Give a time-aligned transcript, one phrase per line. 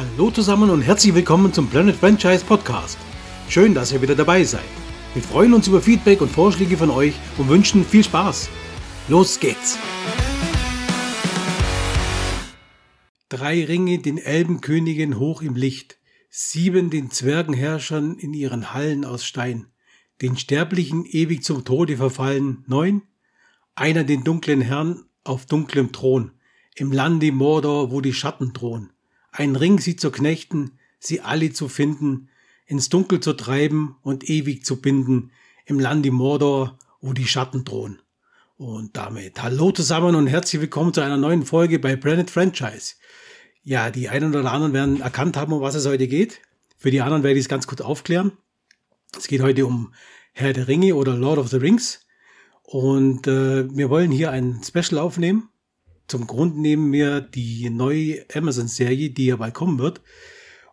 [0.00, 2.96] Hallo zusammen und herzlich willkommen zum Planet Franchise Podcast.
[3.50, 4.64] Schön, dass ihr wieder dabei seid.
[5.12, 8.48] Wir freuen uns über Feedback und Vorschläge von euch und wünschen viel Spaß.
[9.08, 9.76] Los geht's!
[13.28, 15.98] Drei Ringe den Elbenkönigen hoch im Licht,
[16.30, 19.66] sieben den Zwergenherrschern in ihren Hallen aus Stein,
[20.22, 23.02] den Sterblichen ewig zum Tode verfallen, neun,
[23.74, 26.32] einer den dunklen Herrn auf dunklem Thron,
[26.74, 28.94] im Lande Mordor, wo die Schatten drohen,
[29.32, 32.28] ein Ring sie zu knechten, sie alle zu finden,
[32.66, 35.32] ins Dunkel zu treiben und ewig zu binden,
[35.64, 38.00] im Lande Mordor, wo die Schatten drohen.
[38.56, 42.94] Und damit hallo zusammen und herzlich willkommen zu einer neuen Folge bei Planet Franchise.
[43.62, 46.40] Ja, die einen oder anderen werden erkannt haben, um was es heute geht.
[46.76, 48.32] Für die anderen werde ich es ganz kurz aufklären.
[49.16, 49.92] Es geht heute um
[50.32, 52.06] Herr der Ringe oder Lord of the Rings.
[52.62, 55.48] Und äh, wir wollen hier ein Special aufnehmen
[56.10, 60.00] zum Grund nehmen wir die neue Amazon-Serie, die ja bald kommen wird.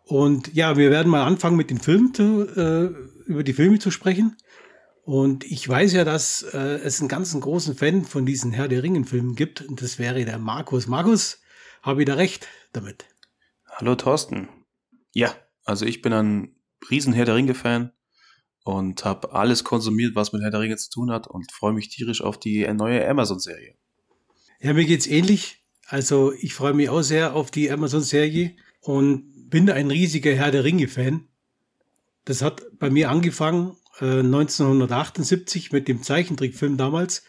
[0.04, 2.86] Und ja, wir werden mal anfangen mit den Filmen, zu, äh,
[3.26, 4.36] über die Filme zu sprechen.
[5.04, 8.82] Und ich weiß ja, dass äh, es einen ganzen großen Fan von diesen Herr der
[8.82, 9.62] Ringen-Filmen gibt.
[9.62, 10.86] Und das wäre der Markus.
[10.86, 11.40] Markus,
[11.82, 13.06] habe ich da recht damit?
[13.66, 14.48] Hallo Thorsten.
[15.14, 16.56] Ja, also ich bin ein
[16.90, 17.92] riesen Herr der Ringe-Fan
[18.64, 21.88] und habe alles konsumiert, was mit Herr der Ringe zu tun hat und freue mich
[21.88, 23.77] tierisch auf die neue Amazon-Serie.
[24.60, 25.64] Ja, mir geht's ähnlich.
[25.86, 30.64] Also ich freue mich auch sehr auf die Amazon-Serie und bin ein riesiger Herr der
[30.64, 31.28] Ringe-Fan.
[32.24, 37.22] Das hat bei mir angefangen äh, 1978 mit dem Zeichentrickfilm damals.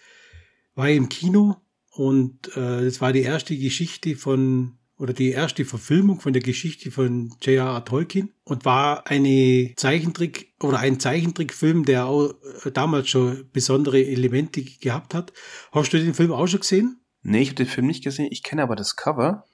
[0.75, 1.57] War im Kino
[1.91, 6.91] und äh, das war die erste Geschichte von oder die erste Verfilmung von der Geschichte
[6.91, 7.85] von J.R.R.
[7.85, 12.33] Tolkien und war eine Zeichentrick oder ein Zeichentrickfilm, der auch
[12.65, 15.31] äh, damals schon besondere Elemente gehabt hat.
[15.71, 16.99] Hast du den Film auch schon gesehen?
[17.29, 18.27] Nee, ich habe den Film nicht gesehen.
[18.31, 19.45] Ich kenne aber das Cover.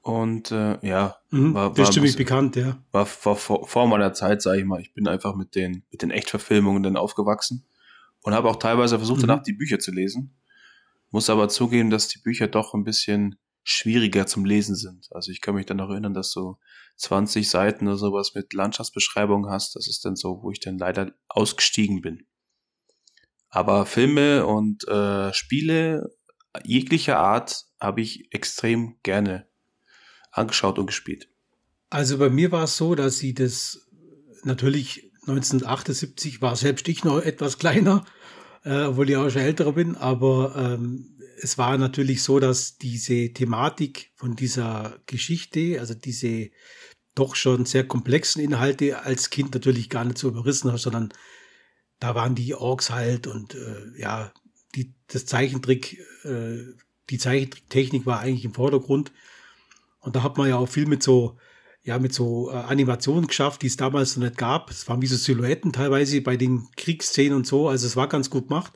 [0.00, 2.78] Und äh, ja, mhm, war, war, ziemlich bekannt, ja.
[2.92, 4.80] War, war vor, vor meiner Zeit, sage ich mal.
[4.80, 7.66] Ich bin einfach mit den, mit den Echtverfilmungen dann aufgewachsen
[8.22, 9.26] und habe auch teilweise versucht, mhm.
[9.26, 10.36] danach die Bücher zu lesen.
[11.10, 15.08] Muss aber zugeben, dass die Bücher doch ein bisschen schwieriger zum Lesen sind.
[15.10, 16.58] Also ich kann mich dann noch erinnern, dass du
[16.96, 19.74] 20 Seiten oder sowas mit Landschaftsbeschreibung hast.
[19.74, 22.24] Das ist dann so, wo ich dann leider ausgestiegen bin.
[23.50, 26.08] Aber Filme und äh, Spiele
[26.64, 29.46] jeglicher Art habe ich extrem gerne
[30.30, 31.28] angeschaut und gespielt.
[31.90, 33.88] Also bei mir war es so, dass sie das
[34.44, 38.04] natürlich 1978 war selbst ich noch etwas kleiner,
[38.64, 43.32] äh, obwohl ich auch schon älter bin, aber ähm, es war natürlich so, dass diese
[43.32, 46.50] Thematik von dieser Geschichte, also diese
[47.14, 51.12] doch schon sehr komplexen Inhalte als Kind natürlich gar nicht so überrissen hast, sondern
[52.00, 54.32] da waren die Orks halt und äh, ja,
[54.74, 56.58] die, das Zeichentrick, äh,
[57.10, 59.12] die Zeichentricktechnik war eigentlich im Vordergrund.
[60.00, 61.38] Und da hat man ja auch viel mit so,
[61.82, 64.70] ja, mit so äh, Animationen geschafft, die es damals noch nicht gab.
[64.70, 67.68] Es waren wie so Silhouetten teilweise bei den Kriegsszenen und so.
[67.68, 68.72] Also es war ganz gut gemacht.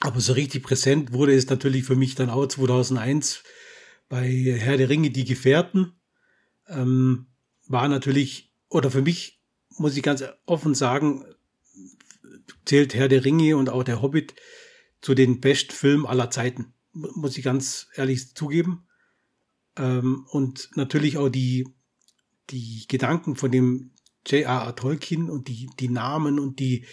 [0.00, 3.42] Aber so richtig präsent wurde es natürlich für mich dann auch 2001
[4.08, 6.00] bei Herr der Ringe, die Gefährten.
[6.68, 7.26] Ähm,
[7.68, 9.42] war natürlich, oder für mich
[9.76, 11.24] muss ich ganz offen sagen,
[12.70, 14.36] zählt Herr der Ringe und auch der Hobbit
[15.00, 18.86] zu den besten Filmen aller Zeiten, muss ich ganz ehrlich zugeben.
[19.76, 21.66] Ähm, und natürlich auch die,
[22.50, 23.90] die Gedanken von dem
[24.24, 24.76] J.R.R.
[24.76, 26.86] Tolkien und die, die Namen und die,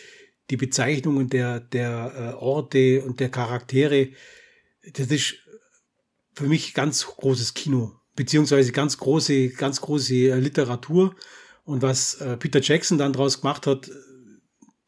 [0.49, 4.09] die Bezeichnungen der, der äh, Orte und der Charaktere,
[4.93, 5.35] das ist
[6.33, 11.15] für mich ganz großes Kino, beziehungsweise ganz große, ganz große äh, Literatur.
[11.65, 13.91] Und was äh, Peter Jackson dann draus gemacht hat,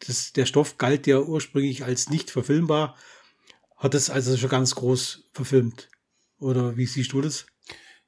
[0.07, 2.95] das, der Stoff galt ja ursprünglich als nicht verfilmbar,
[3.77, 5.89] hat es also schon ganz groß verfilmt.
[6.37, 7.45] Oder wie siehst du das?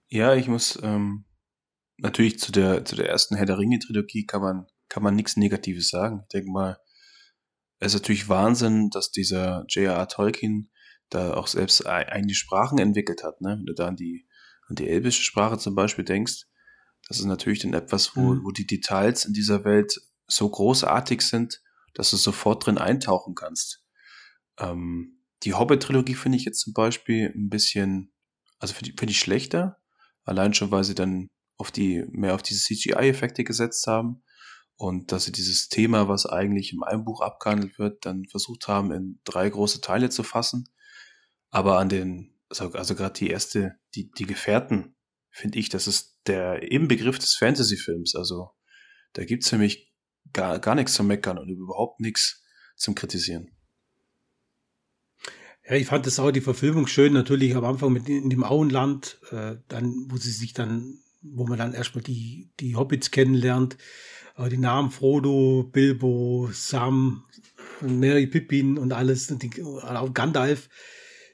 [0.07, 1.25] Ja, ich muss ähm,
[1.97, 5.37] natürlich zu der zu der ersten Herr der Ringe Trilogie kann man kann man nichts
[5.37, 6.21] Negatives sagen.
[6.23, 6.77] Ich denke mal,
[7.79, 10.07] es ist natürlich Wahnsinn, dass dieser J.R.R.
[10.07, 10.69] Tolkien
[11.09, 13.41] da auch selbst eigene Sprachen entwickelt hat.
[13.41, 13.57] Ne?
[13.57, 14.27] Wenn du da an die
[14.67, 16.45] an die elbische Sprache zum Beispiel denkst,
[17.07, 18.43] das ist natürlich dann etwas, wo, mhm.
[18.43, 19.93] wo die Details in dieser Welt
[20.27, 21.61] so großartig sind,
[21.93, 23.83] dass du sofort drin eintauchen kannst.
[24.59, 28.13] Ähm, die Hobbit-Trilogie finde ich jetzt zum Beispiel ein bisschen,
[28.59, 29.77] also finde find ich schlechter,
[30.23, 34.23] allein schon, weil sie dann auf die, mehr auf diese CGI-Effekte gesetzt haben
[34.75, 38.91] und dass sie dieses Thema, was eigentlich im einen Buch abgehandelt wird, dann versucht haben,
[38.91, 40.69] in drei große Teile zu fassen.
[41.51, 44.95] Aber an den, also, also gerade die erste, die, die Gefährten,
[45.29, 48.15] finde ich, das ist der Inbegriff des Fantasy-Films.
[48.15, 48.51] Also
[49.13, 49.90] da gibt's für mich
[50.33, 52.43] gar, gar nichts zu meckern und überhaupt nichts
[52.75, 53.51] zum Kritisieren.
[55.67, 59.19] Ja, ich fand das auch die Verfilmung schön, natürlich am Anfang mit in dem Auenland,
[59.31, 63.77] äh, dann, wo sie sich dann wo man dann erstmal die, die Hobbits kennenlernt,
[64.37, 67.25] äh, die Namen Frodo, Bilbo, Sam,
[67.81, 70.69] Mary Pippin und alles, und die, auch Gandalf.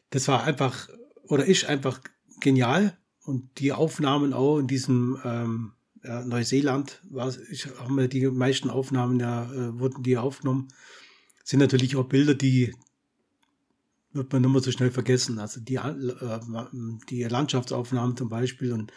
[0.09, 0.89] Das war einfach,
[1.23, 2.01] oder ist einfach
[2.39, 2.97] genial.
[3.23, 5.73] Und die Aufnahmen auch in diesem ähm,
[6.03, 10.67] ja, Neuseeland, war, ich, haben wir die meisten Aufnahmen, ja, äh, wurden die aufgenommen,
[11.43, 12.73] sind natürlich auch Bilder, die
[14.13, 15.39] wird man nicht mehr so schnell vergessen.
[15.39, 16.39] Also die, äh,
[17.09, 18.91] die Landschaftsaufnahmen zum Beispiel und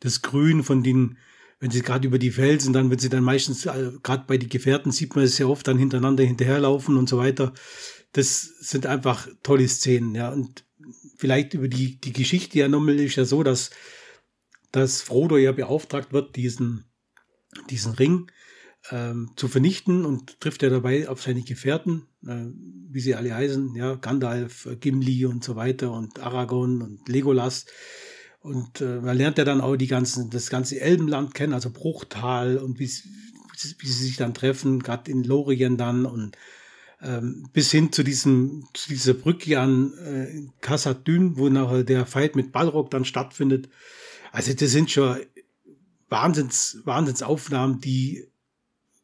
[0.00, 1.18] das Grün von den,
[1.58, 4.48] wenn sie gerade über die Felsen, dann wird sie dann meistens, äh, gerade bei den
[4.48, 7.52] Gefährten sieht man es sehr oft dann hintereinander hinterherlaufen und so weiter.
[8.12, 10.30] Das sind einfach tolle Szenen, ja.
[10.30, 10.64] Und
[11.16, 13.70] vielleicht über die, die Geschichte ja nochmal ist ja so, dass,
[14.72, 16.84] dass Frodo ja beauftragt wird, diesen,
[17.70, 18.30] diesen Ring
[18.90, 22.46] ähm, zu vernichten und trifft er dabei auf seine Gefährten, äh,
[22.90, 27.66] wie sie alle heißen, ja, Gandalf, Gimli und so weiter und Aragorn und Legolas.
[28.40, 32.58] Und äh, man lernt ja dann auch die ganzen, das ganze Elbenland kennen, also Bruchtal
[32.58, 36.36] und wie, wie sie sich dann treffen, gerade in Lorien dann und
[37.02, 42.36] ähm, bis hin zu diesem, zu dieser Brücke an äh, Kassadün, wo nachher der Fight
[42.36, 43.68] mit Balrog dann stattfindet.
[44.32, 45.18] Also das sind schon
[46.08, 48.30] Wahnsinns, Wahnsinnsaufnahmen, die,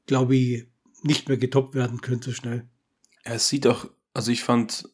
[0.06, 0.66] glaube ich,
[1.02, 2.68] nicht mehr getoppt werden können so schnell.
[3.24, 4.88] Es sieht doch, also ich fand,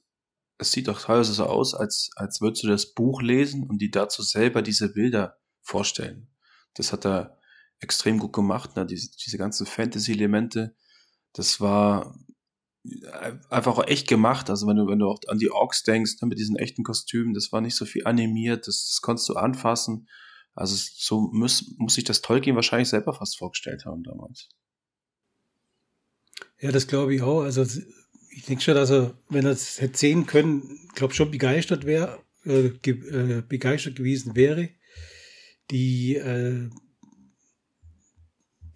[0.59, 3.91] es sieht doch teilweise so aus, als, als würdest du das Buch lesen und die
[3.91, 6.29] dazu selber diese Bilder vorstellen.
[6.75, 7.38] Das hat er
[7.81, 8.87] extrem gut gemacht, ne?
[8.87, 10.75] diese, diese ganzen Fantasy-Elemente.
[11.33, 12.19] Das war
[13.50, 14.49] einfach auch echt gemacht.
[14.50, 17.35] Also wenn du, wenn du auch an die Orks denkst, ne, mit diesen echten Kostümen,
[17.35, 20.09] das war nicht so viel animiert, das, das konntest du anfassen.
[20.55, 24.49] Also so muss, muss sich das Tolkien wahrscheinlich selber fast vorgestellt haben damals.
[26.61, 27.43] Ja, das glaube ich auch.
[27.43, 27.65] Also
[28.31, 32.23] ich denke schon, dass er, wenn er es hätte sehen können, glaube schon begeistert wäre,
[32.44, 34.71] äh, ge äh, begeistert gewesen wäre.
[35.71, 36.69] Die, äh,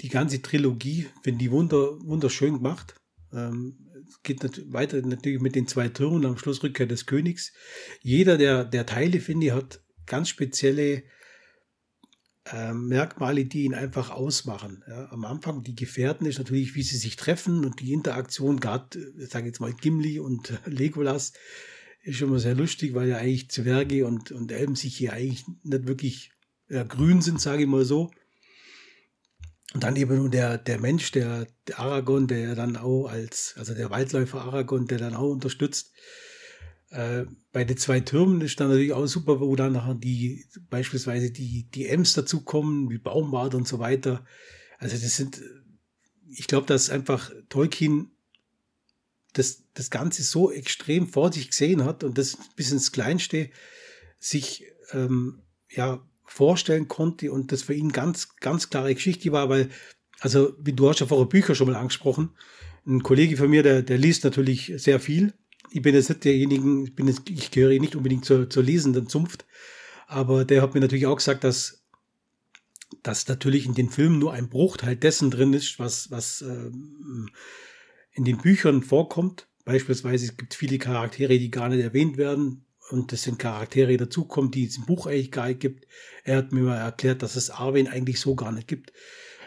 [0.00, 2.94] die ganze Trilogie, wenn die wunder, wunderschön gemacht.
[3.32, 3.83] Ähm,
[4.22, 7.52] geht nat weiter natürlich mit den zwei Türmen am Schluss Rückkehr des Königs.
[8.00, 11.02] Jeder der, der Teile, finde ich, hat ganz spezielle
[12.46, 14.84] äh, Merkmale, die ihn einfach ausmachen.
[14.88, 18.98] Ja, am Anfang die Gefährten ist natürlich, wie sie sich treffen und die Interaktion, gerade,
[18.98, 21.32] äh, sage jetzt mal, Gimli und äh, Legolas,
[22.02, 25.86] ist immer sehr lustig, weil ja eigentlich Zwerge und, und Elben sich hier eigentlich nicht
[25.86, 26.32] wirklich
[26.68, 28.10] ja, grün sind, sage ich mal so.
[29.74, 33.74] Und dann eben nur der, der Mensch, der, der Aragon, der dann auch als, also
[33.74, 35.92] der Waldläufer Aragon, der dann auch unterstützt.
[36.90, 41.32] Äh, bei den zwei Türmen ist dann natürlich auch super, wo dann nachher die, beispielsweise
[41.32, 44.24] die, die Ems dazukommen, wie Baumbad und so weiter.
[44.78, 45.42] Also das sind,
[46.30, 48.12] ich glaube, dass einfach Tolkien
[49.32, 53.50] das, das Ganze so extrem vor sich gesehen hat und das bis ins Kleinste
[54.20, 59.70] sich ähm, ja vorstellen konnte und das für ihn ganz, ganz klare Geschichte war, weil,
[60.20, 62.30] also, wie du hast ja vorher Bücher schon mal angesprochen.
[62.86, 65.34] Ein Kollege von mir, der, der liest natürlich sehr viel.
[65.70, 69.08] Ich bin jetzt nicht derjenigen, ich bin jetzt, ich gehöre nicht unbedingt zur, zur lesenden
[69.08, 69.44] Zunft,
[70.06, 71.82] aber der hat mir natürlich auch gesagt, dass,
[73.02, 77.30] dass natürlich in den Filmen nur ein Bruchteil dessen drin ist, was, was ähm,
[78.12, 79.48] in den Büchern vorkommt.
[79.64, 83.96] Beispielsweise es gibt viele Charaktere, die gar nicht erwähnt werden und das sind Charaktere, die
[83.96, 85.86] dazukommen, die es im Buch eigentlich gar nicht gibt.
[86.24, 88.92] Er hat mir mal erklärt, dass es Arwen eigentlich so gar nicht gibt.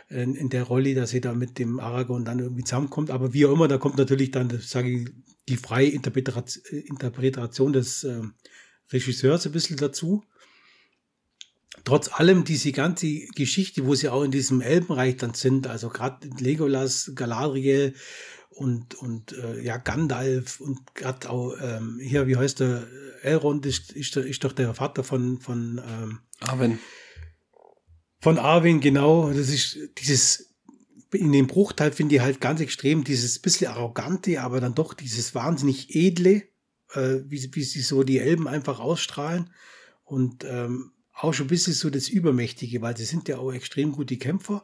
[0.10, 3.12] In, in der Rolle, dass sie da mit dem Aragorn dann irgendwie zusammenkommt.
[3.12, 5.10] Aber wie auch immer, da kommt natürlich dann, sage ich,
[5.50, 8.22] die freie Interpretation des äh,
[8.91, 10.24] Regisseurs ein bisschen dazu.
[11.84, 16.27] Trotz allem diese ganze Geschichte, wo sie auch in diesem Elbenreich dann sind, also gerade
[16.39, 17.94] Legolas, Galadriel,
[18.57, 22.87] und, und äh, ja, Gandalf und gerade auch ähm, hier, wie heißt der,
[23.21, 26.79] Elrond ist, ist, ist doch der Vater von, von ähm, Arwen.
[28.19, 29.31] Von Arwen, genau.
[29.31, 30.55] Das ist dieses,
[31.13, 35.35] in dem Bruchteil finde ich halt ganz extrem dieses bisschen arrogante, aber dann doch dieses
[35.35, 36.43] wahnsinnig edle,
[36.93, 39.51] äh, wie, wie sie so die Elben einfach ausstrahlen.
[40.03, 43.91] Und ähm, auch schon ein bisschen so das Übermächtige, weil sie sind ja auch extrem
[43.91, 44.63] gute Kämpfer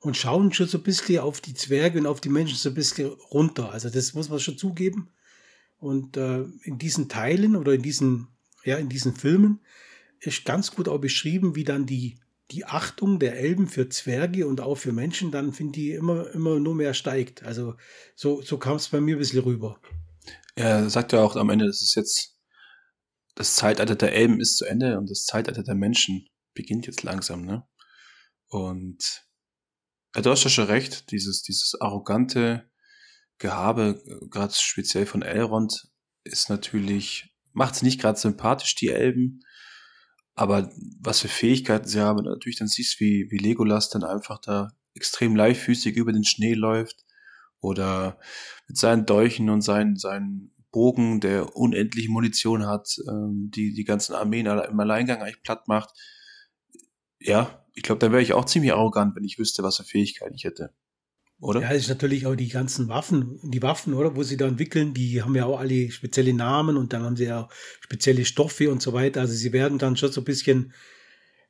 [0.00, 2.74] und schauen schon so ein bisschen auf die Zwerge und auf die Menschen so ein
[2.74, 3.72] bisschen runter.
[3.72, 5.10] Also das muss man schon zugeben.
[5.78, 8.28] Und äh, in diesen Teilen oder in diesen,
[8.64, 9.60] ja, in diesen Filmen
[10.20, 12.18] ist ganz gut auch beschrieben, wie dann die,
[12.50, 16.58] die Achtung der Elben für Zwerge und auch für Menschen dann, finde ich, immer, immer
[16.58, 17.42] nur mehr steigt.
[17.44, 17.74] Also
[18.14, 19.80] so, so kam es bei mir ein bisschen rüber.
[20.54, 22.36] Er sagt ja auch am Ende, das ist jetzt,
[23.34, 27.44] das Zeitalter der Elben ist zu Ende und das Zeitalter der Menschen beginnt jetzt langsam,
[27.44, 27.64] ne?
[28.48, 29.27] Und
[30.14, 32.68] du hast ja schon recht, dieses, dieses arrogante
[33.38, 35.88] Gehabe, gerade speziell von Elrond,
[36.24, 39.40] ist natürlich, macht es nicht gerade sympathisch, die Elben.
[40.34, 44.40] Aber was für Fähigkeiten sie haben, du natürlich dann siehst, wie, wie Legolas dann einfach
[44.40, 47.04] da extrem leichtfüßig über den Schnee läuft
[47.60, 48.18] oder
[48.66, 54.14] mit seinen Dolchen und seinen, seinen Bogen, der unendliche Munition hat, ähm, die die ganzen
[54.14, 55.90] Armeen im Alleingang eigentlich platt macht.
[57.18, 60.34] Ja, ich glaube, da wäre ich auch ziemlich arrogant, wenn ich wüsste, was für Fähigkeiten
[60.34, 60.74] ich hätte.
[61.40, 61.60] Oder?
[61.60, 65.22] Ja, ist natürlich auch die ganzen Waffen, die Waffen, oder, wo sie da entwickeln, die
[65.22, 67.48] haben ja auch alle spezielle Namen und dann haben sie ja
[67.80, 69.20] spezielle Stoffe und so weiter.
[69.20, 70.72] Also sie werden dann schon so ein bisschen,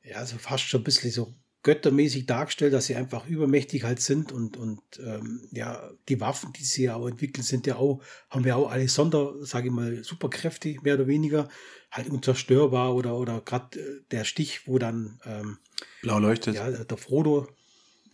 [0.05, 1.35] ja, so fast schon ein bisschen so
[1.69, 6.65] göttermäßig dargestellt, dass sie einfach übermächtig halt sind und, und ähm, ja, die Waffen, die
[6.65, 10.03] sie ja auch entwickeln, sind ja auch, haben ja auch alle Sonder, sage ich mal,
[10.03, 11.51] Superkräfte, mehr oder weniger,
[11.91, 15.59] halt unzerstörbar oder, oder gerade äh, der Stich, wo dann ähm,
[16.01, 16.55] blau leuchtet.
[16.55, 17.49] Ja, der Frodo,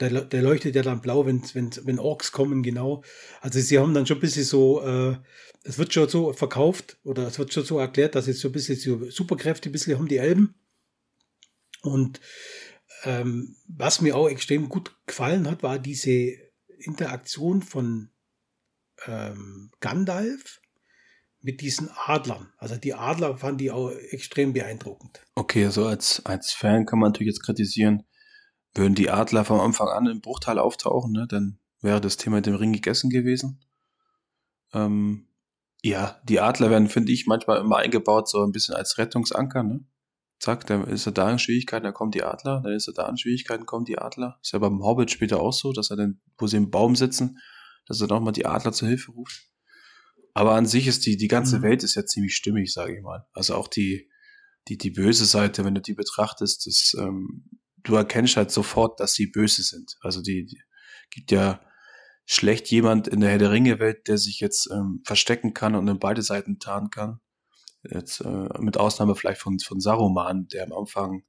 [0.00, 3.04] der, der leuchtet ja dann blau, wenn, wenn, wenn Orks kommen, genau.
[3.40, 5.16] Also sie haben dann schon ein bisschen so, äh,
[5.62, 8.52] es wird schon so verkauft oder es wird schon so erklärt, dass jetzt so ein
[8.52, 10.56] bisschen so Superkräfte ein bisschen haben die Elben.
[11.82, 12.18] Und
[13.02, 16.32] ähm, was mir auch extrem gut gefallen hat, war diese
[16.78, 18.10] Interaktion von
[19.06, 20.60] ähm, Gandalf
[21.40, 22.52] mit diesen Adlern.
[22.56, 25.20] Also die Adler fand ich auch extrem beeindruckend.
[25.34, 28.04] Okay, also als, als Fan kann man natürlich jetzt kritisieren,
[28.74, 32.46] würden die Adler vom Anfang an im Bruchteil auftauchen, ne, dann wäre das Thema mit
[32.46, 33.60] dem Ring gegessen gewesen.
[34.72, 35.28] Ähm,
[35.82, 39.84] ja, die Adler werden, finde ich, manchmal immer eingebaut, so ein bisschen als Rettungsanker, ne?
[40.38, 43.08] Zack, dann ist er da in Schwierigkeiten, dann kommen die Adler, dann ist er da
[43.08, 44.38] in Schwierigkeiten, kommen die Adler.
[44.42, 47.38] Ist ja beim Hobbit später auch so, dass er dann, wo sie im Baum sitzen,
[47.86, 49.48] dass er nochmal die Adler zur Hilfe ruft.
[50.34, 51.62] Aber an sich ist die, die ganze mhm.
[51.62, 53.26] Welt ist ja ziemlich stimmig, sage ich mal.
[53.32, 54.10] Also auch die,
[54.68, 57.44] die, die böse Seite, wenn du die betrachtest, das, ähm,
[57.84, 59.96] du erkennst halt sofort, dass sie böse sind.
[60.00, 60.60] Also die, die
[61.10, 61.60] gibt ja
[62.26, 65.86] schlecht jemand in der Herr der Ringe Welt, der sich jetzt ähm, verstecken kann und
[65.86, 67.20] in beide Seiten tarnen kann.
[67.90, 71.22] Jetzt äh, mit Ausnahme vielleicht von, von Saruman, der am Anfang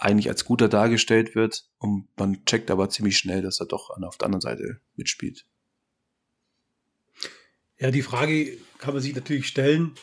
[0.00, 4.16] eigentlich als guter dargestellt wird und man checkt aber ziemlich schnell, dass er doch auf
[4.16, 5.46] der anderen Seite mitspielt.
[7.78, 9.94] Ja, die Frage kann man sich natürlich stellen,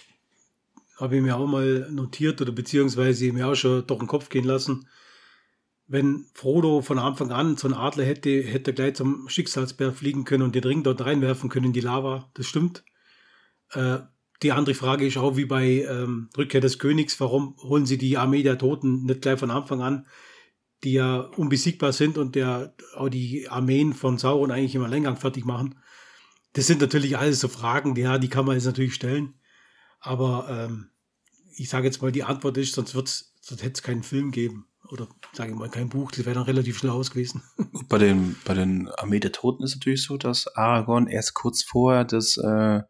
[0.97, 4.45] habe ich mir auch mal notiert oder beziehungsweise mir auch schon durch den Kopf gehen
[4.45, 4.87] lassen.
[5.87, 10.25] Wenn Frodo von Anfang an so einen Adler hätte, hätte er gleich zum Schicksalsberg fliegen
[10.25, 12.29] können und den Ring dort reinwerfen können in die Lava.
[12.33, 12.83] Das stimmt.
[13.71, 13.99] Äh,
[14.43, 18.17] die andere Frage ist auch wie bei ähm, Rückkehr des Königs, warum holen sie die
[18.17, 20.07] Armee der Toten nicht gleich von Anfang an,
[20.83, 25.45] die ja unbesiegbar sind und der auch die Armeen von Sauron eigentlich im Alleingang fertig
[25.45, 25.79] machen.
[26.53, 29.35] Das sind natürlich alles so Fragen, die, ja, die kann man jetzt natürlich stellen.
[29.99, 30.91] Aber ähm,
[31.55, 34.67] ich sage jetzt mal, die Antwort ist, sonst, sonst hätte es keinen Film geben.
[34.89, 37.41] Oder sage ich mal, kein Buch, das wäre dann relativ schnell aus gewesen.
[37.89, 41.63] Bei den, bei den Armee der Toten ist es natürlich so, dass Aragorn erst kurz
[41.63, 42.81] vorher das äh,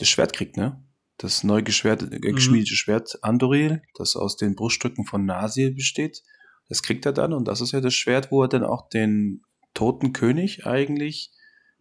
[0.00, 0.82] das Schwert kriegt, ne?
[1.16, 2.34] Das neu geschwert, äh, mhm.
[2.34, 6.22] geschmiedete Schwert Andoril, das aus den Bruststücken von Nasil besteht.
[6.68, 9.42] Das kriegt er dann und das ist ja das Schwert, wo er dann auch den
[9.74, 11.32] toten König eigentlich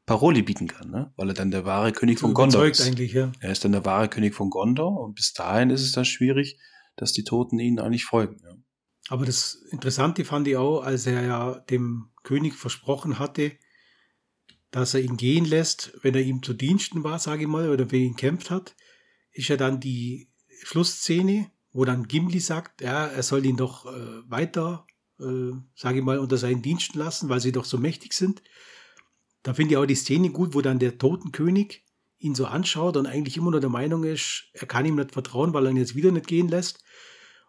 [0.06, 1.14] Paroli bieten kann, ne?
[1.16, 2.82] Weil er dann der wahre König von Gondor ist.
[2.82, 3.32] Eigentlich, ja.
[3.40, 6.60] Er ist dann der wahre König von Gondor und bis dahin ist es dann schwierig,
[6.96, 8.42] dass die Toten ihnen eigentlich folgen.
[8.44, 8.56] Ja.
[9.10, 13.52] Aber das Interessante fand ich auch, als er ja dem König versprochen hatte,
[14.72, 17.92] dass er ihn gehen lässt, wenn er ihm zu Diensten war, sage ich mal, oder
[17.92, 18.76] wer ihn kämpft hat,
[19.32, 20.30] ist ja dann die
[20.64, 24.86] Schlussszene, wo dann Gimli sagt, ja, er soll ihn doch äh, weiter,
[25.20, 28.42] äh, sage ich mal, unter seinen Diensten lassen, weil sie doch so mächtig sind.
[29.44, 31.86] Da finde ich auch die Szene gut, wo dann der Totenkönig
[32.18, 35.54] ihn so anschaut und eigentlich immer nur der Meinung ist, er kann ihm nicht vertrauen,
[35.54, 36.84] weil er ihn jetzt wieder nicht gehen lässt.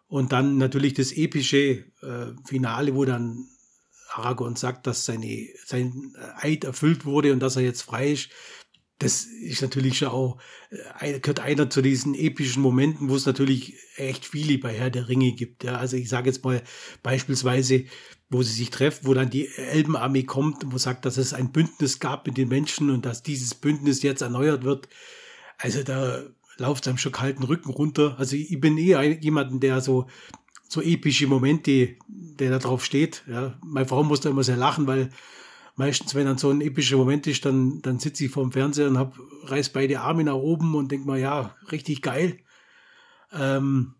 [0.07, 3.47] Und dann natürlich das epische äh, Finale, wo dann
[4.13, 8.29] Aragorn sagt, dass seine, sein Eid erfüllt wurde und dass er jetzt frei ist,
[9.01, 10.37] das ist natürlich schon auch,
[10.99, 15.09] äh, gehört einer zu diesen epischen Momenten, wo es natürlich echt viele bei Herr der
[15.09, 15.63] Ringe gibt.
[15.63, 16.61] Ja, also ich sage jetzt mal
[17.01, 17.85] beispielsweise,
[18.29, 21.99] wo sie sich treffen, wo dann die Elbenarmee kommt, wo sagt, dass es ein Bündnis
[21.99, 24.87] gab mit den Menschen und dass dieses Bündnis jetzt erneuert wird.
[25.57, 26.23] Also da
[26.57, 28.15] läuft einem schon kalten Rücken runter.
[28.19, 30.07] Also ich bin eher jemanden, der so
[30.71, 33.23] so epische Momente, der da drauf steht.
[33.27, 35.09] Ja, meine Frau muss da immer sehr lachen, weil
[35.75, 38.97] meistens, wenn dann so ein epischer Moment ist, dann, dann sitze ich vorm Fernseher und
[38.97, 42.37] hab, reiß beide Arme nach oben und denke mal, ja, richtig geil.
[43.33, 43.95] Ähm,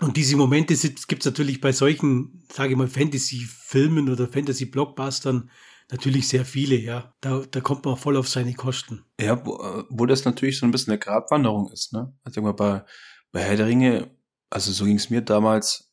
[0.00, 0.74] und diese Momente
[1.06, 5.48] gibt es natürlich bei solchen, sage ich mal, Fantasy-Filmen oder Fantasy-Blockbustern
[5.92, 7.14] natürlich sehr viele, ja.
[7.20, 9.04] Da, da kommt man voll auf seine Kosten.
[9.20, 12.12] Ja, wo, wo das natürlich so ein bisschen eine Grabwanderung ist, ne?
[12.24, 12.84] Also bei,
[13.30, 14.10] bei Herr der Ringe
[14.54, 15.92] also so ging es mir damals,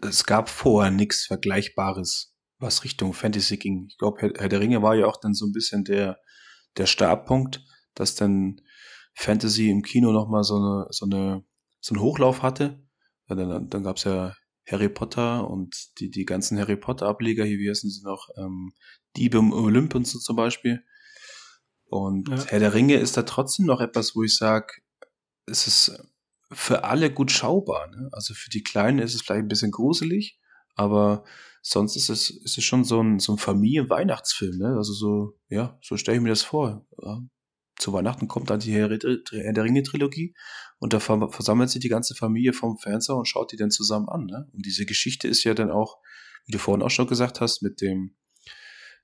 [0.00, 3.86] es gab vorher nichts Vergleichbares, was Richtung Fantasy ging.
[3.88, 6.20] Ich glaube, Herr der Ringe war ja auch dann so ein bisschen der,
[6.76, 7.64] der Startpunkt,
[7.96, 8.60] dass dann
[9.16, 11.44] Fantasy im Kino nochmal so eine, so eine,
[11.80, 12.80] so einen Hochlauf hatte,
[13.28, 14.36] Ja, dann dann gab es ja
[14.68, 18.72] Harry Potter und die, die ganzen Harry Potter-Ableger, hier, wie heißen sie noch, ähm,
[19.16, 20.84] Diebe im Olymp und so zum Beispiel.
[21.86, 22.44] Und ja.
[22.46, 24.74] Herr der Ringe ist da trotzdem noch etwas, wo ich sage,
[25.46, 26.13] es ist
[26.54, 27.88] für alle gut schaubar.
[27.90, 28.08] Ne?
[28.12, 30.38] Also für die Kleinen ist es vielleicht ein bisschen gruselig,
[30.74, 31.24] aber
[31.62, 34.58] sonst ist es, ist es schon so ein, so ein Familien-Weihnachtsfilm.
[34.58, 34.76] Ne?
[34.76, 36.86] Also so, ja, so stelle ich mir das vor.
[37.02, 37.20] Ja.
[37.76, 40.34] Zu Weihnachten kommt dann die Herr der Ringe-Trilogie
[40.78, 44.26] und da versammelt sich die ganze Familie vom Fernseher und schaut die dann zusammen an.
[44.26, 44.48] Ne?
[44.52, 45.98] Und diese Geschichte ist ja dann auch,
[46.46, 48.14] wie du vorhin auch schon gesagt hast, mit dem,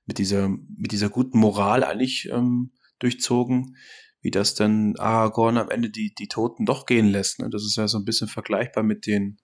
[0.05, 3.75] mit dieser, mit dieser guten Moral eigentlich ähm, durchzogen,
[4.21, 7.39] wie das dann Aragorn am Ende die, die Toten doch gehen lässt.
[7.39, 7.49] Ne?
[7.49, 9.37] Das ist ja so ein bisschen vergleichbar mit den,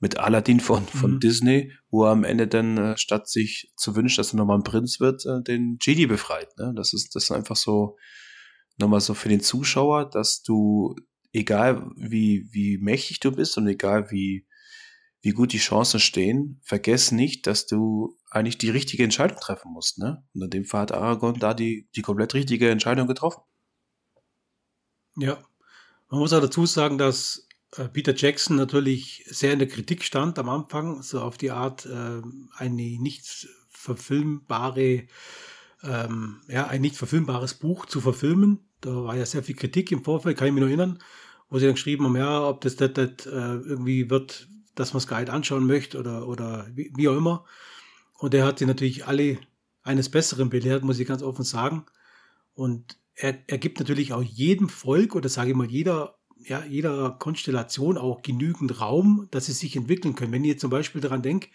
[0.00, 1.20] mit Aladdin von, von mhm.
[1.20, 4.64] Disney, wo er am Ende dann, äh, statt sich zu wünschen, dass er nochmal ein
[4.64, 6.48] Prinz wird, äh, den Genie befreit.
[6.58, 6.72] Ne?
[6.74, 7.96] Das ist, das ist einfach so,
[8.78, 10.96] nochmal so für den Zuschauer, dass du,
[11.32, 14.46] egal wie, wie mächtig du bist und egal wie,
[15.20, 19.98] wie gut die Chancen stehen, vergess nicht, dass du eigentlich die richtige Entscheidung treffen musst.
[19.98, 20.24] Ne?
[20.34, 23.42] Und in dem Fall hat Aragorn da die, die komplett richtige Entscheidung getroffen.
[25.16, 25.38] Ja,
[26.08, 30.38] man muss auch dazu sagen, dass äh, Peter Jackson natürlich sehr in der Kritik stand
[30.38, 32.22] am Anfang, so auf die Art äh,
[32.56, 35.06] eine nicht verfilmbare,
[35.82, 38.60] ähm, ja, ein nicht verfilmbares Buch zu verfilmen.
[38.80, 40.98] Da war ja sehr viel Kritik im Vorfeld, kann ich mich noch erinnern,
[41.50, 44.98] wo sie dann geschrieben haben, ja, ob das, das, das äh, irgendwie wird, dass man
[44.98, 47.44] es gar nicht anschauen möchte oder, oder wie, wie auch immer.
[48.18, 49.38] Und er hat sie natürlich alle
[49.82, 51.84] eines Besseren belehrt, muss ich ganz offen sagen.
[52.54, 57.10] Und er, er gibt natürlich auch jedem Volk oder sage ich mal jeder, ja, jeder
[57.18, 60.32] Konstellation auch genügend Raum, dass sie sich entwickeln können.
[60.32, 61.48] Wenn ihr zum Beispiel daran denkt,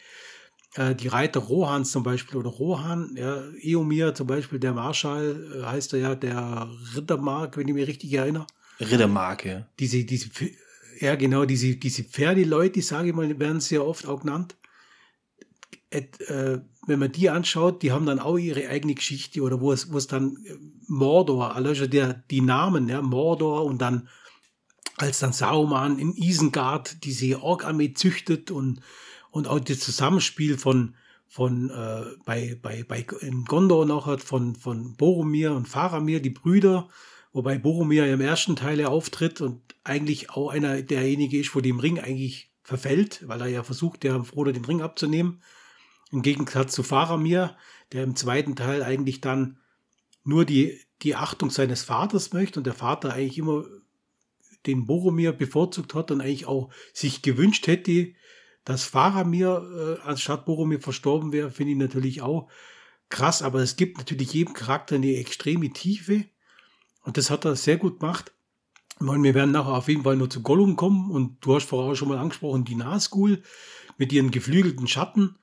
[0.76, 5.66] äh, die Reiter Rohans zum Beispiel oder Rohan, ja, Eomir zum Beispiel, der Marschall, äh,
[5.66, 8.48] heißt er ja, der Rittermark, wenn ich mich richtig erinnere.
[8.80, 9.68] Rittermark, ja.
[9.80, 10.30] Diese, diese,
[11.00, 14.56] ja genau, diese, diese Pferdeleute, sage ich mal, werden sehr oft auch genannt.
[15.90, 19.72] Et, äh, wenn man die anschaut, die haben dann auch ihre eigene Geschichte oder wo
[19.72, 20.56] es, wo es dann äh,
[20.88, 24.08] Mordor, also der, die Namen, ja, Mordor und dann
[24.96, 28.82] als dann Sauron in Isengard diese Ork-Armee züchtet und,
[29.30, 30.96] und auch das Zusammenspiel von,
[31.28, 36.32] von äh, bei, bei, bei in Gondor noch hat von, von Boromir und Faramir, die
[36.32, 36.90] Brüder,
[37.32, 41.80] wobei Boromir im ersten Teil ja auftritt und eigentlich auch einer derjenige ist, wo dem
[41.80, 45.42] Ring eigentlich verfällt, weil er ja versucht, der Frodo den Ring abzunehmen.
[46.12, 47.56] Im Gegensatz zu Faramir,
[47.92, 49.60] der im zweiten Teil eigentlich dann
[50.24, 53.66] nur die, die Achtung seines Vaters möchte und der Vater eigentlich immer
[54.66, 58.14] den Boromir bevorzugt hat und eigentlich auch sich gewünscht hätte,
[58.66, 62.50] dass Faramir äh, anstatt Boromir verstorben wäre, finde ich natürlich auch
[63.10, 66.26] krass, aber es gibt natürlich jedem Charakter eine extreme Tiefe
[67.04, 68.34] und das hat er sehr gut gemacht.
[68.96, 71.70] Ich meine, wir werden nachher auf jeden Fall nur zu Gollum kommen und du hast
[71.70, 73.44] vorher schon mal angesprochen, die Nazgul
[73.98, 75.38] mit ihren geflügelten Schatten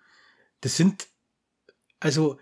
[0.65, 1.09] das sind,
[2.01, 2.39] also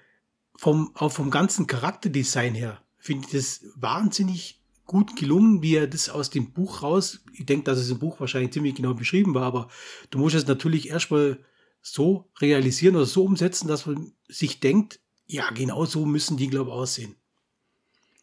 [0.54, 6.08] vom, auch vom ganzen Charakterdesign her, finde ich das wahnsinnig gut gelungen, wie er das
[6.08, 9.42] aus dem Buch raus, ich denke, dass es im Buch wahrscheinlich ziemlich genau beschrieben war,
[9.42, 9.68] aber
[10.10, 11.44] du musst es natürlich erstmal
[11.80, 16.70] so realisieren oder so umsetzen, dass man sich denkt, ja, genau so müssen die, glaube
[16.70, 17.16] ich, aussehen.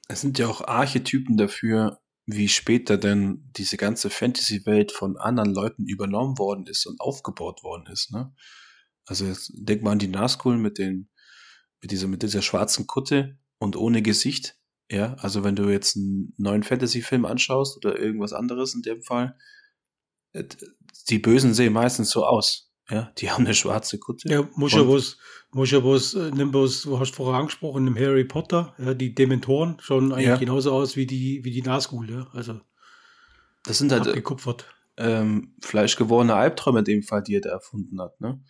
[0.08, 5.86] Es sind ja auch Archetypen dafür, wie später denn diese ganze Fantasy-Welt von anderen Leuten
[5.86, 8.12] übernommen worden ist und aufgebaut worden ist.
[8.12, 8.34] Ne?
[9.10, 11.10] Also jetzt denk mal an die Nazgul mit den,
[11.82, 14.56] mit dieser, mit dieser schwarzen Kutte und ohne Gesicht.
[14.92, 19.36] Ja, also wenn du jetzt einen neuen Fantasy-Film anschaust oder irgendwas anderes in dem Fall,
[20.34, 20.44] äh,
[21.10, 22.72] die Bösen sehen meistens so aus.
[22.90, 24.30] Ja, die haben eine schwarze Kutte.
[24.30, 24.48] Ja,
[26.16, 30.28] äh, nimm was, du hast vorher angesprochen, im Harry Potter, ja, die Dementoren schauen eigentlich
[30.28, 30.38] ja.
[30.38, 32.62] genauso aus wie die, wie die Nazgul, ja, also.
[33.64, 34.66] Das sind halt, abgekupfert.
[34.98, 38.44] Ähm, fleischgewordene Albträume in dem Fall, die er da erfunden hat, ne?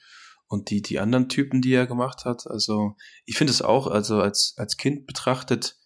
[0.49, 4.19] Und die, die anderen Typen, die er gemacht hat, also ich finde es auch, also
[4.19, 5.77] als, als Kind betrachtet,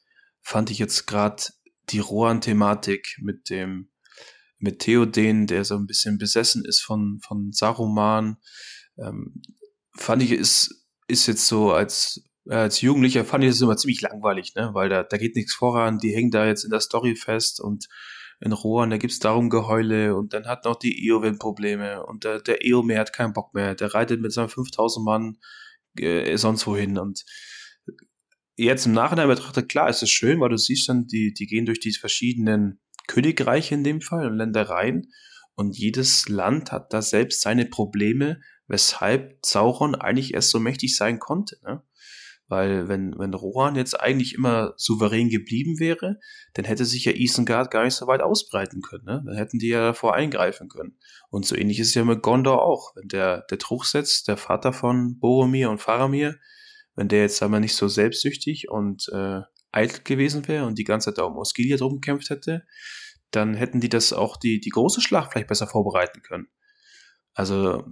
[0.41, 1.43] fand ich jetzt gerade
[1.89, 3.91] die Rohan-Thematik mit dem,
[4.59, 8.37] mit Theoden, der so ein bisschen besessen ist von, von Saruman,
[8.97, 9.41] ähm,
[9.95, 14.55] fand ich, ist, ist jetzt so als, als Jugendlicher fand ich das immer ziemlich langweilig,
[14.55, 17.59] ne, weil da, da geht nichts voran, die hängen da jetzt in der Story fest
[17.59, 17.89] und
[18.43, 22.41] in Rohan, da gibt's darum Geheule und dann hat noch die Eowyn Probleme und der,
[22.41, 25.37] der Eomer hat keinen Bock mehr, der reitet mit seinen 5000 Mann
[25.97, 27.23] äh, sonst wohin und
[28.57, 31.65] jetzt im Nachhinein betrachtet, klar, ist es schön, weil du siehst dann, die, die gehen
[31.65, 35.07] durch die verschiedenen Königreiche in dem Fall und Ländereien
[35.55, 41.19] und jedes Land hat da selbst seine Probleme, weshalb Sauron eigentlich erst so mächtig sein
[41.19, 41.59] konnte.
[41.63, 41.81] Ne?
[42.47, 46.19] Weil wenn, wenn Rohan jetzt eigentlich immer souverän geblieben wäre,
[46.53, 49.05] dann hätte sich ja Isengard gar nicht so weit ausbreiten können.
[49.05, 49.23] Ne?
[49.25, 50.97] Dann hätten die ja davor eingreifen können.
[51.29, 52.95] Und so ähnlich ist es ja mit Gondor auch.
[52.95, 56.35] Wenn der, der Truchsitz, der Vater von Boromir und Faramir,
[56.95, 61.09] wenn der jetzt einmal nicht so selbstsüchtig und äh, eitel gewesen wäre und die ganze
[61.09, 62.65] Zeit da um Osgiliath drum gekämpft hätte,
[63.31, 66.47] dann hätten die das auch die, die große Schlacht vielleicht besser vorbereiten können.
[67.33, 67.83] Also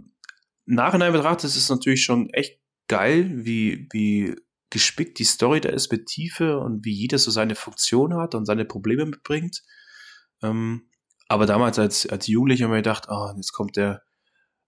[0.66, 2.61] Nachhinein betrachtet ist es natürlich schon echt
[2.91, 4.36] geil, wie, wie
[4.69, 8.45] gespickt die Story da ist mit Tiefe und wie jeder so seine Funktion hat und
[8.45, 9.63] seine Probleme mitbringt.
[10.43, 10.89] Ähm,
[11.30, 14.04] aber damals als, als Jugendlicher habe ich gedacht, oh, jetzt kommt der.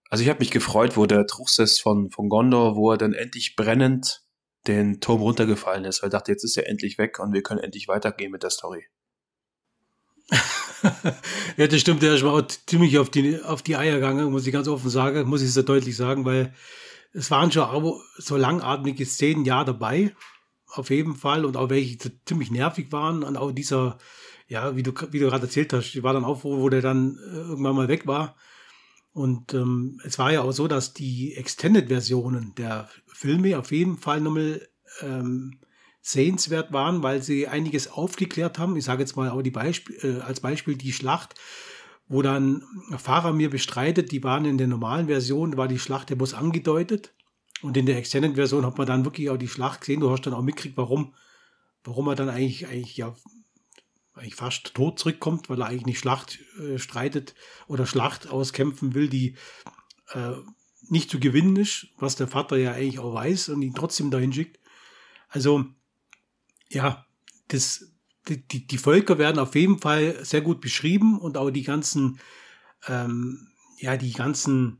[0.08, 3.56] Also ich habe mich gefreut, wo der Truchsess von, von Gondor, wo er dann endlich
[3.56, 4.22] brennend
[4.66, 7.60] den Turm runtergefallen ist, weil ich dachte, jetzt ist er endlich weg und wir können
[7.60, 8.86] endlich weitergehen mit der Story.
[11.58, 14.52] ja, das stimmt, der ist auch ziemlich auf die, auf die Eier gegangen, muss ich
[14.52, 16.54] ganz offen sagen, muss ich so deutlich sagen, weil
[17.14, 20.14] es waren schon so langatmige Szenen ja dabei,
[20.66, 23.98] auf jeden Fall, und auch welche ziemlich nervig waren und auch dieser,
[24.48, 27.16] ja, wie du, wie du gerade erzählt hast, war dann auch, wo, wo der dann
[27.18, 28.36] äh, irgendwann mal weg war.
[29.12, 34.20] Und ähm, es war ja auch so, dass die Extended-Versionen der Filme auf jeden Fall
[34.20, 34.66] nochmal
[35.00, 35.60] ähm,
[36.02, 38.76] sehenswert waren, weil sie einiges aufgeklärt haben.
[38.76, 41.36] Ich sage jetzt mal auch die Beispiel, äh, als Beispiel die Schlacht,
[42.06, 42.62] wo dann
[42.96, 47.14] Fahrer mir bestreitet, die waren in der normalen Version, war die Schlacht der Bus angedeutet.
[47.62, 50.00] Und in der Extended-Version hat man dann wirklich auch die Schlacht gesehen.
[50.00, 51.14] Du hast dann auch mitgekriegt, warum,
[51.82, 53.14] warum er dann eigentlich, eigentlich ja
[54.14, 57.34] eigentlich fast tot zurückkommt, weil er eigentlich nicht Schlacht äh, streitet
[57.66, 59.36] oder Schlacht auskämpfen will, die
[60.12, 60.32] äh,
[60.88, 64.32] nicht zu gewinnen ist, was der Vater ja eigentlich auch weiß und ihn trotzdem dahin
[64.32, 64.60] schickt.
[65.28, 65.64] Also
[66.68, 67.06] ja,
[67.48, 67.93] das,
[68.28, 72.18] die, die Völker werden auf jeden Fall sehr gut beschrieben und auch die ganzen,
[72.88, 74.78] ähm, ja, die ganzen,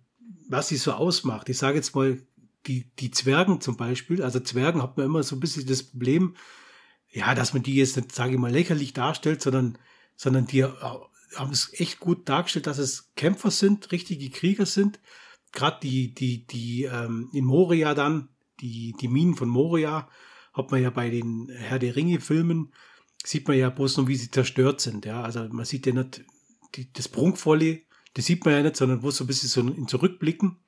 [0.48, 1.48] was sie so ausmacht.
[1.48, 2.20] Ich sage jetzt mal,
[2.66, 6.34] die, die Zwergen zum Beispiel, also Zwergen hat man immer so ein bisschen das Problem,
[7.10, 9.78] ja, dass man die jetzt nicht, sage ich mal, lächerlich darstellt, sondern,
[10.16, 15.00] sondern die haben es echt gut dargestellt, dass es Kämpfer sind, richtige Krieger sind.
[15.52, 18.30] Gerade die, die, die ähm, in Moria dann,
[18.60, 20.08] die, die Minen von Moria,
[20.52, 22.72] hat man ja bei den Herr der Ringe-Filmen,
[23.24, 25.04] sieht man ja bloß nur, wie sie zerstört sind.
[25.06, 26.24] Ja, also man sieht ja nicht
[26.74, 27.80] die, das Prunkvolle,
[28.14, 30.58] das sieht man ja nicht, sondern bloß so ein bisschen so in Zurückblicken.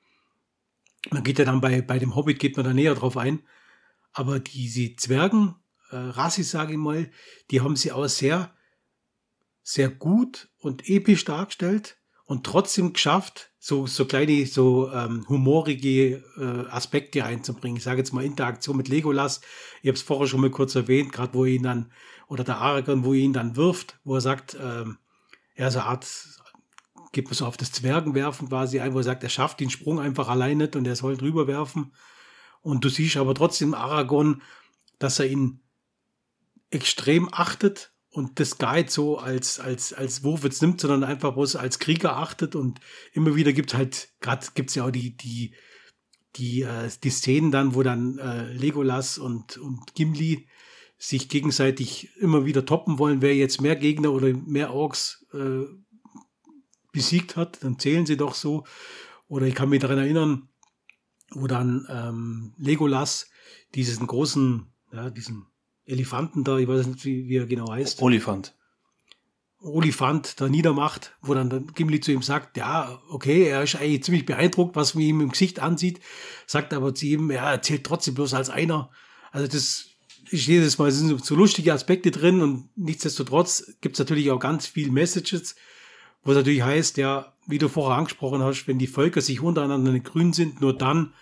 [1.11, 3.41] Man geht ja dann bei, bei dem Hobbit, geht man da näher drauf ein.
[4.11, 5.55] Aber diese Zwergen,
[5.91, 7.09] äh, Rassis, sage ich mal,
[7.51, 8.53] die haben sie auch sehr,
[9.63, 16.69] sehr gut und episch dargestellt und trotzdem geschafft, so, so kleine, so ähm, humorige äh,
[16.69, 17.77] Aspekte einzubringen.
[17.77, 19.41] Ich sage jetzt mal Interaktion mit Legolas.
[19.81, 21.91] Ich habe es vorher schon mal kurz erwähnt, gerade wo ihn dann,
[22.27, 24.97] oder der Aragorn, wo ihn dann wirft, wo er sagt, ähm,
[25.55, 26.07] ja, so eine Art,
[27.11, 29.99] gibt es so auf das Zwergenwerfen quasi ein, wo er sagt, er schafft den Sprung
[29.99, 31.93] einfach allein nicht und er soll drüber werfen.
[32.61, 34.41] Und du siehst aber trotzdem Aragorn,
[34.99, 35.61] dass er ihn
[36.69, 41.55] extrem achtet und das nicht so als, als, als Wurf jetzt nimmt, sondern einfach bloß
[41.55, 42.79] als Krieger achtet und
[43.13, 45.53] immer wieder gibt halt, gerade gibt es ja auch die, die,
[46.35, 50.47] die, äh, die Szenen dann, wo dann äh, Legolas und, und Gimli
[50.97, 55.65] sich gegenseitig immer wieder toppen wollen, wer jetzt mehr Gegner oder mehr Orks äh,
[56.91, 58.65] besiegt hat, dann zählen sie doch so.
[59.27, 60.49] Oder ich kann mich daran erinnern,
[61.31, 63.29] wo dann ähm, Legolas
[63.75, 65.45] diesen großen, ja, diesen
[65.85, 68.01] Elefanten da, ich weiß nicht, wie, wie er genau heißt.
[68.01, 68.55] Olifant.
[69.59, 74.25] Olifant da niedermacht, wo dann Gimli zu ihm sagt, ja, okay, er ist eigentlich ziemlich
[74.25, 75.99] beeindruckt, was man ihm im Gesicht ansieht,
[76.45, 78.91] sagt aber zu ihm, ja, er zählt trotzdem bloß als einer.
[79.31, 79.96] Also das
[80.31, 84.91] jedes Mal sind so lustige Aspekte drin und nichtsdestotrotz gibt es natürlich auch ganz viel
[84.91, 85.55] Messages,
[86.23, 89.97] wo es natürlich heißt, ja, wie du vorher angesprochen hast, wenn die Völker sich untereinander
[89.99, 91.13] grün sind, nur dann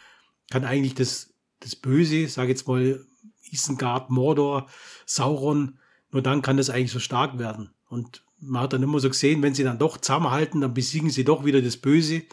[0.49, 3.05] kann eigentlich das, das Böse, sage jetzt mal,
[3.51, 4.67] Isengard, Mordor,
[5.05, 5.79] Sauron.
[6.11, 7.71] Nur dann kann das eigentlich so stark werden.
[7.89, 11.23] Und man hat dann immer so gesehen, wenn sie dann doch zusammenhalten, dann besiegen sie
[11.23, 12.23] doch wieder das Böse.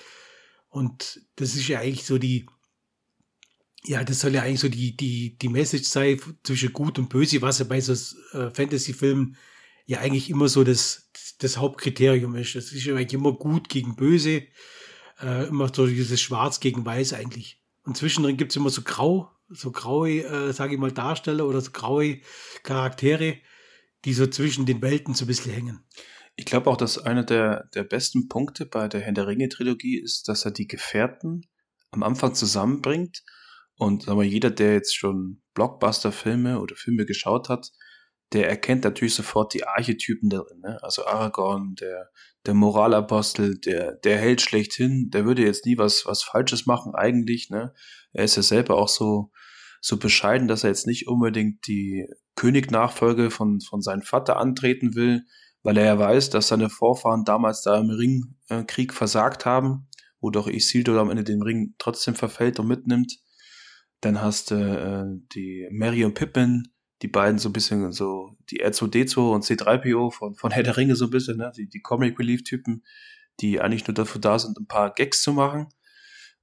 [0.68, 2.46] Und das ist ja eigentlich so die,
[3.84, 7.42] ja, das soll ja eigentlich so die, die, die Message sein zwischen Gut und Böse,
[7.42, 7.92] was ja bei so
[8.36, 9.36] äh, Fantasy-Filmen
[9.86, 12.54] ja eigentlich immer so das, das Hauptkriterium ist.
[12.54, 14.44] Das ist ja eigentlich immer gut gegen böse,
[15.20, 17.60] äh, immer so dieses Schwarz gegen Weiß eigentlich.
[17.84, 21.60] Und zwischendrin gibt es immer so Grau, so graue, äh, sage ich mal, Darsteller oder
[21.60, 22.20] so graue
[22.62, 23.38] Charaktere,
[24.04, 25.84] die so zwischen den Welten so ein bisschen hängen.
[26.36, 30.28] Ich glaube auch, dass einer der, der besten Punkte bei der Herr der Ringe-Trilogie ist,
[30.28, 31.46] dass er die Gefährten
[31.90, 33.22] am Anfang zusammenbringt.
[33.76, 37.70] Und wir, jeder, der jetzt schon Blockbuster-Filme oder Filme geschaut hat,
[38.32, 40.60] der erkennt natürlich sofort die Archetypen darin.
[40.60, 40.78] Ne?
[40.82, 42.10] Also Aragorn, der,
[42.46, 47.50] der Moralapostel, der, der Held schlechthin, der würde jetzt nie was, was Falsches machen eigentlich.
[47.50, 47.74] Ne?
[48.12, 49.30] Er ist ja selber auch so
[49.82, 52.06] so bescheiden, dass er jetzt nicht unbedingt die
[52.36, 55.24] Könignachfolge von, von seinem Vater antreten will,
[55.62, 59.88] weil er ja weiß, dass seine Vorfahren damals da im Ringkrieg äh, versagt haben,
[60.20, 63.18] wo doch Isildur am Ende den Ring trotzdem verfällt und mitnimmt.
[64.02, 66.68] Dann hast du äh, die Mary und Pippin,
[67.02, 70.96] die beiden so ein bisschen so, die R2D2 und C3PO von, von Herr der Ringe
[70.96, 71.52] so ein bisschen, ne?
[71.56, 72.84] die, die Comic Relief Typen,
[73.40, 75.68] die eigentlich nur dafür da sind, ein paar Gags zu machen.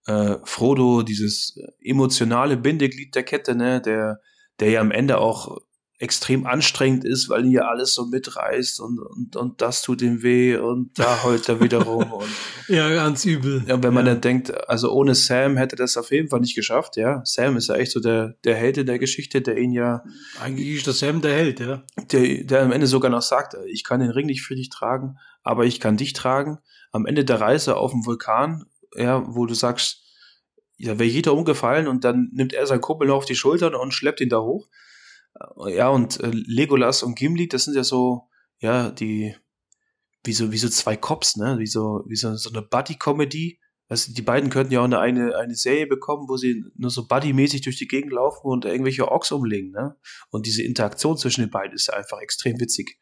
[0.05, 4.21] Äh, Frodo, dieses emotionale Bindeglied der Kette, ne, der,
[4.59, 5.57] der ja am Ende auch
[5.99, 10.55] extrem anstrengend ist, weil ja alles so mitreißt und, und, und das tut ihm weh
[10.55, 12.11] und da heult er wiederum.
[12.19, 12.29] Und,
[12.69, 13.63] ja, ganz übel.
[13.67, 14.13] Ja, wenn man ja.
[14.13, 17.21] dann denkt, also ohne Sam hätte das auf jeden Fall nicht geschafft, ja.
[17.25, 20.03] Sam ist ja echt so der, der Held in der Geschichte, der ihn ja.
[20.39, 21.83] Eigentlich ist der Sam der Held, ja.
[22.11, 25.17] Der, der am Ende sogar noch sagt, ich kann den Ring nicht für dich tragen,
[25.43, 26.59] aber ich kann dich tragen.
[26.91, 30.03] Am Ende der Reise auf dem Vulkan, ja, wo du sagst,
[30.77, 34.21] ja, wäre jeder umgefallen und dann nimmt er seinen Kumpel auf die Schultern und schleppt
[34.21, 34.69] ihn da hoch
[35.67, 39.35] ja, und äh, Legolas und Gimli, das sind ja so, ja, die,
[40.23, 41.57] wie so, wie so zwei Cops, ne?
[41.59, 43.59] Wie so, wie so, so eine Buddy-Comedy.
[43.87, 47.07] Also die beiden könnten ja auch eine, eine, eine Serie bekommen, wo sie nur so
[47.07, 49.95] Buddy-mäßig durch die Gegend laufen und irgendwelche Orks umlegen, ne?
[50.29, 52.99] Und diese Interaktion zwischen den beiden ist einfach extrem witzig.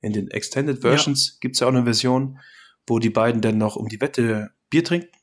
[0.00, 1.38] In den Extended Versions ja.
[1.40, 2.38] gibt's ja auch eine Version,
[2.86, 5.17] wo die beiden dann noch um die Wette Bier trinken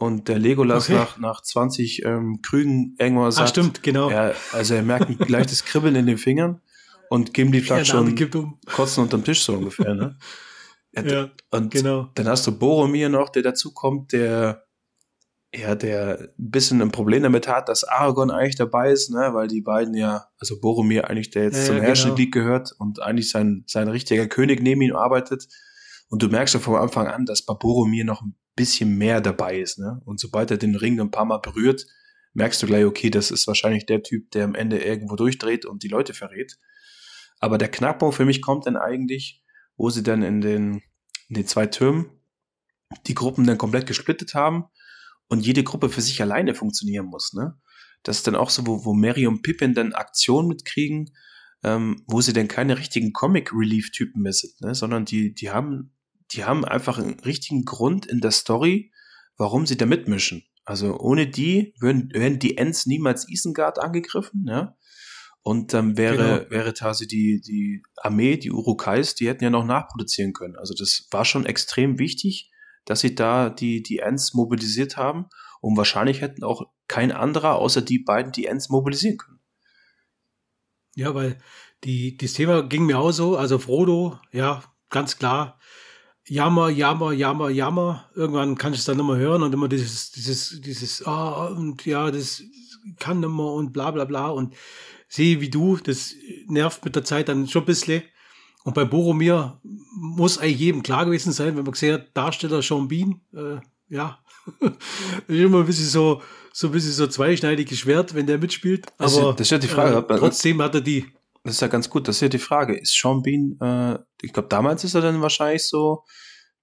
[0.00, 0.98] und der Legolas okay.
[0.98, 4.08] nach, nach 20 ähm, Krügen irgendwann sagt, Ach, stimmt, genau.
[4.08, 6.62] Er, also er merkt ein leichtes Kribbeln in den Fingern
[7.10, 8.58] und Gimli plagt schon um.
[8.64, 10.18] kotzen unterm Tisch so ungefähr, ne?
[10.96, 12.08] ja, und genau.
[12.14, 14.64] dann hast du Boromir noch, der dazu kommt, der
[15.54, 19.48] ja, der ein bisschen ein Problem damit hat, dass Aragorn eigentlich dabei ist, ne, weil
[19.48, 22.46] die beiden ja, also Boromir eigentlich, der jetzt ja, zum ja, Herrschenglied genau.
[22.46, 25.48] gehört und eigentlich sein, sein richtiger König neben ihm arbeitet.
[26.08, 29.58] Und du merkst ja von Anfang an, dass bei Boromir noch ein bisschen mehr dabei
[29.58, 29.78] ist.
[29.78, 30.02] Ne?
[30.04, 31.86] Und sobald er den Ring ein paar Mal berührt,
[32.34, 35.82] merkst du gleich, okay, das ist wahrscheinlich der Typ, der am Ende irgendwo durchdreht und
[35.82, 36.58] die Leute verrät.
[37.38, 39.42] Aber der Knackpunkt für mich kommt dann eigentlich,
[39.78, 40.82] wo sie dann in den,
[41.28, 42.10] in den zwei Türmen
[43.06, 44.66] die Gruppen dann komplett gesplittet haben
[45.28, 47.32] und jede Gruppe für sich alleine funktionieren muss.
[47.32, 47.58] Ne?
[48.02, 51.16] Das ist dann auch so, wo, wo Mary und Pippin dann Aktionen mitkriegen,
[51.62, 54.74] ähm, wo sie dann keine richtigen Comic-Relief-Typen mehr sind, ne?
[54.74, 55.94] sondern die, die haben
[56.32, 58.92] die haben einfach einen richtigen Grund in der Story,
[59.36, 60.44] warum sie da mitmischen.
[60.64, 64.76] Also ohne die würden, würden die Ents niemals Isengard angegriffen, ja.
[65.42, 66.50] Und dann wäre, genau.
[66.50, 70.56] wäre quasi die, die Armee, die Urukais, die hätten ja noch nachproduzieren können.
[70.56, 72.50] Also das war schon extrem wichtig,
[72.84, 75.26] dass sie da die, die Ents mobilisiert haben.
[75.62, 79.40] Und wahrscheinlich hätten auch kein anderer außer die beiden die Ents mobilisieren können.
[80.94, 81.38] Ja, weil
[81.84, 83.36] die, das Thema ging mir auch so.
[83.36, 85.58] Also Frodo, ja, ganz klar,
[86.30, 88.04] Jammer, Jammer, Jammer, Jammer.
[88.14, 91.84] Irgendwann kann ich es dann nicht mehr hören und immer dieses, dieses, dieses, ah, und
[91.84, 92.44] ja, das
[93.00, 94.28] kann nicht mehr und bla bla bla.
[94.28, 94.54] Und
[95.08, 96.14] sehe wie du, das
[96.46, 98.04] nervt mit der Zeit dann schon ein bisschen.
[98.62, 99.58] Und bei Boromir
[99.96, 104.20] muss eigentlich jedem klar gewesen sein, wenn man gesehen hat, Darsteller Sean Bean, äh, ja,
[104.60, 108.86] ist immer ein bisschen so, so ein bisschen so zweischneidiges Schwert, wenn der mitspielt.
[108.98, 109.96] Aber das ist ja die Frage.
[109.96, 111.06] Äh, trotzdem hat er die,
[111.42, 112.06] das ist ja ganz gut.
[112.06, 112.78] Das ist ja die Frage.
[112.78, 116.04] Ist Sean Bean, äh, ich glaube, damals ist er dann wahrscheinlich so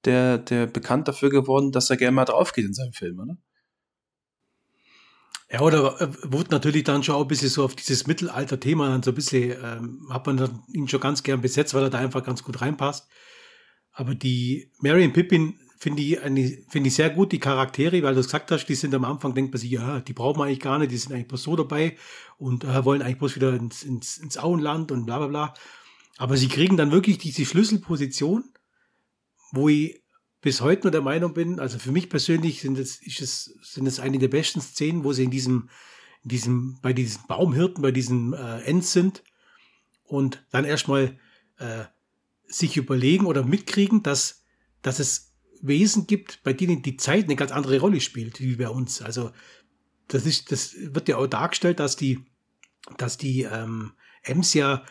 [0.06, 3.38] der, der bekannt dafür geworden, dass er gerne mal drauf geht in seinem Film, oder?
[5.50, 9.04] Ja, oder äh, wurde natürlich dann schon auch ein bisschen so auf dieses Mittelalter-Thema dann
[9.04, 12.00] so ein bisschen, ähm, hat man dann ihn schon ganz gern besetzt, weil er da
[12.00, 13.08] einfach ganz gut reinpasst.
[13.92, 16.20] Aber die Marion Pippin finde ich,
[16.70, 19.54] finde ich sehr gut, die Charaktere, weil du gesagt hast, die sind am Anfang, denkt
[19.54, 21.96] man sich, ja, die brauchen wir eigentlich gar nicht, die sind eigentlich bloß so dabei
[22.38, 25.54] und äh, wollen eigentlich bloß wieder ins, ins, ins Auenland und bla bla bla.
[26.18, 28.44] Aber sie kriegen dann wirklich diese Schlüsselposition,
[29.52, 30.02] wo ich
[30.42, 33.88] bis heute nur der Meinung bin, also für mich persönlich sind es, ist es, sind
[33.88, 35.70] es eine der besten Szenen, wo sie in diesem,
[36.24, 39.24] in diesem, bei diesen Baumhirten, bei diesen äh, Ents sind
[40.04, 41.20] und dann erstmal
[41.60, 41.86] äh,
[42.48, 44.44] sich überlegen oder mitkriegen, dass,
[44.82, 45.27] dass es
[45.62, 49.02] Wesen gibt, bei denen die Zeit eine ganz andere Rolle spielt, wie bei uns.
[49.02, 49.32] Also
[50.08, 52.26] das ist, das wird ja auch dargestellt, dass die,
[52.98, 53.94] dass die ähm,
[54.24, 54.84] Ems ja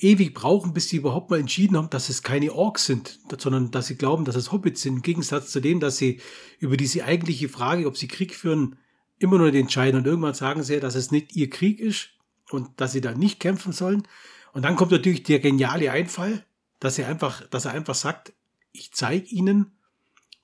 [0.00, 3.86] ewig brauchen, bis sie überhaupt mal entschieden haben, dass es keine Orks sind, sondern dass
[3.86, 4.96] sie glauben, dass es Hobbits sind.
[4.96, 6.20] Im Gegensatz zu dem, dass sie
[6.58, 8.76] über diese eigentliche Frage, ob sie Krieg führen,
[9.18, 9.98] immer nur entscheiden.
[9.98, 12.10] Und irgendwann sagen sie ja, dass es nicht ihr Krieg ist
[12.50, 14.06] und dass sie da nicht kämpfen sollen.
[14.52, 16.44] Und dann kommt natürlich der geniale Einfall,
[16.80, 18.32] dass er einfach, dass er einfach sagt,
[18.72, 19.78] ich zeige ihnen,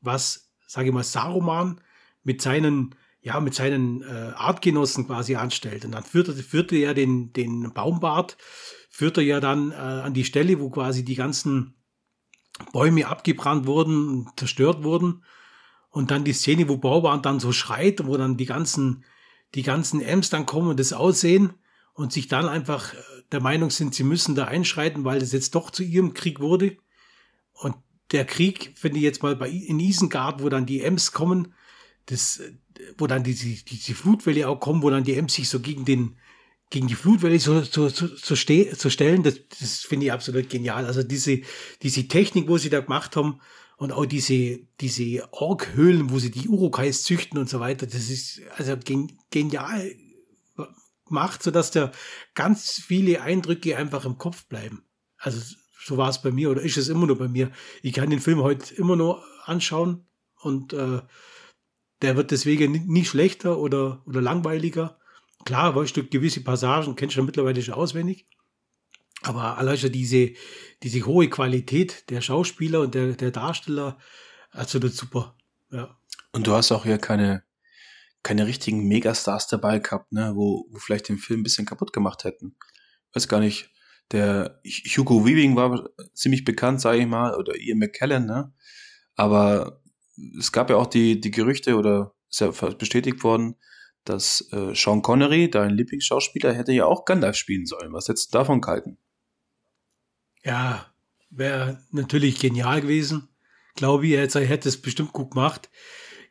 [0.00, 1.80] was, sage ich mal, Saruman
[2.22, 5.84] mit seinen, ja, mit seinen äh, Artgenossen quasi anstellt.
[5.84, 8.36] Und dann führte, führte er den, den Baumbart,
[8.90, 11.74] führte er ja dann äh, an die Stelle, wo quasi die ganzen
[12.72, 15.24] Bäume abgebrannt wurden, zerstört wurden.
[15.90, 19.04] Und dann die Szene, wo Baubart dann so schreit, wo dann die ganzen,
[19.54, 21.54] die ganzen Ems dann kommen und das aussehen
[21.92, 22.96] und sich dann einfach äh,
[23.32, 26.76] der Meinung sind, sie müssen da einschreiten, weil das jetzt doch zu ihrem Krieg wurde.
[27.52, 27.76] Und
[28.14, 31.52] der Krieg, finde ich jetzt mal bei in Isengard, wo dann die Ems kommen,
[32.06, 32.40] das,
[32.96, 36.16] wo dann diese, diese Flutwelle auch kommen, wo dann die Ems sich so gegen den,
[36.70, 40.86] gegen die Flutwelle so, so, ste so stellen, das, das finde ich absolut genial.
[40.86, 41.42] Also diese,
[41.82, 43.40] diese Technik, wo sie da gemacht haben
[43.76, 48.40] und auch diese, diese Orkhöhlen, wo sie die Urukais züchten und so weiter, das ist
[48.56, 49.94] also gen genial
[51.06, 51.92] gemacht, sodass da
[52.34, 54.84] ganz viele Eindrücke einfach im Kopf bleiben.
[55.18, 55.40] Also
[55.84, 57.50] so war es bei mir oder ist es immer nur bei mir.
[57.82, 60.06] Ich kann den Film heute immer nur anschauen
[60.40, 61.02] und äh,
[62.00, 64.98] der wird deswegen nie schlechter oder, oder langweiliger.
[65.44, 68.26] Klar, weißt du, gewisse Passagen kennst du mittlerweile schon auswendig.
[69.22, 70.32] Aber allein schon diese,
[70.82, 73.98] diese hohe Qualität der Schauspieler und der, der Darsteller,
[74.50, 75.36] also das super.
[75.70, 75.98] Ja.
[76.32, 77.42] Und du hast auch hier keine,
[78.22, 82.24] keine richtigen Megastars dabei gehabt, ne, wo, wo vielleicht den Film ein bisschen kaputt gemacht
[82.24, 82.56] hätten.
[83.12, 83.73] Weiß gar nicht.
[84.12, 84.60] Der
[84.96, 88.52] Hugo Weaving war ziemlich bekannt, sage ich mal, oder Ian McKellen, ne?
[89.16, 89.82] Aber
[90.38, 93.56] es gab ja auch die, die Gerüchte oder ist ja bestätigt worden,
[94.04, 97.92] dass äh, Sean Connery, dein Lieblingsschauspieler, hätte ja auch Gandalf spielen sollen.
[97.92, 98.98] Was hättest du davon gehalten?
[100.42, 100.92] Ja,
[101.30, 103.28] wäre natürlich genial gewesen.
[103.76, 105.70] Glaube ich, er hätte es bestimmt gut gemacht.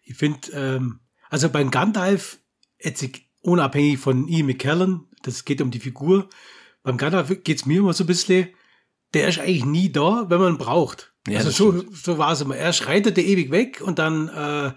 [0.04, 2.40] Ich finde, ähm, also beim Gandalf,
[2.80, 3.04] jetzt
[3.42, 6.30] unabhängig von Ian McKellen, das geht um die Figur,
[6.84, 8.50] beim Gandalf geht's mir immer so ein bisschen,
[9.14, 11.14] der ist eigentlich nie da, wenn man ihn braucht.
[11.28, 12.58] Ja, also so, so war es immer.
[12.58, 14.74] Er schreitet ewig weg und dann äh,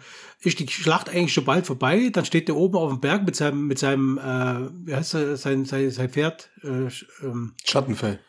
[0.46, 2.10] ist die Schlacht eigentlich schon bald vorbei.
[2.12, 5.36] Dann steht er oben auf dem Berg mit seinem, mit seinem, äh, wie heißt er,
[5.36, 6.50] sein, sein, sein Pferd?
[6.62, 6.88] Äh,
[7.22, 8.20] ähm, Schattenfell.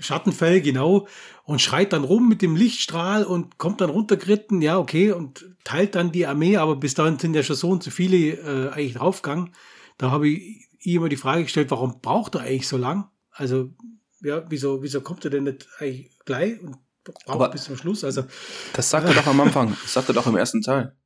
[0.00, 1.06] Schattenfell, genau.
[1.44, 5.94] Und schreit dann rum mit dem Lichtstrahl und kommt dann runtergeritten, ja, okay, und teilt
[5.94, 8.94] dann die Armee, aber bis dahin sind ja schon so und so viele äh, eigentlich
[8.94, 9.54] draufgegangen.
[9.98, 13.10] Da habe ich immer die Frage gestellt, warum braucht er eigentlich so lang?
[13.30, 13.74] Also,
[14.20, 18.04] ja, wieso, wieso kommt er denn nicht eigentlich gleich und braucht Aber bis zum Schluss?
[18.04, 18.24] Also,
[18.72, 20.96] das sagt er doch am Anfang, das sagt er doch im ersten Teil.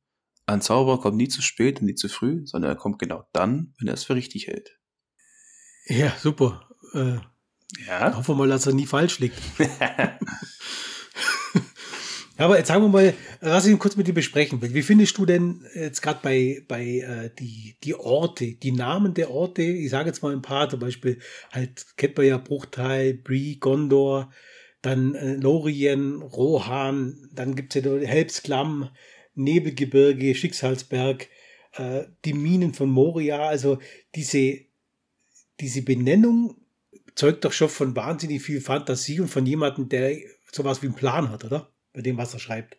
[0.45, 3.73] Ein Zauberer kommt nie zu spät und nie zu früh, sondern er kommt genau dann,
[3.79, 4.77] wenn er es für richtig hält.
[5.85, 6.69] Ja, super.
[6.93, 7.19] Äh,
[7.87, 8.15] ja.
[8.15, 9.37] Hoffen wir mal, dass er nie falsch liegt.
[12.37, 14.73] Aber jetzt sagen wir mal, was ich kurz mit dir besprechen will.
[14.73, 19.29] Wie findest du denn jetzt gerade bei, bei äh, die, die Orte, die Namen der
[19.29, 19.61] Orte?
[19.61, 21.19] Ich sage jetzt mal ein paar, zum Beispiel
[21.51, 24.31] halt kennt man ja Bruchteil, Bree, Gondor,
[24.81, 28.89] dann äh, Lorien, Rohan, dann gibt's ja Helbsklamm,
[29.35, 31.29] Nebelgebirge, Schicksalsberg,
[31.73, 33.47] äh, die Minen von Moria.
[33.47, 33.77] Also
[34.15, 34.57] diese,
[35.59, 36.57] diese Benennung
[37.13, 40.17] zeugt doch schon von wahnsinnig viel Fantasie und von jemandem, der
[40.51, 41.72] sowas wie einen Plan hat, oder?
[41.93, 42.77] Bei dem, was er schreibt.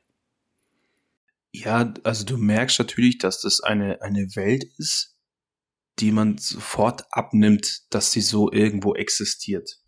[1.53, 5.17] Ja, also du merkst natürlich, dass das eine, eine Welt ist,
[6.01, 9.81] die man sofort abnimmt, dass sie so irgendwo existiert.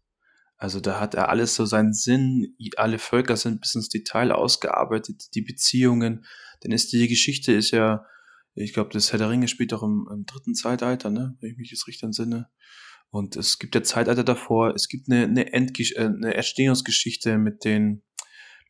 [0.56, 5.34] Also da hat er alles so seinen Sinn, alle Völker sind bis ins Detail ausgearbeitet,
[5.34, 6.24] die Beziehungen,
[6.62, 8.06] denn ist die Geschichte ist ja,
[8.54, 11.58] ich glaube, das Herr der Ringe spielt doch im, im, dritten Zeitalter, ne, wenn ich
[11.58, 12.48] mich jetzt richtig entsinne.
[13.10, 17.64] Und es gibt ja Zeitalter davor, es gibt eine, eine, Endgesch äh, eine Entstehungsgeschichte mit
[17.64, 18.02] den,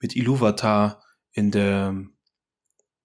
[0.01, 1.95] mit Iluvatar in der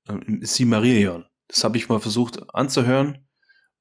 [0.08, 1.26] äh, im.
[1.48, 3.28] Das habe ich mal versucht anzuhören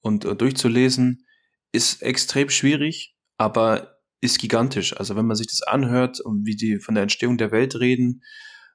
[0.01, 1.27] und äh, durchzulesen.
[1.73, 4.96] Ist extrem schwierig, aber ist gigantisch.
[4.96, 8.23] Also wenn man sich das anhört und wie die von der Entstehung der Welt reden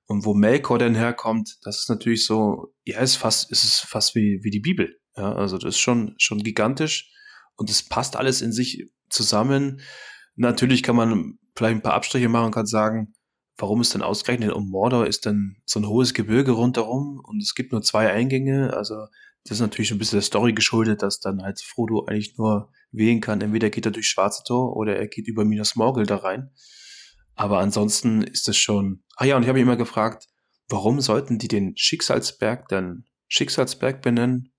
[0.06, 4.16] und wo Melkor denn herkommt, das ist natürlich so, ja, ist fast, ist es fast
[4.16, 4.98] wie, wie die Bibel.
[5.18, 7.12] Ja, also das ist schon, schon gigantisch
[7.56, 9.82] und es passt alles in sich zusammen.
[10.36, 13.14] Natürlich kann man vielleicht ein paar Abstriche machen und kann sagen,
[13.58, 17.56] warum ist denn ausgerechnet um Mordor ist denn so ein hohes Gebirge rundherum und es
[17.56, 18.74] gibt nur zwei Eingänge.
[18.74, 19.08] Also
[19.44, 23.22] das ist natürlich ein bisschen der Story geschuldet, dass dann halt Frodo eigentlich nur wählen
[23.22, 23.42] kann.
[23.42, 26.52] Entweder geht er durch Schwarze Tor oder er geht über Minas Morgul da rein.
[27.36, 29.04] Aber ansonsten ist das schon.
[29.16, 30.28] Ah ja, und ich habe mich immer gefragt,
[30.70, 34.52] warum sollten die den Schicksalsberg dann Schicksalsberg benennen?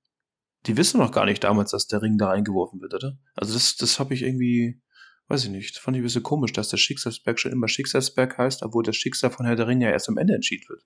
[0.67, 3.19] Die wissen noch gar nicht damals, dass der Ring da reingeworfen wird, oder?
[3.35, 4.81] Also das, das habe ich irgendwie
[5.29, 8.63] weiß ich nicht, fand ich ein bisschen komisch, dass der Schicksalsberg schon immer Schicksalsberg heißt,
[8.63, 10.85] obwohl das Schicksal von Herr der Ringe ja erst am Ende entschieden wird.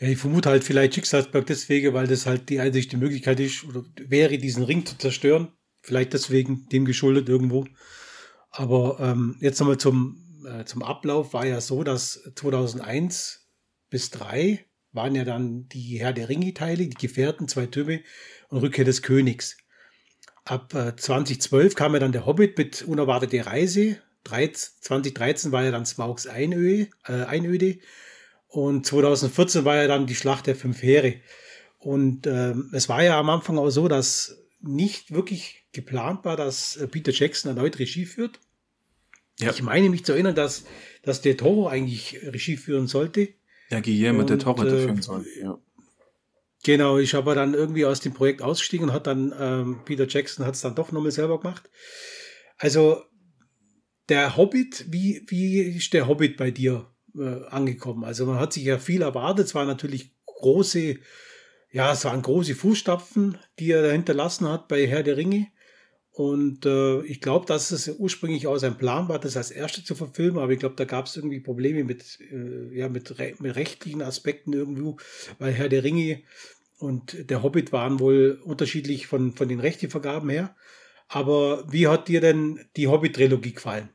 [0.00, 3.84] Ja, ich vermute halt vielleicht Schicksalsberg deswegen, weil das halt die einzige Möglichkeit ist, oder
[3.96, 5.52] wäre, diesen Ring zu zerstören.
[5.82, 7.66] Vielleicht deswegen dem geschuldet irgendwo.
[8.50, 13.48] Aber ähm, jetzt nochmal zum, äh, zum Ablauf war ja so, dass 2001
[13.90, 18.02] bis 3 waren ja dann die Herr der Ringe-Teile, die Gefährten, zwei Türme
[18.48, 19.56] und Rückkehr des Königs.
[20.44, 23.98] Ab 2012 äh, kam ja dann der Hobbit mit Unerwartete Reise.
[24.24, 27.78] 2013 war ja dann Smaugs Einöde, äh, Einöde.
[28.48, 31.14] Und 2014 war ja dann die Schlacht der fünf Heere.
[31.78, 36.76] Und äh, es war ja am Anfang auch so, dass nicht wirklich geplant war, dass
[36.76, 38.38] äh, Peter Jackson erneut Regie führt.
[39.38, 39.50] Ja.
[39.50, 40.64] Ich meine mich zu erinnern, dass,
[41.02, 43.30] dass der Toro eigentlich Regie führen sollte.
[43.70, 45.24] Ja, Guillermo der Toro hätte äh, führen sollen.
[45.40, 45.58] Ja.
[46.62, 50.44] Genau, ich habe dann irgendwie aus dem Projekt ausgestiegen und hat dann ähm, Peter Jackson
[50.44, 51.70] hat es dann doch nochmal selber gemacht.
[52.58, 53.02] Also
[54.10, 56.86] der Hobbit, wie, wie ist der Hobbit bei dir
[57.16, 58.04] äh, angekommen?
[58.04, 59.46] Also man hat sich ja viel erwartet.
[59.46, 60.96] Es waren natürlich große,
[61.70, 65.46] ja, es waren große Fußstapfen, die er da hinterlassen hat bei Herr der Ringe.
[66.20, 69.94] Und äh, ich glaube, dass es ursprünglich auch sein Plan war, das als erste zu
[69.94, 73.56] verfilmen, aber ich glaube, da gab es irgendwie Probleme mit, äh, ja, mit, re mit
[73.56, 74.98] rechtlichen Aspekten irgendwo,
[75.38, 76.20] weil Herr der Ringe
[76.78, 80.54] und der Hobbit waren wohl unterschiedlich von, von den Rechtevergaben her.
[81.08, 83.88] Aber wie hat dir denn die Hobbit-Trilogie gefallen?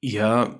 [0.00, 0.58] Ja,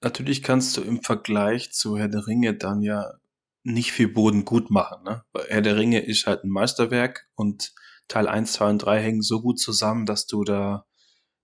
[0.00, 3.20] natürlich kannst du im Vergleich zu Herr der Ringe dann ja
[3.62, 5.04] nicht viel Boden gut machen.
[5.04, 5.22] Ne?
[5.30, 7.72] Weil Herr der Ringe ist halt ein Meisterwerk und
[8.10, 10.84] Teil 1, 2 und 3 hängen so gut zusammen, dass du da,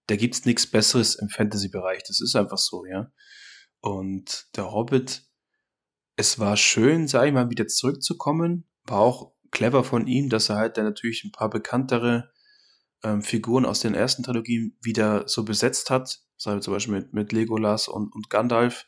[0.09, 2.03] da gibt's nichts Besseres im Fantasy-Bereich.
[2.07, 3.11] Das ist einfach so, ja.
[3.81, 5.23] Und der Hobbit,
[6.17, 8.69] es war schön, sag ich mal, wieder zurückzukommen.
[8.85, 12.33] War auch clever von ihm, dass er halt dann natürlich ein paar bekanntere
[13.05, 16.21] ähm, Figuren aus den ersten Trilogien wieder so besetzt hat.
[16.37, 18.87] Sei zum Beispiel mit, mit Legolas und, und Gandalf.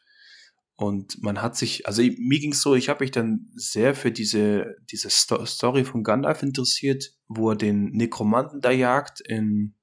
[0.80, 4.12] Und man hat sich, also mir ging es so, ich habe mich dann sehr für
[4.12, 9.74] diese, diese Sto Story von Gandalf interessiert, wo er den Nekromanten da jagt in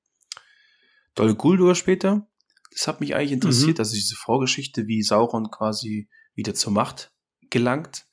[1.13, 2.29] Dol Guldur später.
[2.71, 3.81] Das hat mich eigentlich interessiert, mhm.
[3.81, 7.11] also diese Vorgeschichte, wie Sauron quasi wieder zur Macht
[7.49, 8.05] gelangt.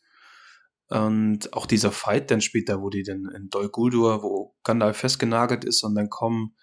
[0.88, 5.64] Und auch dieser Fight dann später, wo die dann in Dol Guldur, wo Gandalf festgenagelt
[5.64, 6.56] ist und dann kommen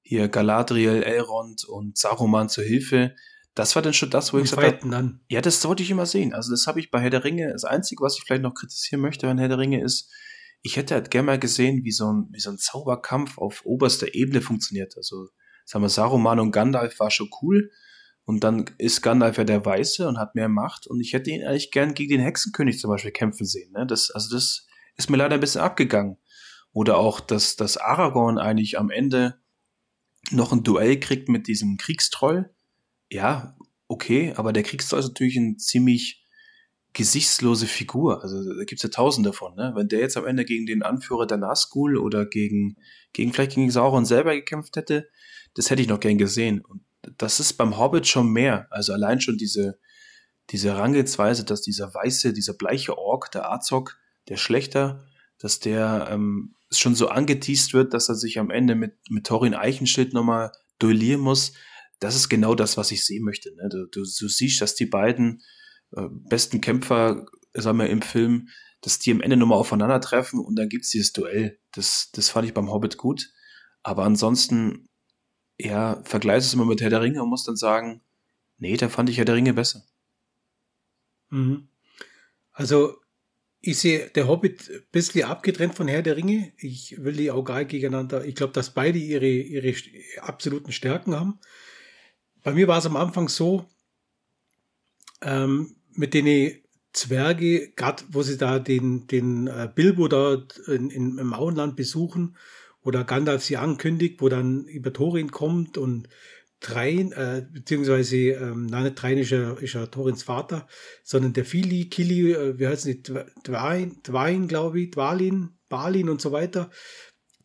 [0.00, 3.16] hier Galadriel, Elrond und Saruman zur Hilfe
[3.56, 6.34] das war dann schon das, wo ich gesagt habe, ja, das sollte ich immer sehen.
[6.34, 7.50] Also das habe ich bei Herr der Ringe.
[7.50, 10.12] Das Einzige, was ich vielleicht noch kritisieren möchte an Herr der Ringe ist,
[10.60, 14.14] ich hätte halt gerne mal gesehen, wie so ein, wie so ein Zauberkampf auf oberster
[14.14, 14.94] Ebene funktioniert.
[14.98, 15.28] Also,
[15.64, 17.70] sagen wir, Saruman und Gandalf war schon cool.
[18.24, 20.86] Und dann ist Gandalf ja der Weiße und hat mehr Macht.
[20.86, 23.72] Und ich hätte ihn eigentlich gern gegen den Hexenkönig zum Beispiel kämpfen sehen.
[23.72, 23.86] Ne?
[23.86, 26.18] Das, also das ist mir leider ein bisschen abgegangen.
[26.72, 29.40] Oder auch, dass, dass Aragorn eigentlich am Ende
[30.30, 32.50] noch ein Duell kriegt mit diesem Kriegstroll
[33.10, 33.56] ja,
[33.88, 36.26] okay, aber der Kriegstroll ist natürlich eine ziemlich
[36.92, 38.22] gesichtslose Figur.
[38.22, 39.54] Also da gibt's ja tausend davon.
[39.54, 39.72] Ne?
[39.74, 42.76] Wenn der jetzt am Ende gegen den Anführer der Nazgul oder gegen,
[43.12, 45.08] gegen vielleicht gegen Sauron selber gekämpft hätte,
[45.54, 46.62] das hätte ich noch gern gesehen.
[46.62, 46.80] Und
[47.18, 48.66] das ist beim Hobbit schon mehr.
[48.70, 49.78] Also allein schon diese,
[50.50, 53.98] diese Herangehensweise, dass dieser weiße, dieser bleiche Ork, der Azog,
[54.28, 55.04] der Schlechter,
[55.38, 59.54] dass der ähm, schon so angeteased wird, dass er sich am Ende mit, mit Thorin
[59.54, 61.52] Eichenschild nochmal duellieren muss
[61.98, 63.54] das ist genau das, was ich sehen möchte.
[63.54, 63.68] Ne?
[63.70, 65.42] Du, du, du siehst, dass die beiden
[65.92, 68.48] äh, besten Kämpfer, sagen wir im Film,
[68.80, 71.58] dass die am Ende nochmal aufeinandertreffen und dann gibt's dieses Duell.
[71.72, 73.32] Das, das fand ich beim Hobbit gut.
[73.82, 74.88] Aber ansonsten,
[75.58, 78.02] ja, vergleiche es immer mit Herr der Ringe und muss dann sagen,
[78.58, 79.84] nee, da fand ich Herr der Ringe besser.
[81.30, 81.68] Mhm.
[82.52, 82.96] Also,
[83.60, 86.52] ich sehe der Hobbit ein bisschen abgetrennt von Herr der Ringe.
[86.58, 88.24] Ich will die auch gar gegeneinander.
[88.24, 89.74] Ich glaube, dass beide ihre, ihre
[90.20, 91.40] absoluten Stärken haben.
[92.46, 93.66] Bei mir war es am Anfang so,
[95.20, 96.56] ähm, mit den
[96.92, 102.36] Zwerge, gerade wo sie da den, den äh, Bilbo da in, in, im Auenland besuchen,
[102.82, 106.08] oder Gandalf sie ankündigt, wo dann über Thorin kommt und
[106.60, 110.68] Trein, äh, beziehungsweise, ähm, nein, nicht Trein ist ja, ist ja Thorins Vater,
[111.02, 113.12] sondern der Fili, Kili, äh, wie heißt es nicht,
[113.44, 116.70] Dwain, Dwain glaube ich, Dwalin, Balin und so weiter.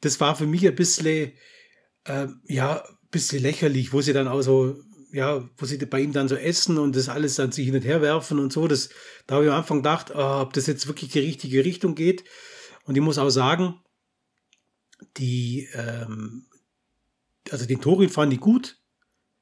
[0.02, 1.32] Das war für mich ein bisschen,
[2.04, 4.78] äh, ja, ein bisschen lächerlich, wo sie dann auch so
[5.12, 7.86] ja, wo sie bei ihm dann so essen und das alles dann sich hin und
[7.86, 8.68] her werfen und so.
[8.68, 8.90] Das,
[9.28, 12.24] da habe ich am Anfang gedacht, oh, ob das jetzt wirklich die richtige Richtung geht.
[12.86, 13.76] Und ich muss auch sagen,
[15.18, 16.46] die, ähm,
[17.50, 18.78] also den Torin fand ich gut.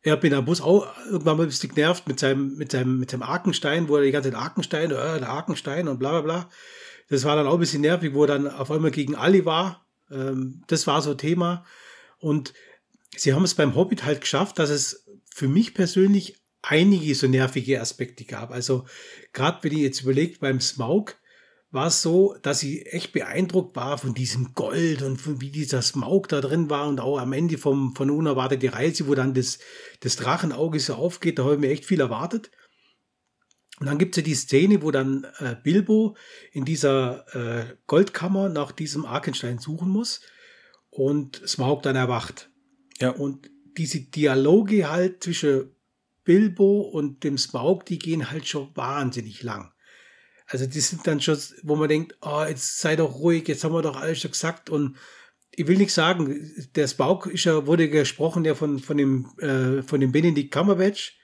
[0.02, 3.00] Er hat mich am Bus auch irgendwann mal ein bisschen genervt mit seinem, mit seinem,
[3.00, 6.22] mit seinem Arkenstein, wo er die ganze Zeit Arkenstein, äh, der Arkenstein und bla bla
[6.22, 6.50] bla.
[7.10, 9.86] Das war dann auch ein bisschen nervig, wo er dann auf einmal gegen Ali war.
[10.10, 11.66] Ähm, das war so Thema.
[12.18, 12.54] Und
[13.16, 15.06] sie haben es beim Hobbit halt geschafft, dass es
[15.40, 18.52] für mich persönlich einige so nervige Aspekte gab.
[18.52, 18.86] Also
[19.32, 21.16] gerade wenn ich jetzt überlegt, beim Smaug
[21.72, 25.82] war es so, dass ich echt beeindruckt war von diesem Gold und von wie dieser
[25.82, 29.60] Smaug da drin war und auch am Ende vom, von Unerwartete Reise, wo dann das,
[30.02, 32.52] das Drachenauge so aufgeht, da habe ich mir echt viel erwartet.
[33.80, 36.18] Und dann gibt es ja die Szene, wo dann äh, Bilbo
[36.52, 40.20] in dieser äh, Goldkammer nach diesem Arkenstein suchen muss
[40.90, 42.50] und Smaug dann erwacht.
[43.00, 43.12] Ja.
[43.12, 45.72] Und diese Dialoge halt zwischen
[46.24, 49.72] Bilbo und dem Smaug, die gehen halt schon wahnsinnig lang.
[50.46, 53.74] Also die sind dann schon, wo man denkt, oh, jetzt sei doch ruhig, jetzt haben
[53.74, 54.98] wir doch alles schon gesagt und
[55.52, 59.84] ich will nicht sagen, der Spauk ist ja, wurde gesprochen ja von, von dem, äh,
[59.84, 61.18] von dem Benedict Cumberbatch.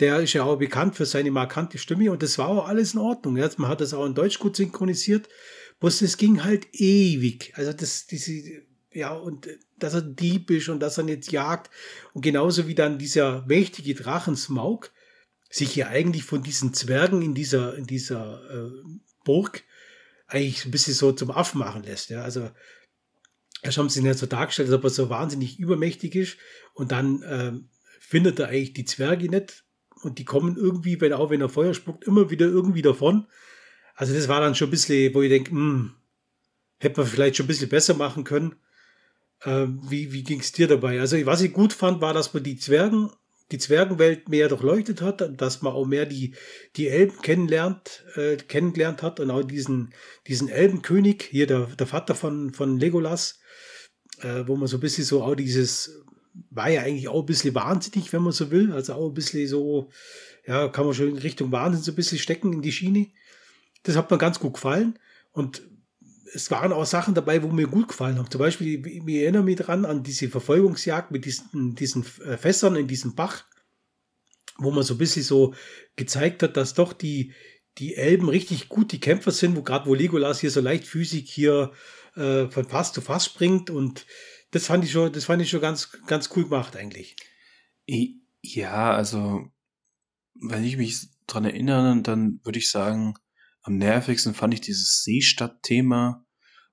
[0.00, 3.00] Der ist ja auch bekannt für seine markante Stimme und das war auch alles in
[3.00, 3.36] Ordnung.
[3.36, 3.48] Ja.
[3.58, 5.28] Man hat das auch in Deutsch gut synchronisiert.
[5.80, 7.52] Bloß das ging halt ewig.
[7.54, 8.62] Also das, diese,
[8.94, 11.70] ja, und dass er diebisch und dass er nicht jagt.
[12.12, 14.90] Und genauso wie dann dieser mächtige Drachen Smaug
[15.50, 18.70] sich ja eigentlich von diesen Zwergen in dieser, in dieser äh,
[19.24, 19.64] Burg
[20.26, 22.10] eigentlich ein bisschen so zum Affen machen lässt.
[22.10, 22.22] Ja.
[22.22, 22.50] Also
[23.62, 26.36] Erst haben sie ihn ja so dargestellt, ob er so wahnsinnig übermächtig ist.
[26.74, 27.68] Und dann ähm,
[28.00, 29.64] findet er eigentlich die Zwerge nicht.
[30.02, 33.28] Und die kommen irgendwie, wenn, auch wenn er Feuer spuckt, immer wieder irgendwie davon.
[33.94, 35.94] Also das war dann schon ein bisschen, wo ich denke, hm,
[36.78, 38.56] hätte man vielleicht schon ein bisschen besser machen können.
[39.44, 41.00] Ähm, wie wie ging es dir dabei?
[41.00, 43.10] Also was ich gut fand, war, dass man die Zwergen,
[43.50, 46.34] die Zwergenwelt mehr durchleuchtet hat, dass man auch mehr die,
[46.76, 49.92] die Elben kennenlernt, äh, kennengelernt hat und auch diesen,
[50.26, 53.40] diesen Elbenkönig, hier der, der Vater von, von Legolas,
[54.20, 56.02] äh, wo man so ein bisschen so auch dieses,
[56.50, 58.72] war ja eigentlich auch ein bisschen wahnsinnig, wenn man so will.
[58.72, 59.90] Also auch ein bisschen so,
[60.46, 63.08] ja, kann man schon in Richtung Wahnsinn so ein bisschen stecken in die Schiene.
[63.82, 64.98] Das hat mir ganz gut gefallen.
[65.32, 65.62] Und
[66.34, 68.30] es waren auch Sachen dabei, wo mir gut gefallen haben.
[68.30, 72.88] Zum Beispiel, ich, erinnere mich dran an diese Verfolgungsjagd mit diesen, diesen äh, Fässern in
[72.88, 73.44] diesem Bach,
[74.58, 75.54] wo man so ein bisschen so
[75.96, 77.32] gezeigt hat, dass doch die,
[77.78, 81.72] die Elben richtig gut die Kämpfer sind, wo gerade wo Legolas hier so leichtfüßig hier
[82.16, 84.06] äh, von Fass zu Fass springt und
[84.50, 87.16] das fand ich schon, das fand ich schon ganz, ganz cool gemacht eigentlich.
[88.42, 89.46] Ja, also
[90.34, 93.14] wenn ich mich dran erinnere, dann würde ich sagen,
[93.62, 96.21] am nervigsten fand ich dieses Seestadt-Thema,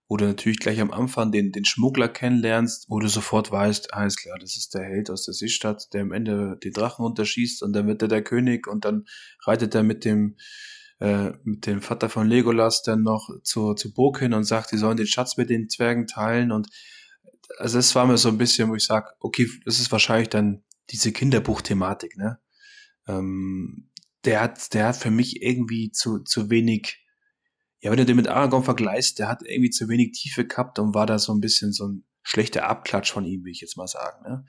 [0.09, 4.17] wo du natürlich gleich am Anfang den, den Schmuggler kennenlernst, wo du sofort weißt, alles
[4.17, 7.73] klar, das ist der Held aus der Seestadt, der am Ende den Drachen unterschießt und
[7.73, 9.05] dann wird er der König und dann
[9.45, 10.35] reitet er mit dem
[10.99, 14.77] äh, mit dem Vater von Legolas dann noch zur, zur Burg hin und sagt, die
[14.77, 16.67] sollen den Schatz mit den Zwergen teilen und
[17.57, 20.63] also es war mir so ein bisschen, wo ich sage, okay, das ist wahrscheinlich dann
[20.89, 22.39] diese Kinderbuch-Thematik, ne?
[23.07, 23.89] Ähm,
[24.25, 27.05] der hat, der hat für mich irgendwie zu, zu wenig,
[27.81, 30.93] ja, wenn du den mit Aragorn vergleichst, der hat irgendwie zu wenig Tiefe gehabt und
[30.93, 33.87] war da so ein bisschen so ein schlechter Abklatsch von ihm, will ich jetzt mal
[33.87, 34.21] sagen.
[34.23, 34.45] Ne?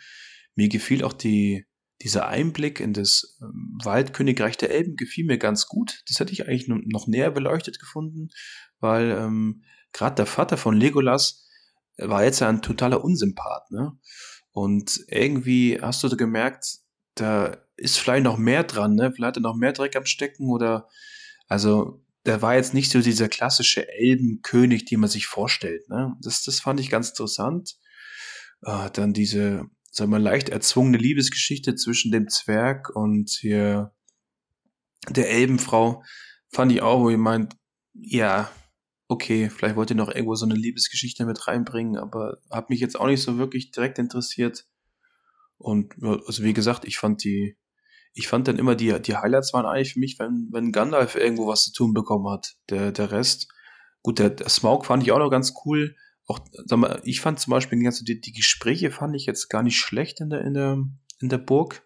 [0.57, 1.65] Mir gefiel auch die,
[2.03, 6.03] dieser Einblick in das ähm, Waldkönigreich der Elben gefiel mir ganz gut.
[6.09, 8.31] Das hätte ich eigentlich noch näher beleuchtet gefunden,
[8.81, 9.63] weil ähm,
[9.93, 11.47] gerade der Vater von Legolas
[11.99, 13.93] war jetzt ja ein totaler Unsympath, ne?
[14.53, 16.79] Und irgendwie hast du da gemerkt,
[17.15, 19.13] da ist vielleicht noch mehr dran, ne?
[19.13, 20.89] Vielleicht hat er noch mehr Dreck am Stecken oder
[21.47, 26.17] also der war jetzt nicht so dieser klassische Elbenkönig, den man sich vorstellt, ne?
[26.23, 27.77] Das, das fand ich ganz interessant.
[28.63, 33.93] Äh, dann diese sagen wir, leicht erzwungene Liebesgeschichte zwischen dem Zwerg und hier
[35.09, 36.03] der Elbenfrau
[36.49, 37.57] fand ich auch, wo ihr meint,
[37.95, 38.51] ja,
[39.09, 42.99] okay, vielleicht wollt ihr noch irgendwo so eine Liebesgeschichte mit reinbringen, aber hat mich jetzt
[42.99, 44.67] auch nicht so wirklich direkt interessiert.
[45.59, 47.57] Und also wie gesagt, ich fand die,
[48.13, 51.47] ich fand dann immer die, die Highlights waren eigentlich für mich, wenn, wenn Gandalf irgendwo
[51.47, 52.55] was zu tun bekommen hat.
[52.69, 53.49] Der, der Rest,
[54.03, 55.95] gut, der, der Smaug fand ich auch noch ganz cool
[56.31, 56.41] auch,
[56.77, 60.21] mal, ich fand zum Beispiel die, die, die Gespräche fand ich jetzt gar nicht schlecht
[60.21, 60.79] in der, in der,
[61.21, 61.83] in der Burg,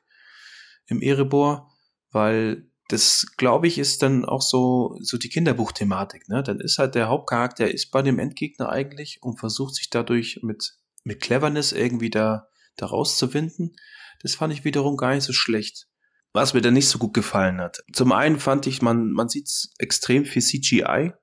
[0.86, 1.72] im Erebor,
[2.10, 6.42] weil das, glaube ich, ist dann auch so, so die Kinderbuchthematik, ne?
[6.42, 10.76] Dann ist halt der Hauptcharakter ist bei dem Endgegner eigentlich und versucht sich dadurch mit,
[11.02, 13.74] mit Cleverness irgendwie da, da rauszuwinden.
[14.20, 15.88] Das fand ich wiederum gar nicht so schlecht.
[16.34, 17.78] Was mir dann nicht so gut gefallen hat.
[17.92, 21.14] Zum einen fand ich, man, man sieht extrem viel CGI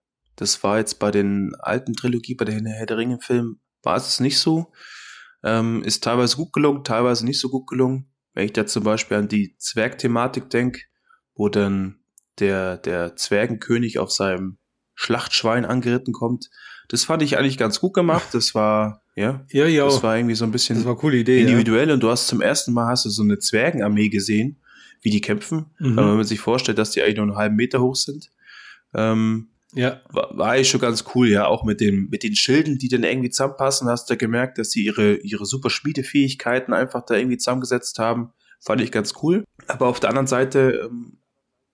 [0.41, 4.39] das war jetzt bei den alten Trilogie, bei den Herr der Ringe-Filmen, war es nicht
[4.39, 4.71] so.
[5.43, 8.11] Ähm, ist teilweise gut gelungen, teilweise nicht so gut gelungen.
[8.33, 10.81] Wenn ich da zum Beispiel an die Zwergthematik denke,
[11.35, 11.99] wo dann
[12.39, 14.57] der, der Zwergenkönig auf seinem
[14.95, 16.49] Schlachtschwein angeritten kommt.
[16.89, 18.29] Das fand ich eigentlich ganz gut gemacht.
[18.33, 19.85] Das war, ja, ja, ja.
[19.85, 21.87] das war irgendwie so ein bisschen das war coole Idee, individuell.
[21.87, 21.93] Ja.
[21.93, 24.60] Und du hast zum ersten Mal hast du so eine Zwergenarmee gesehen,
[25.01, 25.67] wie die kämpfen.
[25.79, 25.95] Mhm.
[25.95, 28.29] Weil man sich vorstellt, dass die eigentlich nur einen halben Meter hoch sind.
[28.93, 30.01] Ähm, ja.
[30.09, 31.45] War, war eigentlich schon ganz cool, ja.
[31.47, 34.83] Auch mit dem, mit den Schilden, die dann irgendwie zusammenpassen, hast du gemerkt, dass sie
[34.83, 38.31] ihre, ihre super Schmiedefähigkeiten einfach da irgendwie zusammengesetzt haben.
[38.59, 39.43] Fand ich ganz cool.
[39.67, 41.17] Aber auf der anderen Seite ähm,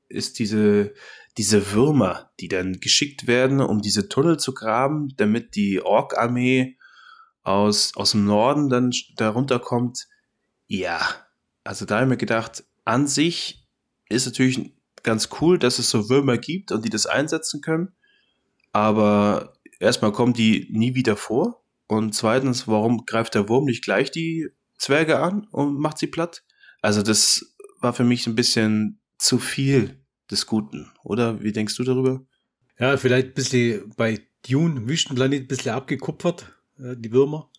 [0.08, 0.94] ist diese,
[1.38, 6.78] diese Würmer, die dann geschickt werden, um diese Tunnel zu graben, damit die Ork-Armee
[7.44, 10.08] aus, aus dem Norden dann darunter kommt.
[10.68, 11.02] Ja,
[11.64, 13.68] also da habe ich mir gedacht, an sich
[14.10, 14.74] ist natürlich
[15.04, 17.90] ganz cool, dass es so Würmer gibt und die das einsetzen können.
[18.72, 21.64] Aber erstmal kommen die nie wieder vor.
[21.88, 26.44] Und zweitens, warum greift der Wurm nicht gleich die Zwerge an und macht sie platt?
[26.82, 31.42] Also das war für mich ein bisschen zu viel des Guten, oder?
[31.42, 32.26] Wie denkst du darüber?
[32.80, 37.50] Ja, vielleicht ein bisschen bei Dune, Wüstenplanet, ein bisschen abgekupfert, die Würmer.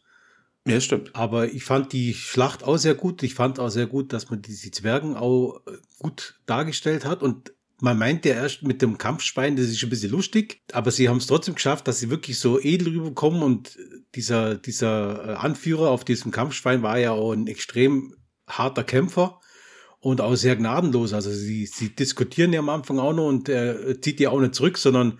[0.69, 1.15] Ja, stimmt.
[1.15, 3.23] Aber ich fand die Schlacht auch sehr gut.
[3.23, 7.23] Ich fand auch sehr gut, dass man diese Zwergen auch äh, gut dargestellt hat.
[7.23, 11.09] Und man meint ja erst mit dem Kampfschwein, das ist ein bisschen lustig, aber sie
[11.09, 13.79] haben es trotzdem geschafft, dass sie wirklich so edel rüberkommen und
[14.15, 18.15] dieser, dieser äh, Anführer auf diesem Kampfschwein war ja auch ein extrem
[18.49, 19.41] harter Kämpfer
[20.01, 21.13] und auch sehr gnadenlos.
[21.13, 24.55] Also sie, sie diskutieren ja am Anfang auch noch und er zieht ja auch nicht
[24.55, 25.19] zurück, sondern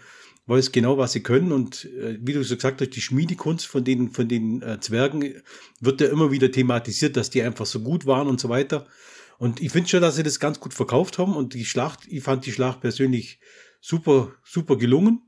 [0.49, 1.53] weiß genau, was sie können.
[1.53, 5.35] Und äh, wie du so gesagt hast, die Schmiedekunst von den, von den äh, Zwergen
[5.81, 8.87] wird ja immer wieder thematisiert, dass die einfach so gut waren und so weiter.
[9.39, 11.37] Und ich finde schon, dass sie das ganz gut verkauft haben.
[11.37, 13.39] Und die Schlacht, ich fand die Schlacht persönlich
[13.81, 15.23] super, super gelungen.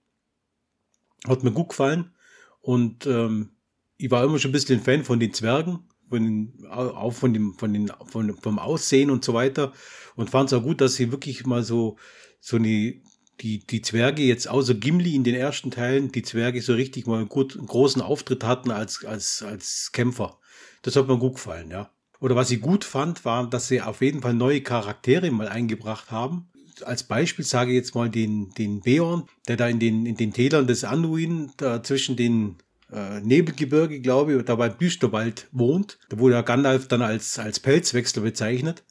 [1.29, 2.13] Hat mir gut gefallen.
[2.61, 3.51] Und ähm,
[3.97, 7.55] ich war immer schon ein bisschen Fan von den Zwergen, von den, auch von dem,
[7.55, 9.73] von den, von, vom Aussehen und so weiter.
[10.17, 11.97] Und fand es auch gut, dass sie wirklich mal so,
[12.41, 13.01] so eine
[13.41, 17.21] die, die Zwerge jetzt außer Gimli in den ersten Teilen, die Zwerge so richtig mal
[17.21, 20.39] einen, gut, einen großen Auftritt hatten als, als, als Kämpfer.
[20.83, 21.91] Das hat mir gut gefallen, ja.
[22.21, 26.11] Oder was ich gut fand, war, dass sie auf jeden Fall neue Charaktere mal eingebracht
[26.11, 26.49] haben.
[26.85, 30.33] Als Beispiel sage ich jetzt mal den, den Beorn, der da in den, in den
[30.33, 32.57] Tälern des Anduin, da zwischen den
[32.93, 35.99] äh, Nebelgebirge, glaube ich, da beim Büsterwald wohnt.
[36.11, 38.85] Da wurde der Gandalf dann als, als Pelzwechsler bezeichnet.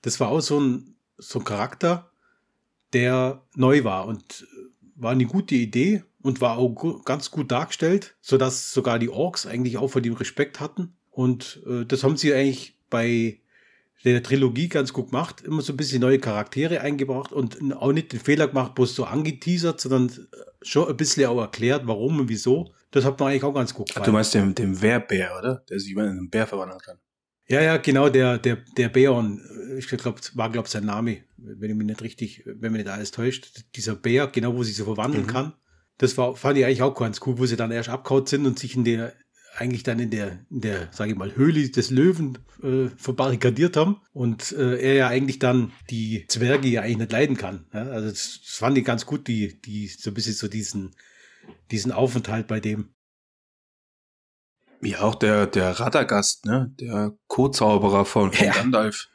[0.00, 2.11] Das war auch so ein, so ein Charakter,
[2.92, 4.46] der neu war und
[4.94, 9.78] war eine gute Idee und war auch ganz gut dargestellt, sodass sogar die Orks eigentlich
[9.78, 10.94] auch vor dem Respekt hatten.
[11.10, 13.40] Und äh, das haben sie eigentlich bei
[14.04, 15.42] der Trilogie ganz gut gemacht.
[15.42, 19.04] Immer so ein bisschen neue Charaktere eingebracht und auch nicht den Fehler gemacht, bloß so
[19.04, 22.72] angeteasert, sondern äh, schon ein bisschen auch erklärt, warum und wieso.
[22.90, 24.06] Das hat man eigentlich auch ganz gut gemacht.
[24.06, 25.64] Du meinst den, den Wehrbär, oder?
[25.68, 26.98] Der sich in einen Bär verwandeln kann.
[27.48, 29.42] Ja, ja, genau, der, der, der Bären,
[29.76, 33.10] ich glaube, war, glaube sein Name, wenn ich mich nicht richtig, wenn mich nicht alles
[33.10, 33.64] täuscht.
[33.74, 35.30] Dieser Bär, genau, wo sich so verwandeln mhm.
[35.30, 35.52] kann.
[35.98, 38.58] Das war, fand ich eigentlich auch ganz cool, wo sie dann erst abgehaut sind und
[38.58, 39.12] sich in der,
[39.56, 44.00] eigentlich dann in der, in der, sage ich mal, Höhle des Löwen äh, verbarrikadiert haben
[44.12, 47.66] und äh, er ja eigentlich dann die Zwerge ja eigentlich nicht leiden kann.
[47.72, 47.82] Ja?
[47.82, 50.94] Also das, das fand ich ganz gut, die, die so ein bisschen so diesen,
[51.70, 52.94] diesen Aufenthalt bei dem.
[54.82, 56.74] Ja, auch der, der Radagast, ne?
[56.80, 58.52] Der Co-Zauberer von, von ja.
[58.52, 59.08] Gandalf.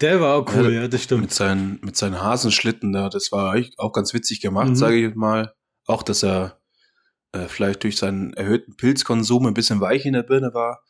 [0.00, 1.22] Der war auch cool, ja, ja, das stimmt.
[1.22, 4.76] Mit seinen, mit seinen Hasenschlitten da, das war auch ganz witzig gemacht, mhm.
[4.76, 5.54] sage ich mal.
[5.86, 6.58] Auch, dass er
[7.32, 10.82] äh, vielleicht durch seinen erhöhten Pilzkonsum ein bisschen weich in der Birne war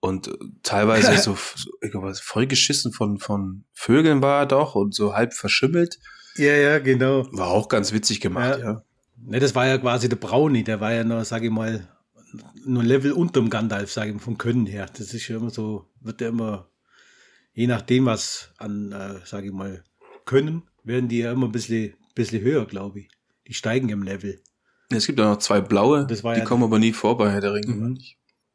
[0.00, 0.30] und
[0.62, 5.98] teilweise so, so voll geschissen von, von Vögeln war er doch und so halb verschimmelt.
[6.36, 7.26] Ja, ja, genau.
[7.32, 8.64] War auch ganz witzig gemacht, ja.
[8.64, 8.82] ja.
[9.16, 11.88] Ne, das war ja quasi der Brownie, der war ja noch, sage ich mal,
[12.64, 14.86] nur ein Level unter dem Gandalf, sage ich, vom Können her.
[14.96, 16.68] Das ist ja immer so, wird ja immer,
[17.52, 19.84] je nachdem, was an, äh, sage ich mal,
[20.24, 23.08] können, werden die ja immer ein bisschen, bisschen höher, glaube ich.
[23.46, 24.40] Die steigen im Level.
[24.90, 27.54] Es gibt auch noch zwei blaue, die ja kommen aber nie vor bei Herr der
[27.54, 27.74] Ringe.
[27.74, 27.98] Mhm.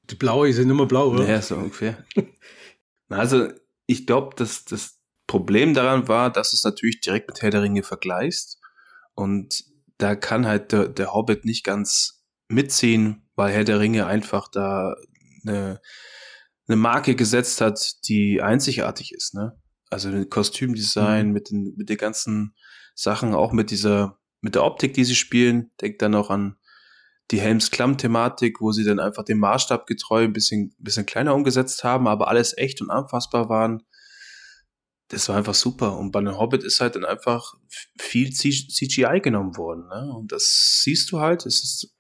[0.10, 1.28] Die blaue sind immer blau, oder?
[1.28, 2.04] Ja, so ungefähr.
[3.10, 3.50] also,
[3.86, 7.84] ich glaube, dass das Problem daran war, dass es natürlich direkt mit Herr der Ringe
[7.84, 8.60] vergleichst.
[9.14, 9.66] Und
[9.98, 14.96] da kann halt der, der Hobbit nicht ganz mitziehen, weil Herr der Ringe einfach da
[15.46, 15.82] eine,
[16.68, 19.58] eine Marke gesetzt hat, die einzigartig ist, ne?
[19.90, 21.34] Also mit Kostümdesign, mhm.
[21.34, 22.56] mit den, mit den ganzen
[22.96, 25.72] Sachen, auch mit dieser, mit der Optik, die sie spielen.
[25.82, 26.56] Denkt dann auch an
[27.32, 32.08] die Helms-Klamm-Thematik, wo sie dann einfach den Maßstab getreu ein bisschen, bisschen kleiner umgesetzt haben,
[32.08, 33.84] aber alles echt und anfassbar waren.
[35.08, 35.98] Das war einfach super.
[35.98, 37.56] Und bei den Hobbit ist halt dann einfach
[38.00, 39.88] viel CGI genommen worden.
[39.90, 40.14] Ne?
[40.14, 41.46] Und das siehst du halt.
[41.46, 41.94] Es ist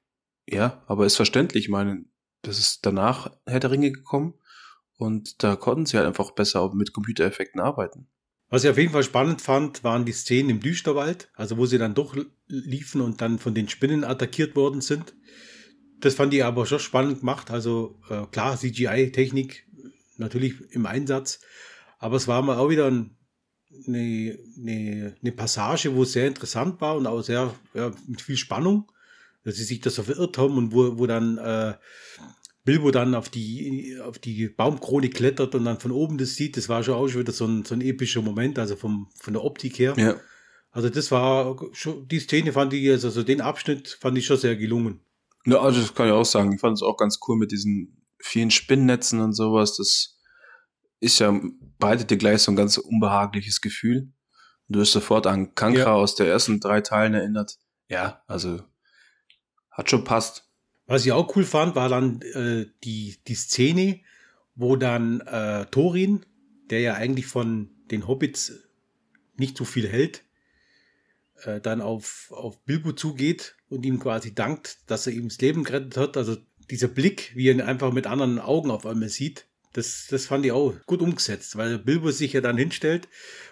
[0.52, 1.66] ja, aber ist verständlich.
[1.66, 2.06] Ich meine,
[2.41, 4.34] das ist danach Herr der Ringe gekommen
[4.97, 8.08] und da konnten sie halt einfach besser mit Computereffekten arbeiten.
[8.49, 11.78] Was ich auf jeden Fall spannend fand, waren die Szenen im Düsterwald, also wo sie
[11.78, 15.16] dann durchliefen und dann von den Spinnen attackiert worden sind.
[16.02, 17.49] Das fand ich aber schon spannend gemacht.
[17.49, 19.66] Also äh, klar, CGI-Technik
[20.18, 21.39] natürlich im Einsatz,
[21.97, 23.16] aber es war mal auch wieder ein,
[23.88, 28.38] eine, eine, eine Passage, wo es sehr interessant war und auch sehr ja, mit viel
[28.38, 28.90] Spannung
[29.43, 31.73] dass sie sich das so verirrt haben und wo, wo dann äh,
[32.63, 36.69] Bilbo dann auf die, auf die Baumkrone klettert und dann von oben das sieht, das
[36.69, 39.43] war schon auch schon wieder so ein, so ein epischer Moment, also vom, von der
[39.43, 39.95] Optik her.
[39.97, 40.15] Ja.
[40.69, 44.37] Also das war schon, die Szene fand ich, also, also den Abschnitt fand ich schon
[44.37, 45.01] sehr gelungen.
[45.45, 46.53] Ja, also das kann ich auch sagen.
[46.53, 49.75] Ich fand es auch ganz cool mit diesen vielen Spinnnetzen und sowas.
[49.77, 50.19] Das
[50.99, 51.37] ist ja,
[51.79, 54.13] bereitet dir gleich so ein ganz unbehagliches Gefühl.
[54.67, 55.93] Du wirst sofort an Kankra ja.
[55.93, 57.57] aus der ersten drei Teilen erinnert.
[57.89, 58.61] Ja, also
[59.72, 60.49] hat schon passt.
[60.86, 64.01] Was ich auch cool fand, war dann äh, die, die Szene,
[64.55, 66.26] wo dann äh, Thorin,
[66.69, 68.53] der ja eigentlich von den Hobbits
[69.38, 70.24] nicht so viel hält,
[71.43, 75.63] äh, dann auf, auf Bilbo zugeht und ihm quasi dankt, dass er ihm das Leben
[75.63, 76.17] gerettet hat.
[76.17, 76.38] Also
[76.69, 80.45] dieser Blick, wie er ihn einfach mit anderen Augen auf einmal sieht, das, das fand
[80.45, 83.07] ich auch gut umgesetzt, weil Bilbo sich ja dann hinstellt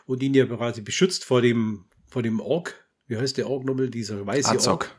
[0.06, 2.90] und ihn ja quasi beschützt vor dem, vor dem Ork.
[3.08, 3.90] Wie heißt der Ork nochmal?
[3.90, 4.72] Dieser weiße Azog.
[4.72, 4.96] Ork.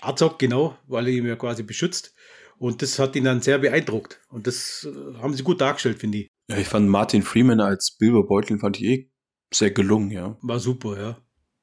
[0.00, 2.14] Azog, genau, weil er ihn ja quasi beschützt.
[2.58, 4.20] Und das hat ihn dann sehr beeindruckt.
[4.30, 6.28] Und das äh, haben sie gut dargestellt, finde ich.
[6.48, 9.10] Ja, ich fand Martin Freeman als Bilbo Beutlin fand ich eh
[9.52, 10.36] sehr gelungen, ja.
[10.42, 11.18] War super, ja.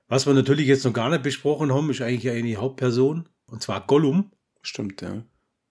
[0.08, 3.28] Was wir natürlich jetzt noch gar nicht besprochen haben, ist eigentlich eine Hauptperson.
[3.48, 4.32] Und zwar Gollum.
[4.62, 5.24] Stimmt, ja.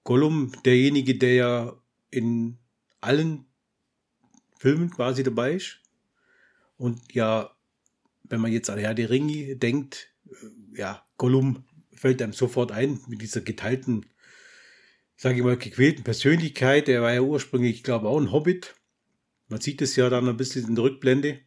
[0.02, 1.76] Gollum, derjenige, der ja
[2.10, 2.58] in
[3.00, 3.46] allen
[4.58, 5.80] Filmen quasi dabei ist.
[6.76, 7.50] Und ja,
[8.24, 11.64] wenn man jetzt an Herr der Ringe denkt, äh, ja, Gollum
[12.04, 14.04] fällt einem sofort ein mit dieser geteilten,
[15.16, 16.86] sage ich mal, gequälten Persönlichkeit.
[16.86, 18.74] Er war ja ursprünglich, ich glaube, auch ein Hobbit.
[19.48, 21.40] Man sieht es ja dann ein bisschen in der Rückblende,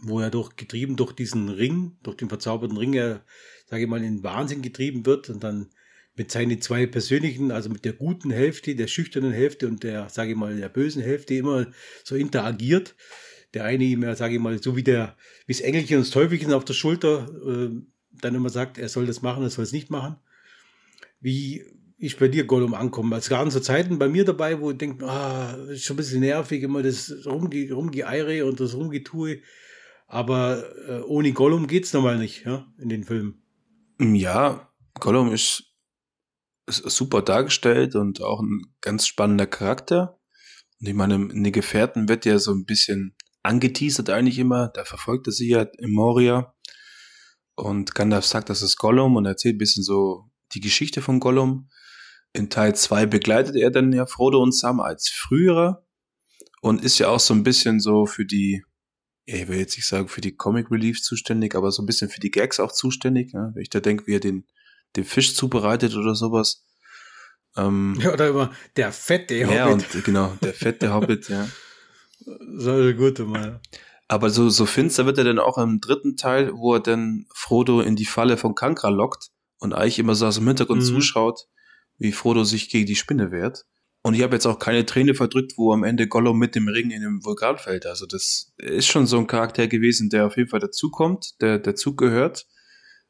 [0.00, 3.22] wo er durch, getrieben durch diesen Ring, durch den verzauberten Ring, er,
[3.66, 5.68] sage ich mal, in Wahnsinn getrieben wird und dann
[6.14, 10.30] mit seinen zwei persönlichen, also mit der guten Hälfte, der schüchternen Hälfte und der, sage
[10.30, 11.66] ich mal, der bösen Hälfte immer
[12.02, 12.96] so interagiert.
[13.52, 16.54] Der eine ihm, sage ich mal, so wie der, wie das Engelchen und das Teufelchen
[16.54, 17.78] auf der Schulter äh,
[18.20, 20.16] dann immer sagt, er soll das machen, er soll es nicht machen.
[21.20, 21.64] Wie
[21.98, 23.16] ich bei dir Gollum ankomme.
[23.16, 26.20] Es waren so Zeiten bei mir dabei, wo ich denke, ah, ist schon ein bisschen
[26.20, 29.40] nervig, immer das Rumge Rumgeeire und das Rumgetue.
[30.06, 33.42] Aber äh, ohne Gollum geht's normal nicht, ja, in den Filmen.
[33.98, 35.66] Ja, Gollum ist,
[36.68, 40.18] super dargestellt und auch ein ganz spannender Charakter.
[40.80, 44.68] Und ich meine, in den Gefährten wird ja so ein bisschen angeteasert eigentlich immer.
[44.68, 46.54] Da verfolgt er sie ja in Moria.
[47.56, 51.68] Und Gandalf sagt, das ist Gollum und erzählt ein bisschen so die Geschichte von Gollum.
[52.32, 55.82] In Teil 2 begleitet er dann ja Frodo und Sam als früherer
[56.60, 58.62] und ist ja auch so ein bisschen so für die,
[59.24, 62.20] ich will jetzt nicht sagen für die Comic Relief zuständig, aber so ein bisschen für
[62.20, 63.32] die Gags auch zuständig.
[63.32, 63.52] Ja?
[63.54, 64.46] Wenn ich da denke, wie er den,
[64.94, 66.66] den Fisch zubereitet oder sowas.
[67.56, 69.56] Ähm, ja, oder immer der fette Hobbit.
[69.56, 71.48] Ja, und genau, der fette Hobbit, ja.
[72.58, 73.60] So eine gute mal.
[74.08, 77.80] Aber so, so finster wird er dann auch im dritten Teil, wo er dann Frodo
[77.80, 80.86] in die Falle von Kankra lockt und eigentlich immer so aus dem Hintergrund mhm.
[80.86, 81.46] zuschaut,
[81.98, 83.64] wie Frodo sich gegen die Spinne wehrt.
[84.02, 86.92] Und ich habe jetzt auch keine Träne verdrückt, wo am Ende Gollum mit dem Ring
[86.92, 87.86] in den Vulkan fällt.
[87.86, 92.46] Also das ist schon so ein Charakter gewesen, der auf jeden Fall dazukommt, der dazugehört,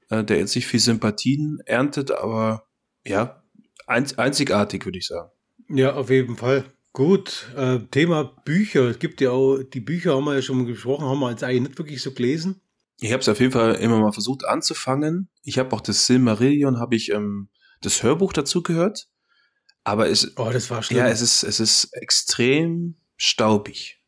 [0.09, 2.67] äh, der jetzt nicht viel Sympathien erntet, aber
[3.05, 3.43] ja,
[3.87, 5.31] einzigartig, würde ich sagen.
[5.69, 6.65] Ja, auf jeden Fall.
[6.97, 8.85] Gut, äh, Thema Bücher.
[8.85, 11.45] Es gibt ja auch, die Bücher haben wir ja schon mal gesprochen, haben wir jetzt
[11.45, 12.63] eigentlich nicht wirklich so gelesen.
[13.01, 15.29] Ich habe es auf jeden Fall immer mal versucht anzufangen.
[15.43, 17.51] Ich habe auch das Silmarillion, habe ich ähm,
[17.83, 19.09] das Hörbuch dazu gehört.
[19.85, 21.01] Aber es, oh, das war schlimm.
[21.01, 24.03] Ja, es ist, es ist extrem staubig.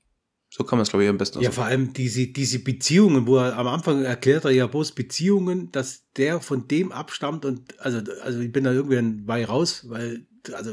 [0.49, 3.36] So kann man es, glaube ich, am besten Ja, vor allem diese, diese Beziehungen, wo
[3.36, 7.99] er am Anfang erklärt er ja bloß Beziehungen, dass der von dem abstammt und also,
[8.22, 10.72] also ich bin da irgendwie ein Weih raus, weil, also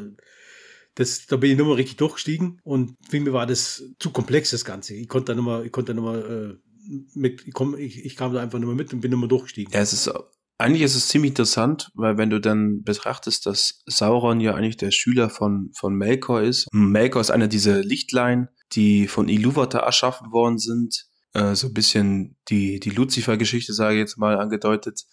[0.95, 4.51] das, da bin ich nur mal richtig durchgestiegen und für mich war das zu komplex,
[4.51, 4.95] das Ganze.
[4.95, 6.65] Ich konnte da nur mal, ich konnte da nur mal äh,
[7.13, 9.27] mit, ich, komm, ich, ich kam da einfach nur mal mit und bin nur mal
[9.27, 9.73] durchgestiegen.
[9.73, 10.09] Ja, es ist,
[10.57, 14.91] eigentlich ist es ziemlich interessant, weil wenn du dann betrachtest, dass Sauron ja eigentlich der
[14.91, 16.67] Schüler von, von Melkor ist.
[16.71, 21.07] Melkor ist einer dieser Lichtlein, die von Ilúvatar erschaffen worden sind.
[21.33, 25.03] Äh, so ein bisschen die, die Lucifer-Geschichte, sage ich jetzt mal, angedeutet.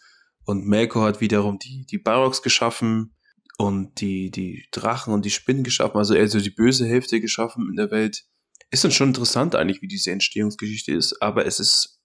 [0.44, 3.14] Und Melkor hat wiederum die, die Baroks geschaffen
[3.62, 7.68] und die, die Drachen und die Spinnen geschaffen, also eher so die böse Hälfte geschaffen
[7.70, 8.24] in der Welt.
[8.70, 12.00] Ist dann schon interessant eigentlich, wie diese Entstehungsgeschichte ist, aber es ist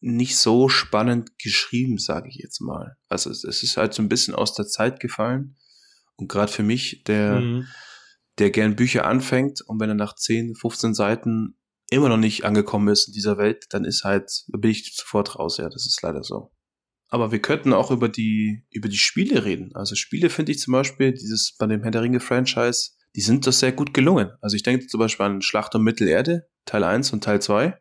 [0.00, 2.96] nicht so spannend geschrieben, sage ich jetzt mal.
[3.08, 5.56] Also es, es, ist halt so ein bisschen aus der Zeit gefallen.
[6.16, 7.66] Und gerade für mich, der, mhm.
[8.38, 11.56] der gern Bücher anfängt und wenn er nach 10, 15 Seiten
[11.90, 15.58] immer noch nicht angekommen ist in dieser Welt, dann ist halt, bin ich sofort raus,
[15.58, 16.52] ja, das ist leider so.
[17.12, 19.70] Aber wir könnten auch über die, über die Spiele reden.
[19.74, 23.46] Also Spiele finde ich zum Beispiel, dieses bei dem Herr der Ringe Franchise, die sind
[23.46, 24.30] doch sehr gut gelungen.
[24.40, 27.78] Also ich denke zum Beispiel an Schlacht um Mittelerde, Teil 1 und Teil 2.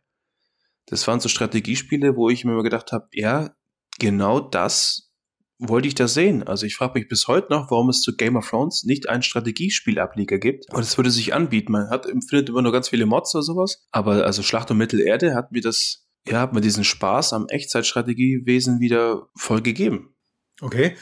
[0.87, 3.55] Das waren so Strategiespiele, wo ich mir immer gedacht habe, ja,
[3.99, 5.13] genau das
[5.59, 6.43] wollte ich da sehen.
[6.43, 9.23] Also ich frage mich bis heute noch, warum es zu Game of Thrones nicht einen
[9.23, 10.65] Strategiespielableger gibt.
[10.73, 11.71] Und es würde sich anbieten.
[11.71, 13.87] Man hat, findet immer nur ganz viele Mods oder sowas.
[13.91, 18.79] Aber also Schlacht um Mittelerde hat mir das ja, hat mir diesen Spaß am Echtzeitstrategiewesen
[18.79, 20.13] wieder voll gegeben.
[20.59, 20.95] Okay.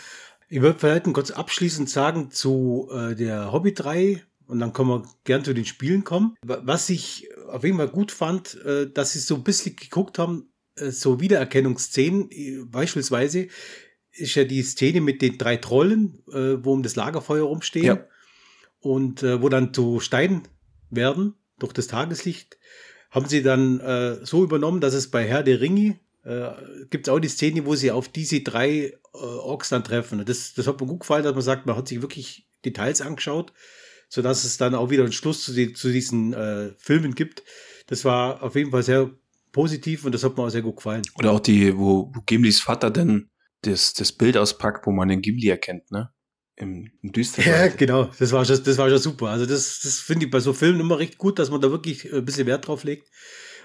[0.47, 5.03] Ich würde vielleicht kurz abschließend sagen zu äh, der Hobby 3 und dann können wir
[5.25, 6.35] gern zu den Spielen kommen.
[6.41, 10.51] Was ich auf jeden Fall gut fand, äh, dass sie so ein bisschen geguckt haben,
[10.75, 13.47] äh, so Wiedererkennungsszenen, äh, beispielsweise
[14.11, 18.05] ist ja die Szene mit den drei Trollen, äh, wo um das Lagerfeuer rumstehen ja.
[18.79, 20.47] und äh, wo dann zu Stein
[20.89, 22.57] werden durch das Tageslicht
[23.09, 26.51] haben sie dann äh, so übernommen, dass es bei Herr der Ringe, äh,
[26.89, 30.23] gibt es auch die Szene, wo sie auf diese drei äh, Orks dann treffen.
[30.25, 33.53] Das, das hat mir gut gefallen, dass man sagt, man hat sich wirklich Details angeschaut,
[34.09, 37.43] sodass es dann auch wieder einen Schluss zu, die, zu diesen äh, Filmen gibt.
[37.87, 39.09] Das war auf jeden Fall sehr
[39.51, 41.03] positiv und das hat mir auch sehr gut gefallen.
[41.15, 43.29] Oder auch die, wo, wo Gimlis Vater denn
[43.61, 46.11] das, das Bild auspackt, wo man den Gimli erkennt, ne?
[46.59, 47.49] Im, im Düsteren.
[47.49, 48.09] Ja, genau.
[48.19, 49.27] Das war schon, das war schon super.
[49.29, 52.13] Also das, das finde ich bei so Filmen immer recht gut, dass man da wirklich
[52.13, 53.09] ein bisschen Wert drauf legt.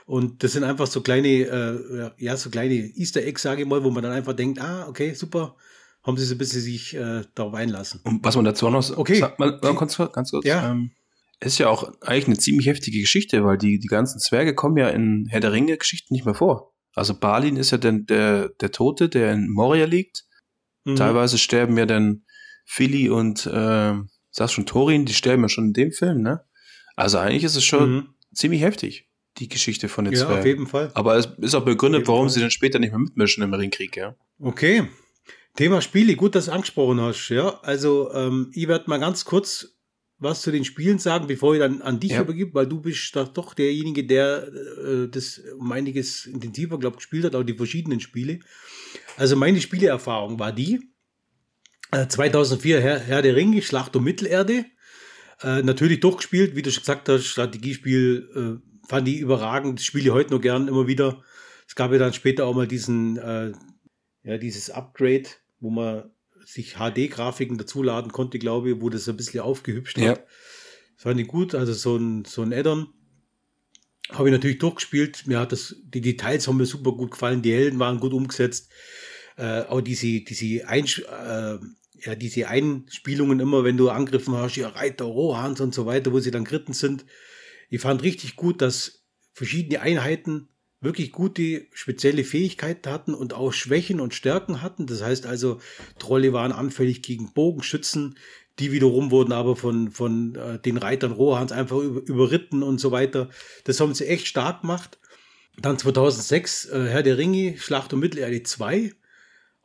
[0.07, 3.83] Und das sind einfach so kleine, äh, ja, so kleine Easter Eggs, sage ich mal,
[3.83, 5.57] wo man dann einfach denkt, ah, okay, super,
[6.05, 8.01] haben sie so ein bisschen sich äh, darauf einlassen.
[8.05, 9.19] Und was man dazu auch noch okay.
[9.19, 10.71] sagt, man, man ganz, ganz kurz, ja.
[10.71, 10.93] ähm,
[11.41, 14.89] ist ja auch eigentlich eine ziemlich heftige Geschichte, weil die, die ganzen Zwerge kommen ja
[14.89, 16.75] in Herr der Ringe-Geschichten nicht mehr vor.
[16.95, 20.25] Also Balin ist ja dann der, der Tote, der in Moria liegt.
[20.85, 20.97] Mhm.
[20.97, 22.25] Teilweise sterben ja dann
[22.65, 23.95] Philly und äh,
[24.31, 26.45] sagst schon Thorin, die sterben ja schon in dem Film, ne?
[26.97, 28.09] Also eigentlich ist es schon mhm.
[28.33, 29.09] ziemlich heftig
[29.39, 30.39] die Geschichte von den ja, Zwergen.
[30.39, 30.91] auf jeden Fall.
[30.95, 32.35] Aber es ist auch begründet, warum Fall.
[32.35, 34.15] sie dann später nicht mehr mitmischen im Ringkrieg, ja.
[34.39, 34.89] Okay.
[35.57, 37.61] Thema Spiele, gut, dass du angesprochen hast, ja.
[37.63, 39.75] Also, ähm, ich werde mal ganz kurz
[40.19, 42.23] was zu den Spielen sagen, bevor ich dann an dich ja.
[42.23, 47.25] übergebe, weil du bist da doch derjenige, der äh, das um einiges intensiver, glaube gespielt
[47.25, 48.41] hat, auch die verschiedenen Spiele.
[49.17, 50.94] Also meine Spieleerfahrung war die,
[52.09, 54.67] 2004 Herr, Herr der Ringe, Schlacht um Mittelerde.
[55.43, 59.79] Äh, natürlich durchgespielt, wie du schon gesagt hast, Strategiespiel äh, fand ich überragend.
[59.79, 61.23] Das spiele ich heute noch gern immer wieder.
[61.67, 63.53] Es gab ja dann später auch mal diesen, äh,
[64.23, 65.25] ja, dieses Upgrade,
[65.61, 66.11] wo man
[66.45, 70.11] sich HD-Grafiken dazuladen konnte, glaube ich, wo das ein bisschen aufgehübscht ja.
[70.11, 70.27] hat.
[70.97, 72.89] Das fand ich gut, also so ein, so ein Addon.
[74.11, 75.27] Habe ich natürlich durchgespielt.
[75.27, 78.71] Mir hat das, die Details haben mir super gut gefallen, die Helden waren gut umgesetzt.
[79.37, 81.59] Äh, auch diese, diese, Einsch äh,
[82.05, 86.21] ja, diese Einspielungen immer, wenn du angriffen hast, ja, Reiter, Rohans und so weiter, wo
[86.21, 87.07] sie dann geritten sind,
[87.71, 90.49] ich fand richtig gut, dass verschiedene Einheiten
[90.81, 94.87] wirklich gute spezielle Fähigkeiten hatten und auch Schwächen und Stärken hatten.
[94.87, 95.61] Das heißt also,
[95.99, 98.17] Trolle waren anfällig gegen Bogenschützen,
[98.59, 102.93] die wiederum wurden aber von, von äh, den Reitern Rohans einfach über, überritten und so
[102.93, 103.31] weiter.
[103.65, 104.99] Das haben sie echt stark gemacht.
[105.61, 108.93] Dann 2006 äh, Herr der Ringe, Schlacht um Mittelerde 2.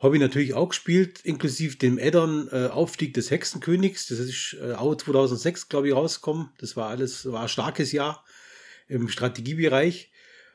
[0.00, 4.06] Habe ich natürlich auch gespielt, inklusive dem Addon äh, Aufstieg des Hexenkönigs.
[4.06, 6.48] Das ist äh, auch 2006, glaube ich, rausgekommen.
[6.58, 8.24] Das war alles, war ein starkes Jahr
[8.88, 10.10] im Strategiebereich.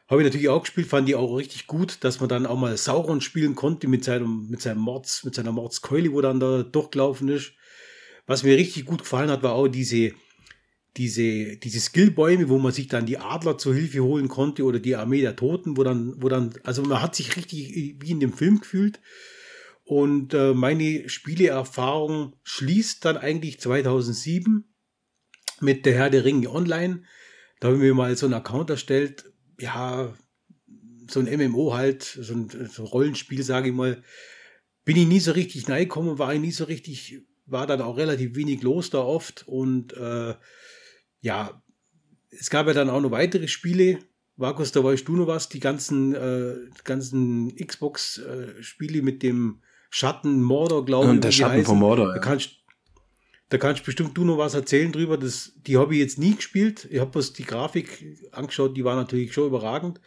[0.07, 2.75] Habe ich natürlich auch gespielt, fand ich auch richtig gut, dass man dann auch mal
[2.75, 7.29] Sauron spielen konnte mit seinem, mit seinem Mords, mit seiner Mordskeule, wo dann da durchgelaufen
[7.29, 7.53] ist.
[8.25, 10.13] Was mir richtig gut gefallen hat, war auch diese,
[10.97, 14.95] diese, diese Skillbäume, wo man sich dann die Adler zur Hilfe holen konnte oder die
[14.95, 18.33] Armee der Toten, wo dann, wo dann, also man hat sich richtig wie in dem
[18.33, 18.99] Film gefühlt.
[19.85, 24.65] Und äh, meine Spieleerfahrung schließt dann eigentlich 2007
[25.61, 27.03] mit der Herr der Ringe Online.
[27.59, 29.31] Da haben wir mal so einen Account erstellt.
[29.59, 30.11] Ja,
[31.07, 34.01] so ein MMO halt, so ein, so ein Rollenspiel, sage ich mal.
[34.85, 38.35] Bin ich nie so richtig reingekommen, war ich nie so richtig, war dann auch relativ
[38.35, 39.47] wenig los da oft.
[39.47, 40.33] Und äh,
[41.21, 41.61] ja,
[42.31, 43.99] es gab ja dann auch noch weitere Spiele.
[44.35, 49.61] Markus, da weißt du noch was, die ganzen, äh, ganzen Xbox-Spiele äh, mit dem
[49.95, 51.11] Schatten Mordor, glaube ich.
[51.11, 51.65] Und der Schatten heißen.
[51.67, 52.13] von Mordor.
[52.13, 52.49] Da kannst,
[53.47, 55.17] da kannst bestimmt du noch was erzählen drüber.
[55.17, 56.85] Das, die habe ich jetzt nie gespielt.
[56.91, 60.01] Ich habe bloß die Grafik angeschaut, die war natürlich schon überragend.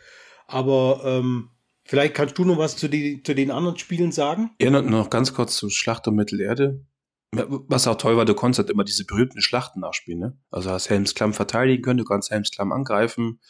[0.46, 1.48] Aber ähm,
[1.86, 4.50] vielleicht kannst du noch was zu, die, zu den anderen Spielen sagen?
[4.60, 6.84] Ja, noch ganz kurz zu Schlacht um Mittelerde.
[7.32, 10.20] Was auch toll war, du konntest halt immer diese berühmten Schlachten nachspielen.
[10.20, 10.38] Ne?
[10.50, 13.40] Also hast Helmsklamm verteidigen können, du kannst Helmsklamm angreifen.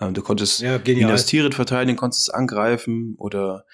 [0.00, 3.66] Ähm, du konntest ja, Minas Tirith verteidigen, konntest angreifen oder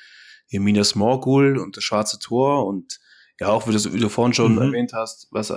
[0.53, 3.00] hier Minas Morgul und das Schwarze Tor und
[3.40, 4.61] ja, auch wie du, wie du vorhin schon mhm.
[4.61, 5.50] erwähnt hast, was,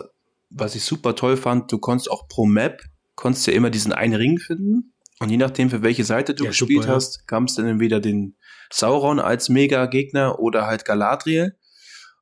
[0.49, 2.81] was ich super toll fand, du konntest auch pro Map,
[3.15, 6.51] konntest ja immer diesen einen Ring finden und je nachdem, für welche Seite du ja,
[6.51, 7.23] gespielt super, hast, ja.
[7.27, 8.37] kam es dann entweder den
[8.71, 11.57] Sauron als Mega-Gegner oder halt Galadriel.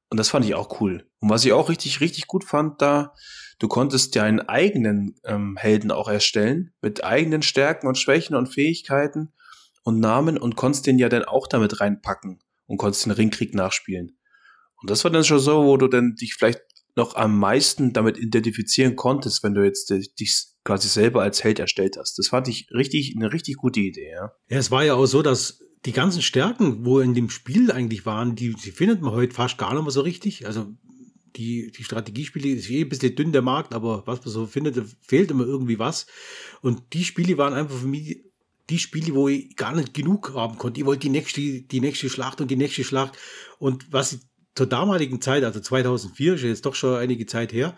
[0.09, 1.07] Und das fand ich auch cool.
[1.19, 3.13] Und was ich auch richtig, richtig gut fand da,
[3.59, 9.32] du konntest deinen eigenen ähm, Helden auch erstellen, mit eigenen Stärken und Schwächen und Fähigkeiten
[9.84, 12.39] und Namen und konntest den ja dann auch damit reinpacken
[12.74, 14.17] und konntest den Ringkrieg nachspielen.
[14.82, 16.59] Und das war dann schon so, wo du dann dich vielleicht
[16.95, 21.97] noch am meisten damit identifizieren konntest, wenn du jetzt dich quasi selber als Held erstellt
[21.97, 22.17] hast.
[22.17, 24.32] Das fand ich richtig, eine richtig gute Idee, ja.
[24.49, 28.07] Ja, es war ja auch so, dass die ganzen Stärken, wo in dem Spiel eigentlich
[28.07, 30.47] waren, die, die findet man heute fast gar nicht mehr so richtig.
[30.47, 30.74] Also
[31.36, 34.84] die, die Strategiespiele ist eh ein bisschen dünn der Markt, aber was man so findet,
[35.01, 36.07] fehlt immer irgendwie was.
[36.61, 38.24] Und die Spiele waren einfach für mich
[38.70, 40.80] die Spiele, wo ich gar nicht genug haben konnte.
[40.80, 43.18] Ich wollte die nächste, die nächste Schlacht und die nächste Schlacht.
[43.59, 44.20] Und was ich
[44.55, 47.76] zur damaligen Zeit, also 2004, ist jetzt doch schon einige Zeit her,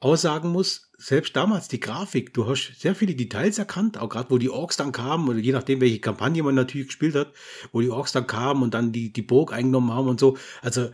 [0.00, 4.38] aussagen muss, selbst damals die Grafik, du hast sehr viele Details erkannt, auch gerade wo
[4.38, 7.32] die Orks dann kamen, oder je nachdem, welche Kampagne man natürlich gespielt hat,
[7.72, 10.36] wo die Orks dann kamen und dann die, die Burg eingenommen haben und so.
[10.60, 10.90] Also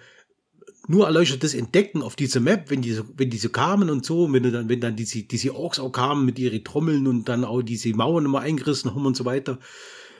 [0.91, 4.43] nur erleuchtet das Entdecken auf dieser Map, wenn diese, wenn diese kamen und so, wenn
[4.43, 7.95] dann, wenn dann diese, diese Orks auch kamen mit ihren Trommeln und dann auch diese
[7.95, 9.61] Mauern immer eingerissen haben und so weiter.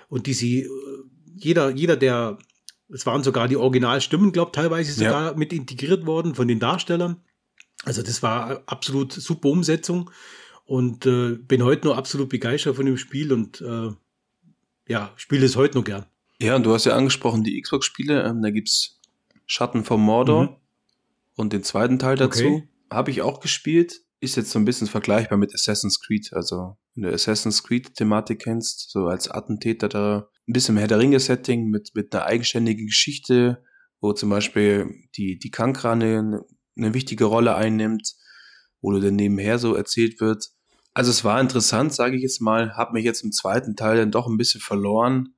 [0.09, 0.69] Und diese, äh,
[1.35, 2.39] jeder, jeder, der,
[2.89, 5.37] es waren sogar die Originalstimmen, glaube teilweise sogar ja.
[5.37, 7.17] mit integriert worden von den Darstellern.
[7.83, 10.13] Also das war absolut super Umsetzung
[10.67, 13.89] und äh, bin heute nur absolut begeistert von dem Spiel und äh,
[14.87, 16.07] ja, spiele es heute noch gern.
[16.41, 19.01] Ja, und du hast ja angesprochen, die Xbox-Spiele, ähm, da gibt's
[19.47, 20.60] Schatten vom Mordor mhm.
[21.41, 22.45] Und den zweiten Teil dazu.
[22.45, 22.69] Okay.
[22.91, 24.01] Habe ich auch gespielt.
[24.21, 26.31] Ist jetzt so ein bisschen vergleichbar mit Assassin's Creed.
[26.33, 31.69] Also, wenn du Assassin's Creed-Thematik kennst, so als Attentäter da, ein bisschen mehr der Ringe-Setting
[31.69, 33.65] mit, mit einer eigenständigen Geschichte,
[34.01, 36.45] wo zum Beispiel die, die Kankra eine,
[36.77, 38.15] eine wichtige Rolle einnimmt,
[38.81, 40.51] wo du dann nebenher so erzählt wird.
[40.93, 44.11] Also es war interessant, sage ich jetzt mal, habe mich jetzt im zweiten Teil dann
[44.11, 45.35] doch ein bisschen verloren,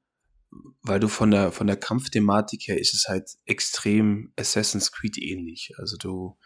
[0.82, 5.72] weil du von der von der Kampfthematik her ist es halt extrem Assassin's Creed ähnlich.
[5.78, 6.38] Also du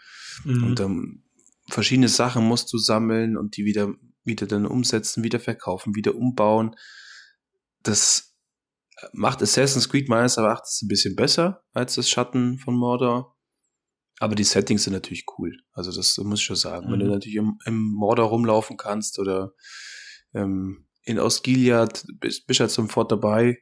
[0.45, 0.65] mhm.
[0.65, 1.25] und ähm,
[1.69, 3.95] verschiedene Sachen musst du sammeln und die wieder
[4.25, 6.75] wieder dann umsetzen, wieder verkaufen, wieder umbauen.
[7.83, 8.37] Das
[9.13, 13.37] macht Assassin's Creed meines Erachtens ein bisschen besser als das Schatten von Mordor.
[14.19, 15.53] Aber die Settings sind natürlich cool.
[15.73, 16.87] Also das muss ich schon sagen.
[16.87, 16.93] Mhm.
[16.93, 17.13] Wenn du mhm.
[17.13, 19.53] natürlich im, im Mordor rumlaufen kannst oder
[20.35, 23.59] ähm, in Ostgiliad bist, bist halt sofort dabei.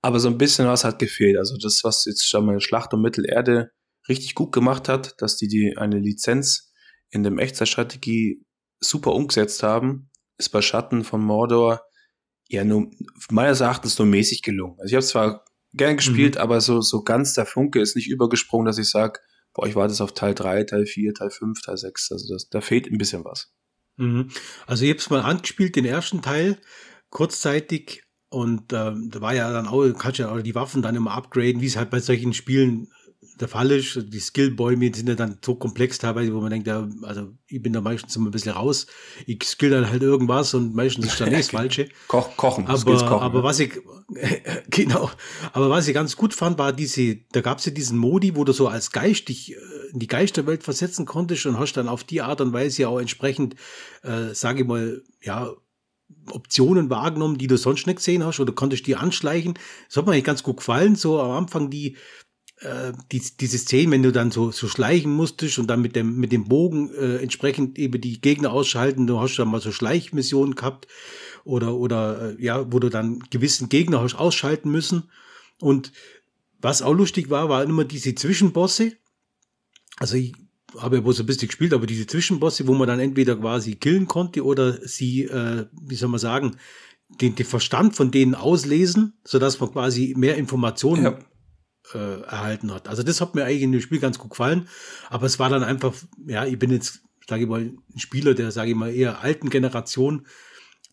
[0.00, 1.36] Aber so ein bisschen was hat gefehlt.
[1.36, 3.70] Also das, was jetzt schon mal Schlacht um Mittelerde
[4.08, 6.72] richtig gut gemacht hat, dass die, die eine Lizenz
[7.10, 8.44] in dem Echtzeitstrategie
[8.80, 11.82] super umgesetzt haben, ist bei Schatten von Mordor
[12.48, 12.90] ja nur
[13.30, 14.76] meines Erachtens nur mäßig gelungen.
[14.78, 15.44] Also ich habe zwar
[15.74, 16.40] gern gespielt, mhm.
[16.40, 19.20] aber so, so ganz der Funke ist nicht übergesprungen, dass ich sage,
[19.52, 22.12] boah, ich warte jetzt auf Teil 3, Teil 4, Teil 5, Teil 6.
[22.12, 23.52] Also das, da fehlt ein bisschen was.
[23.96, 24.30] Mhm.
[24.66, 26.58] Also ich habe es mal angespielt, den ersten Teil,
[27.10, 28.04] kurzzeitig.
[28.30, 31.60] Und ähm, da war ja dann auch, kannst ja auch die Waffen dann immer upgraden,
[31.60, 32.88] wie es halt bei solchen Spielen
[33.40, 33.98] der Fall ist.
[34.12, 37.72] Die Skillbäume sind ja dann so komplex teilweise, wo man denkt, ja, also ich bin
[37.72, 38.86] da meistens immer ein bisschen raus.
[39.26, 41.88] Ich skill dann halt irgendwas und meistens ist dann eh das Falsche.
[42.08, 43.80] Koch, kochen, aber, kochen, aber was ich,
[44.70, 45.10] genau,
[45.52, 48.44] aber was ich ganz gut fand, war diese, da gab es ja diesen Modi, wo
[48.44, 49.56] du so als Geist dich äh,
[49.92, 52.98] in die Geisterwelt versetzen konntest und hast dann auf die Art und Weise ja auch
[52.98, 53.54] entsprechend,
[54.02, 55.52] äh, sage ich mal, ja,
[56.30, 59.54] Optionen wahrgenommen, die du sonst nicht gesehen hast oder konntest die anschleichen.
[59.88, 61.96] Das hat mir eigentlich ganz gut gefallen, so am Anfang die,
[62.60, 66.16] äh, die, diese Szene, wenn du dann so, so schleichen musstest und dann mit dem,
[66.16, 70.54] mit dem Bogen äh, entsprechend eben die Gegner ausschalten, du hast dann mal so Schleichmissionen
[70.54, 70.86] gehabt
[71.44, 75.10] oder, oder äh, ja, wo du dann gewissen Gegner hast ausschalten müssen.
[75.60, 75.92] Und
[76.60, 78.92] was auch lustig war, waren immer diese Zwischenbosse.
[79.98, 80.32] Also ich
[80.76, 84.06] habe ja bloß ein bisschen gespielt, aber diese Zwischenbosse, wo man dann entweder quasi killen
[84.06, 86.56] konnte oder sie, äh, wie soll man sagen,
[87.08, 91.18] den, den Verstand von denen auslesen, sodass man quasi mehr Informationen ja
[91.94, 92.88] äh, erhalten hat.
[92.88, 94.68] Also das hat mir eigentlich in dem Spiel ganz gut gefallen.
[95.08, 95.94] Aber es war dann einfach,
[96.26, 99.50] ja, ich bin jetzt, sage ich mal, ein Spieler der, sage ich mal, eher alten
[99.50, 100.26] Generation.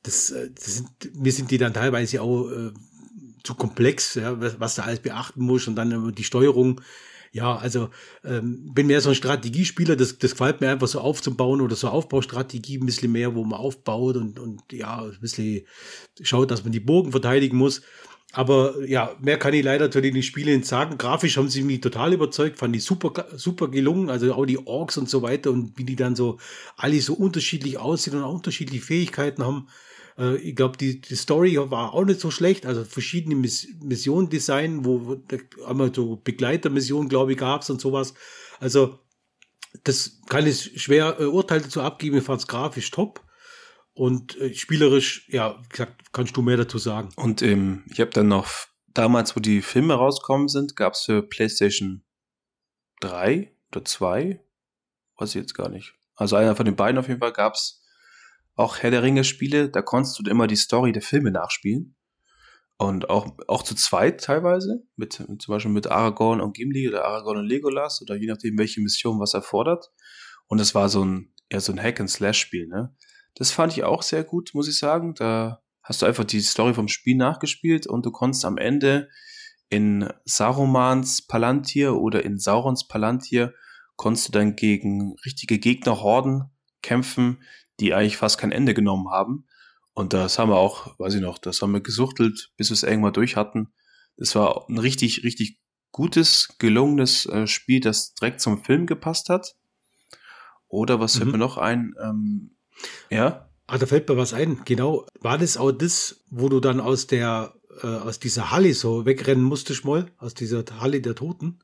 [0.04, 2.72] Das, äh, das sind, mir sind die dann teilweise auch äh,
[3.44, 6.82] zu komplex, ja, was, was da alles beachten muss und dann die Steuerung.
[7.32, 7.90] Ja, also
[8.24, 11.90] ähm, bin mehr so ein Strategiespieler, das, das gefällt mir einfach so aufzubauen oder so
[11.90, 15.66] Aufbaustrategie ein bisschen mehr, wo man aufbaut und, und ja, ein bisschen
[16.22, 17.82] schaut, dass man die Burgen verteidigen muss.
[18.36, 20.98] Aber ja, mehr kann ich leider zu den Spielen sagen.
[20.98, 24.10] Grafisch haben sie mich total überzeugt, fand ich super, super gelungen.
[24.10, 26.38] Also auch die Orks und so weiter und wie die dann so
[26.76, 29.68] alle so unterschiedlich aussehen und auch unterschiedliche Fähigkeiten haben.
[30.18, 32.66] Äh, ich glaube, die, die Story war auch nicht so schlecht.
[32.66, 35.22] Also verschiedene Miss Missionen-Design, wo,
[35.66, 38.13] einmal so Begleitermissionen, glaube ich, gab es und sowas.
[38.59, 38.99] Also
[39.84, 42.18] das kann ich schwer äh, Urteile dazu abgeben.
[42.18, 43.22] Ich fand es grafisch top.
[43.93, 47.09] Und äh, spielerisch, ja, wie gesagt, kannst du mehr dazu sagen.
[47.16, 48.49] Und ähm, ich habe dann noch,
[48.95, 52.03] damals, wo die Filme rausgekommen sind, gab es für PlayStation
[53.01, 54.41] 3 oder 2,
[55.18, 55.93] weiß ich jetzt gar nicht.
[56.16, 57.84] Also einer von den beiden auf jeden Fall gab es
[58.56, 61.95] auch Herr der Ringe Spiele, da konntest du immer die Story der Filme nachspielen.
[62.78, 67.38] Und auch, auch zu zweit teilweise, mit, zum Beispiel mit Aragorn und Gimli oder Aragorn
[67.38, 69.91] und Legolas oder je nachdem, welche Mission was erfordert.
[70.47, 72.95] Und es war so ein, ja, so ein Hack-and-Slash-Spiel, ne?
[73.36, 75.14] Das fand ich auch sehr gut, muss ich sagen.
[75.14, 79.10] Da hast du einfach die Story vom Spiel nachgespielt und du konntest am Ende
[79.70, 83.53] in Sarumans Palantir oder in Saurons Palantir
[83.95, 86.51] konntest du dann gegen richtige Gegnerhorden
[86.82, 87.41] kämpfen,
[87.80, 89.46] die eigentlich fast kein Ende genommen haben.
[89.94, 92.84] Und das haben wir auch, weiß ich noch, das haben wir gesuchtelt, bis wir es
[92.84, 93.74] irgendwann durch hatten.
[94.18, 95.60] Das war ein richtig, richtig
[95.92, 99.56] gutes, gelungenes äh, Spiel, das direkt zum Film gepasst hat.
[100.68, 101.32] Oder was fällt Mhm.
[101.34, 101.94] mir noch ein?
[102.02, 102.52] Ähm,
[103.10, 103.50] ja?
[103.68, 104.62] Ah, da fällt mir was ein.
[104.66, 105.06] Genau.
[105.22, 109.44] War das auch das, wo du dann aus der, äh, aus dieser Halle so wegrennen
[109.44, 110.12] musstest mal?
[110.18, 111.60] Aus dieser Halle der Toten?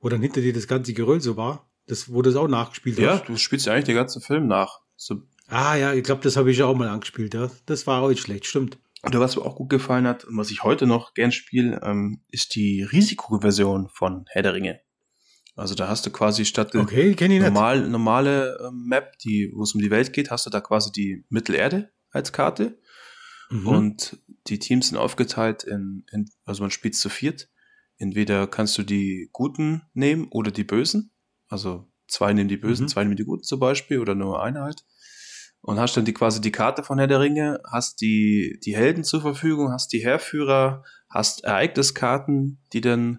[0.00, 1.70] Wo dann hinter dir das ganze Geröll so war?
[1.86, 3.28] Das, wo das auch nachgespielt Ja, hast?
[3.28, 4.80] du spielst ja eigentlich den ganzen Film nach.
[4.96, 7.50] So, Ah, ja, ich glaube, das habe ich ja auch mal angespielt, ja.
[7.66, 8.78] Das war auch nicht schlecht, stimmt.
[9.04, 12.22] Oder was mir auch gut gefallen hat und was ich heute noch gern spiele, ähm,
[12.28, 14.80] ist die Risikoversion von Herr der Ringe.
[15.56, 19.74] Also da hast du quasi statt der Okay, normal, normale ähm, Map, die, wo es
[19.74, 22.78] um die Welt geht, hast du da quasi die Mittelerde als Karte.
[23.50, 23.66] Mhm.
[23.66, 27.50] Und die Teams sind aufgeteilt in, in, also man spielt zu viert.
[27.96, 31.12] Entweder kannst du die Guten nehmen oder die Bösen.
[31.48, 32.88] Also zwei nehmen die Bösen, Mhm.
[32.88, 34.84] zwei nehmen die Guten zum Beispiel oder nur eine halt.
[35.62, 39.04] Und hast dann die quasi die Karte von Herr der Ringe, hast die, die Helden
[39.04, 43.18] zur Verfügung, hast die Heerführer, hast Ereigniskarten, die dann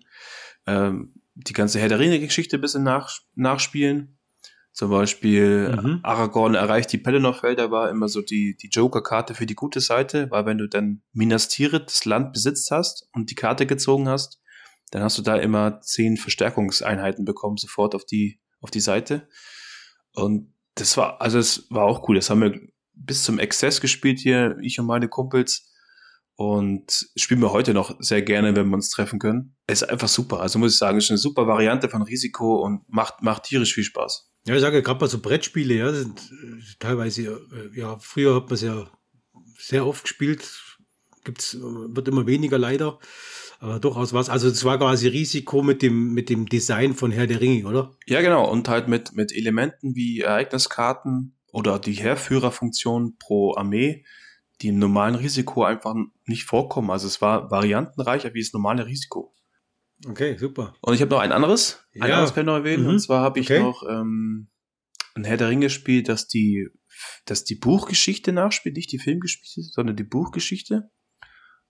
[0.66, 4.18] ähm, die ganze Herr der Ringe-Geschichte ein bisschen nach, nachspielen.
[4.74, 6.00] Zum Beispiel Mhm.
[6.02, 10.46] Aragorn erreicht die Pelennor-Felder, war immer so die, die Joker-Karte für die gute Seite, weil
[10.46, 14.42] wenn du dann Minas Tirith, das Land besitzt hast und die Karte gezogen hast,
[14.92, 19.28] dann hast du da immer zehn Verstärkungseinheiten bekommen, sofort auf die, auf die Seite.
[20.14, 22.16] Und das war, also es war auch cool.
[22.16, 22.60] Das haben wir
[22.94, 25.68] bis zum Exzess gespielt hier, ich und meine Kumpels.
[26.36, 29.56] Und spielen wir heute noch sehr gerne, wenn wir uns treffen können.
[29.68, 30.40] Ist einfach super.
[30.40, 33.84] Also muss ich sagen, ist eine super Variante von Risiko und macht, macht tierisch viel
[33.84, 34.32] Spaß.
[34.48, 38.46] Ja, ich sage gerade mal so Brettspiele, ja, sind äh, teilweise, äh, ja, früher hat
[38.46, 38.90] man es ja
[39.60, 40.50] sehr oft gespielt,
[41.24, 42.98] gibt's, wird immer weniger leider,
[43.62, 44.28] aber durchaus was.
[44.30, 47.96] Also es war quasi Risiko mit dem, mit dem Design von Herr der Ringe, oder?
[48.08, 48.50] Ja, genau.
[48.50, 54.04] Und halt mit, mit Elementen wie Ereigniskarten oder die Heerführerfunktion pro Armee,
[54.62, 55.94] die im normalen Risiko einfach
[56.26, 56.90] nicht vorkommen.
[56.90, 59.32] Also es war variantenreicher wie das normale Risiko.
[60.08, 60.74] Okay, super.
[60.82, 61.86] Und ich habe noch ein anderes.
[61.94, 62.16] Ein Ja.
[62.16, 62.84] anderes kann ich noch erwähnen.
[62.84, 62.90] Mhm.
[62.90, 63.60] Und zwar habe ich Okay.
[63.62, 64.50] noch ähm,
[65.14, 66.68] ein Herr der Ringe gespielt, das die,
[67.26, 70.90] das die Buchgeschichte nachspielt, nicht die Filmgeschichte, sondern die Buchgeschichte.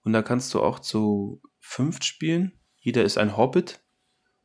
[0.04, 2.60] Und da kannst du auch zu fünft spielen.
[2.78, 3.80] Jeder ist ein Hobbit.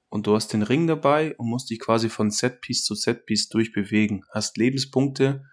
[0.10, 4.24] Und du hast den Ring dabei und musst dich quasi von Setpiece zu Setpiece durchbewegen.
[4.32, 5.44] Hast Lebenspunkte.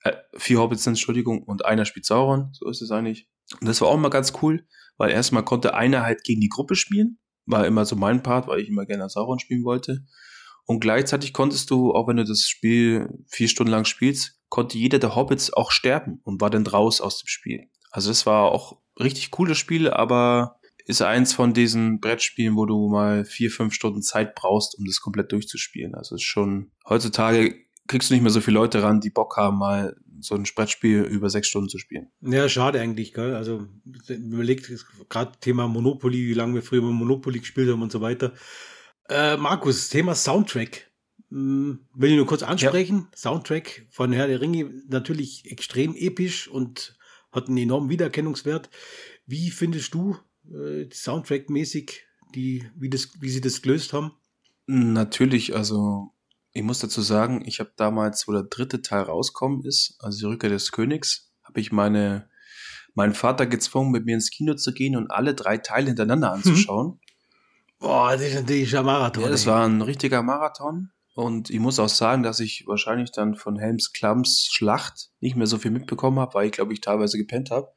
[0.00, 2.50] Äh, vier Hobbits Entschuldigung, und einer spielt Sauron.
[2.52, 3.30] So ist es eigentlich.
[3.60, 4.66] Und das war auch mal ganz cool,
[4.98, 7.18] weil erstmal konnte einer halt gegen die Gruppe spielen.
[7.46, 10.04] War immer so mein Part, weil ich immer gerne Sauron spielen wollte.
[10.66, 14.98] Und gleichzeitig konntest du, auch wenn du das Spiel vier Stunden lang spielst, konnte jeder
[14.98, 17.70] der Hobbits auch sterben und war dann raus aus dem Spiel.
[17.90, 22.88] Also das war auch richtig cooles Spiel, aber ist eins von diesen Brettspielen, wo du
[22.88, 25.94] mal vier, fünf Stunden Zeit brauchst, um das komplett durchzuspielen.
[25.94, 27.54] Also es ist schon, heutzutage
[27.86, 31.02] kriegst du nicht mehr so viele Leute ran, die Bock haben, mal so ein Brettspiel
[31.02, 32.10] über sechs Stunden zu spielen.
[32.20, 33.34] Ja, schade eigentlich, gell?
[33.34, 33.66] Also
[34.08, 34.70] überlegt
[35.08, 38.32] gerade Thema Monopoly, wie lange wir früher Monopoly gespielt haben und so weiter.
[39.08, 40.90] Äh, Markus, Thema Soundtrack.
[41.30, 43.08] Hm, will ich nur kurz ansprechen.
[43.16, 46.96] Soundtrack von Herr der Ringe natürlich extrem episch und
[47.32, 48.70] hat einen enormen Wiedererkennungswert.
[49.26, 50.16] Wie findest du
[50.50, 52.00] äh, Soundtrack-mäßig,
[52.34, 54.12] die, wie, das, wie sie das gelöst haben?
[54.66, 56.12] Natürlich, also
[56.52, 60.32] ich muss dazu sagen, ich habe damals, wo der dritte Teil rauskommen ist, also die
[60.32, 62.28] Rückkehr des Königs, habe ich meine,
[62.94, 67.00] meinen Vater gezwungen, mit mir ins Kino zu gehen und alle drei Teile hintereinander anzuschauen.
[67.78, 69.24] Boah, das ist natürlich ein Marathon.
[69.24, 69.52] Ja, das ey.
[69.52, 70.90] war ein richtiger Marathon.
[71.14, 75.46] Und ich muss auch sagen, dass ich wahrscheinlich dann von Helms Klams Schlacht nicht mehr
[75.46, 77.68] so viel mitbekommen habe, weil ich glaube ich teilweise gepennt habe.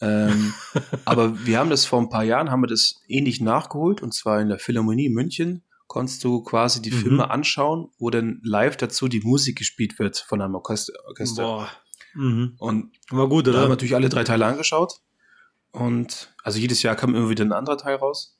[0.00, 0.52] Ähm,
[1.04, 4.40] aber wir haben das vor ein paar Jahren, haben wir das ähnlich nachgeholt, und zwar
[4.40, 5.62] in der Philharmonie in München.
[5.86, 6.96] Konntest du quasi die Mhm.
[6.96, 10.92] Filme anschauen, wo dann live dazu die Musik gespielt wird von einem Orchester.
[11.06, 11.42] Orchester.
[11.42, 11.68] Boah.
[12.14, 12.54] Mhm.
[12.58, 13.68] Und War gut, da haben wir oder?
[13.70, 15.00] natürlich alle drei Teile angeschaut.
[15.72, 18.38] Und also jedes Jahr kam immer wieder ein anderer Teil raus.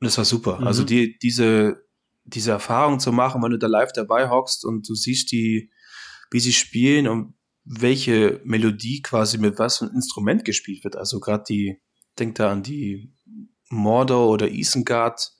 [0.00, 0.60] Und das war super.
[0.60, 0.66] Mhm.
[0.66, 1.84] Also die, diese,
[2.24, 5.70] diese Erfahrung zu machen, wenn du da live dabei hockst und du siehst die,
[6.30, 7.34] wie sie spielen und
[7.68, 10.96] welche Melodie quasi mit was für ein Instrument gespielt wird.
[10.96, 11.80] Also gerade die,
[12.18, 13.12] denk da an die
[13.68, 15.32] Mordor oder Isengard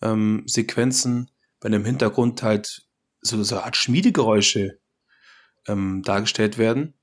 [0.00, 1.30] ähm, Sequenzen,
[1.60, 2.86] wenn im Hintergrund halt
[3.20, 4.78] so, so eine Art Schmiedegeräusche
[5.66, 6.94] ähm, dargestellt werden.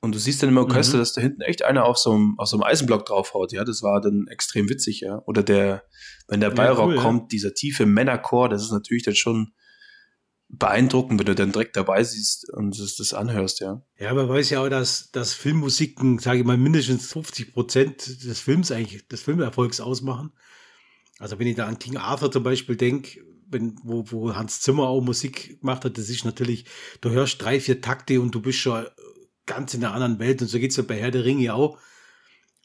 [0.00, 1.00] Und du siehst dann im Orchester, Mhm.
[1.00, 3.52] dass da hinten echt einer auf so einem, auf so einem Eisenblock draufhaut.
[3.52, 5.20] Ja, das war dann extrem witzig, ja.
[5.26, 5.82] Oder der,
[6.28, 7.02] wenn der Ja, Bayrock cool, ja.
[7.02, 9.52] kommt, dieser tiefe Männerchor, das ist natürlich dann schon
[10.58, 13.82] beeindruckend, wenn du dann direkt dabei siehst und das, das anhörst, ja.
[13.98, 18.40] Ja, man weiß ja auch, dass, dass Filmmusiken, sage ich mal, mindestens 50 Prozent des
[18.40, 20.32] Films eigentlich, des Filmerfolgs ausmachen.
[21.18, 24.88] Also wenn ich da an King Arthur zum Beispiel denke, wenn, wo, wo Hans Zimmer
[24.88, 26.64] auch Musik gemacht hat, das ist natürlich,
[27.00, 28.86] du hörst drei, vier Takte und du bist schon
[29.46, 31.78] ganz in einer anderen Welt und so geht's ja bei Herr der Ringe auch.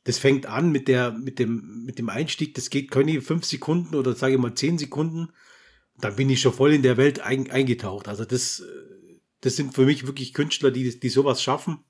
[0.03, 3.95] Das fängt an mit der, mit dem, mit dem Einstieg, das geht keine fünf Sekunden
[3.95, 5.29] oder sage ich mal zehn Sekunden
[5.99, 8.07] dann bin ich schon voll in der Welt ein, eingetaucht.
[8.07, 8.63] Also das,
[9.41, 11.83] das sind für mich wirklich Künstler, die, die sowas schaffen.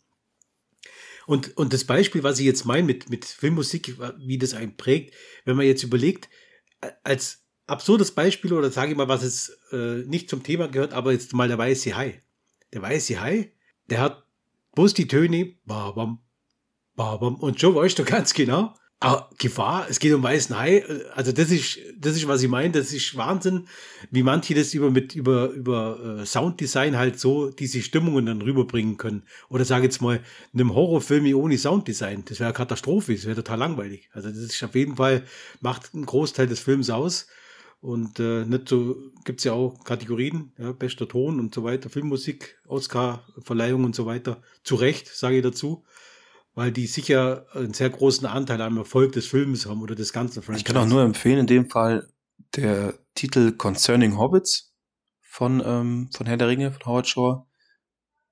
[1.27, 5.13] Und, und das Beispiel, was ich jetzt meine mit, mit Filmmusik, wie das einen prägt,
[5.45, 6.29] wenn man jetzt überlegt,
[7.03, 11.11] als absurdes Beispiel oder sage ich mal, was es äh, nicht zum Thema gehört, aber
[11.11, 12.21] jetzt mal der weiße Hai.
[12.73, 13.53] Der weiße Hai,
[13.89, 14.25] der hat
[14.73, 16.19] bloß die Töne, babam,
[16.95, 21.31] babam, und schon weißt du ganz genau, aber Gefahr, es geht um weißen Hai, also
[21.31, 23.67] das ist, das ist, was ich meine, das ist Wahnsinn,
[24.11, 28.97] wie manche das über, mit, über, über äh, Sounddesign halt so diese Stimmungen dann rüberbringen
[28.97, 29.23] können.
[29.49, 30.21] Oder sage jetzt mal,
[30.53, 34.07] in einem Horrorfilm ohne Sounddesign, das wäre Katastrophe, das wäre total langweilig.
[34.13, 35.23] Also das ist auf jeden Fall,
[35.61, 37.25] macht einen Großteil des Films aus.
[37.79, 38.95] Und äh, nicht so,
[39.25, 44.43] gibt's ja auch Kategorien, ja, bester Ton und so weiter, Filmmusik, Oscar-Verleihung und so weiter.
[44.63, 45.83] Zu Recht, sage ich dazu
[46.53, 50.43] weil die sicher einen sehr großen Anteil am Erfolg des Films haben oder des ganzen
[50.43, 50.61] Franchise.
[50.61, 52.07] Ich kann auch nur empfehlen, in dem Fall
[52.55, 54.73] der Titel Concerning Hobbits
[55.21, 57.45] von, ähm, von Herr der Ringe, von Howard Shore,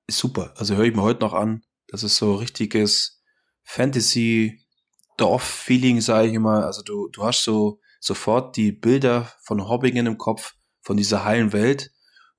[0.06, 0.52] ist super.
[0.56, 1.62] Also höre ich mir heute noch an.
[1.86, 3.22] Das ist so richtiges
[3.64, 6.66] Fantasy-Dorf-Feeling, sage ich immer.
[6.66, 11.52] Also du, du hast so sofort die Bilder von Hobbingen im Kopf, von dieser heilen
[11.52, 11.92] Welt.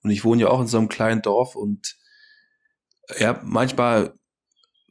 [0.03, 1.95] Und ich wohne ja auch in so einem kleinen Dorf und
[3.19, 4.17] ja, manchmal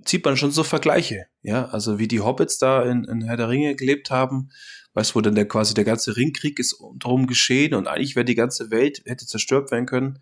[0.04, 3.48] zieht man schon so Vergleiche, ja, also wie die Hobbits da in, in Herr der
[3.48, 4.50] Ringe gelebt haben,
[4.94, 8.24] weißt du, wo dann der quasi der ganze Ringkrieg ist drum geschehen und eigentlich wäre
[8.24, 10.18] die ganze Welt hätte zerstört werden können,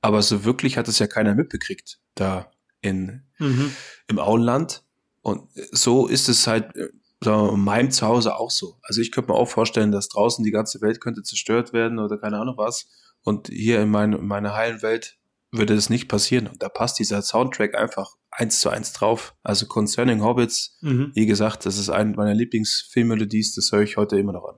[0.00, 2.50] aber so wirklich hat es ja keiner mitbekriegt da
[2.80, 3.72] in mhm.
[4.06, 4.82] im Auenland.
[5.22, 6.88] Und so ist es halt äh,
[7.20, 8.78] wir, in meinem Zuhause auch so.
[8.82, 12.18] Also ich könnte mir auch vorstellen, dass draußen die ganze Welt könnte zerstört werden oder
[12.18, 12.88] keine Ahnung was.
[13.22, 15.18] Und hier in, mein, in meiner heilen Welt
[15.50, 16.46] würde das nicht passieren.
[16.46, 19.34] Und da passt dieser Soundtrack einfach eins zu eins drauf.
[19.42, 21.12] Also Concerning Hobbits, mhm.
[21.14, 24.56] wie gesagt, das ist eine meiner Lieblingsfilmmelodies, das höre ich heute immer noch an.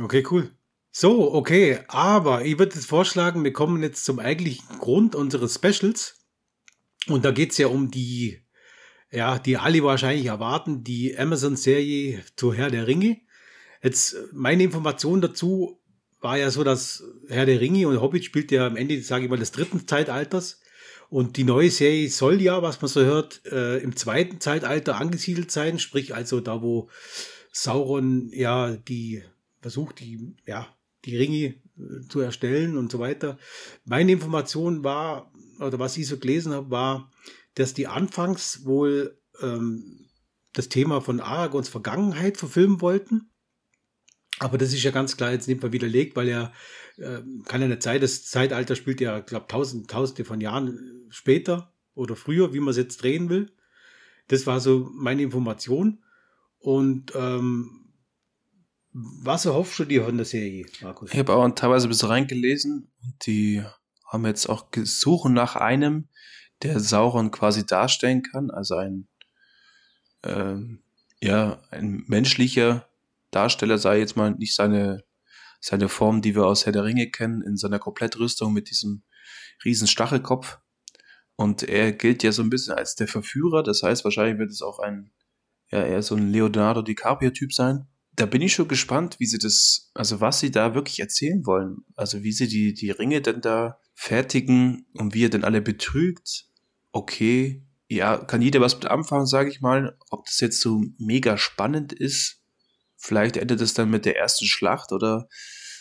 [0.00, 0.50] Okay, cool.
[0.90, 6.20] So, okay, aber ich würde jetzt vorschlagen, wir kommen jetzt zum eigentlichen Grund unseres Specials.
[7.08, 8.40] Und da geht es ja um die,
[9.10, 13.18] ja, die alle wahrscheinlich erwarten, die Amazon-Serie zu Herr der Ringe.
[13.82, 15.80] Jetzt meine Information dazu
[16.20, 19.30] war ja so, dass Herr der Ringe und Hobbit spielt ja am Ende, sage ich
[19.30, 20.60] mal, des dritten Zeitalters.
[21.08, 25.50] Und die neue Serie soll ja, was man so hört, äh, im zweiten Zeitalter angesiedelt
[25.50, 26.88] sein, sprich also da, wo
[27.52, 29.22] Sauron ja die
[29.60, 30.66] versucht, die, ja,
[31.04, 33.38] die Ringe äh, zu erstellen und so weiter.
[33.84, 37.12] Meine Information war, oder was ich so gelesen habe, war,
[37.54, 40.08] dass die anfangs wohl ähm,
[40.52, 43.30] das Thema von Aragons Vergangenheit verfilmen wollten.
[44.40, 46.52] Aber das ist ja ganz klar jetzt nicht mehr widerlegt, weil er
[46.96, 51.72] äh, kann ja nicht sein, das Zeitalter spielt ja, glaube tausend, tausende von Jahren später
[51.94, 53.52] oder früher, wie man es jetzt drehen will.
[54.28, 56.02] Das war so meine Information.
[56.58, 57.92] Und ähm,
[58.92, 61.12] was erhoffst du dir von der Serie, Markus?
[61.12, 63.62] Ich habe auch teilweise ein bisschen reingelesen und die
[64.06, 66.08] haben jetzt auch gesucht nach einem,
[66.62, 69.08] der Sauron quasi darstellen kann, also ein
[70.22, 70.80] ähm,
[71.20, 72.88] ja, ein menschlicher
[73.34, 75.04] Darsteller sei jetzt mal nicht seine
[75.64, 79.02] seine Form, die wir aus Herr der Ringe kennen, in seiner Komplettrüstung mit diesem
[79.64, 80.58] riesen Stachelkopf.
[81.36, 84.60] Und er gilt ja so ein bisschen als der Verführer, das heißt, wahrscheinlich wird es
[84.60, 85.10] auch ein,
[85.70, 87.86] ja, eher so ein Leonardo DiCaprio-Typ sein.
[88.14, 91.78] Da bin ich schon gespannt, wie sie das, also was sie da wirklich erzählen wollen.
[91.96, 96.46] Also wie sie die, die Ringe denn da fertigen und wie er denn alle betrügt.
[96.92, 99.96] Okay, ja, kann jeder was mit anfangen, sage ich mal.
[100.10, 102.43] Ob das jetzt so mega spannend ist,
[103.04, 105.28] Vielleicht endet es dann mit der ersten Schlacht oder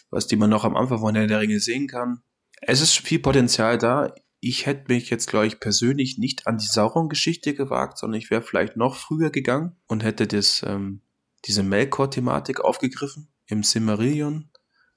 [0.09, 2.21] was, die man noch am Anfang von Herr der Ringe sehen kann.
[2.61, 4.13] Es ist viel Potenzial da.
[4.41, 8.41] Ich hätte mich jetzt, glaube ich, persönlich nicht an die Sauron-Geschichte gewagt, sondern ich wäre
[8.41, 10.99] vielleicht noch früher gegangen und hätte das, ähm,
[11.45, 14.49] diese Melkor-Thematik aufgegriffen im Silmarillion.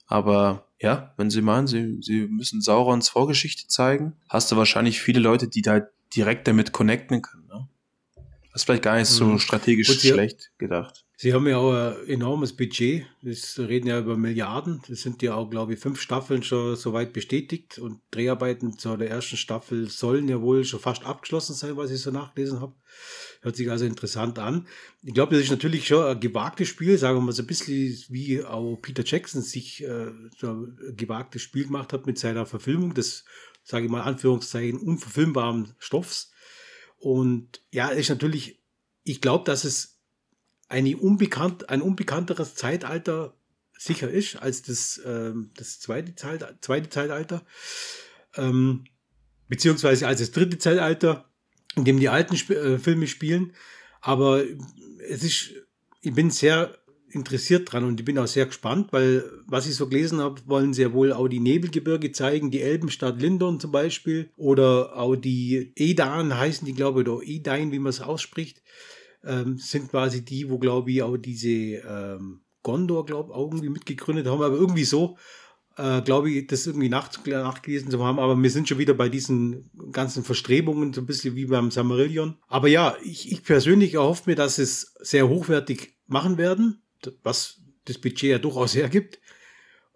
[0.08, 5.20] Aber ja, wenn Sie meinen, Sie, Sie müssen Saurons Vorgeschichte zeigen, hast du wahrscheinlich viele
[5.20, 5.82] Leute, die da
[6.16, 7.46] direkt damit connecten können.
[7.46, 7.68] Ne?
[8.50, 9.38] Das ist vielleicht gar nicht so mhm.
[9.38, 11.05] strategisch Gut, schlecht gedacht.
[11.18, 13.06] Sie haben ja auch ein enormes Budget.
[13.22, 14.82] Wir reden ja über Milliarden.
[14.86, 17.78] Das sind ja auch, glaube ich, fünf Staffeln schon soweit bestätigt.
[17.78, 22.02] Und Dreharbeiten zur der ersten Staffel sollen ja wohl schon fast abgeschlossen sein, was ich
[22.02, 22.74] so nachgelesen habe.
[23.40, 24.66] Hört sich also interessant an.
[25.02, 27.96] Ich glaube, das ist natürlich schon ein gewagtes Spiel, sagen wir mal so ein bisschen
[28.10, 32.92] wie auch Peter Jackson sich äh, so ein gewagtes Spiel gemacht hat mit seiner Verfilmung
[32.92, 33.24] des,
[33.64, 36.30] sage ich mal, Anführungszeichen, unverfilmbaren Stoffs.
[36.98, 38.60] Und ja, ist natürlich,
[39.02, 39.95] ich glaube, dass es
[40.68, 43.34] eine unbekannt, ein unbekannteres Zeitalter
[43.78, 47.44] sicher ist als das, ähm, das zweite, Zeitalter, zweite Zeitalter,
[48.36, 48.84] ähm,
[49.48, 51.28] beziehungsweise als das dritte Zeitalter,
[51.76, 53.52] in dem die alten Sp äh, Filme spielen.
[54.00, 54.42] Aber
[55.08, 55.52] es ist,
[56.00, 56.76] ich bin sehr
[57.10, 60.72] interessiert dran und ich bin auch sehr gespannt, weil was ich so gelesen habe, wollen
[60.72, 64.30] ja wohl auch die Nebelgebirge zeigen, die Elbenstadt Lindon zum Beispiel.
[64.36, 68.62] Oder auch die Edan heißen die, glaube ich, oder Edain, wie man es ausspricht,
[69.26, 74.26] ähm, sind quasi die, wo glaube ich auch diese ähm, Gondor, glaube ich, irgendwie mitgegründet
[74.26, 75.16] haben, aber irgendwie so,
[75.76, 79.08] äh, glaube ich, das irgendwie nach, nachgelesen zu haben, aber wir sind schon wieder bei
[79.08, 82.36] diesen ganzen Verstrebungen, so ein bisschen wie beim Samarillion.
[82.48, 86.82] Aber ja, ich, ich persönlich erhoffe mir, dass es sehr hochwertig machen werden,
[87.22, 89.20] was das Budget ja durchaus hergibt.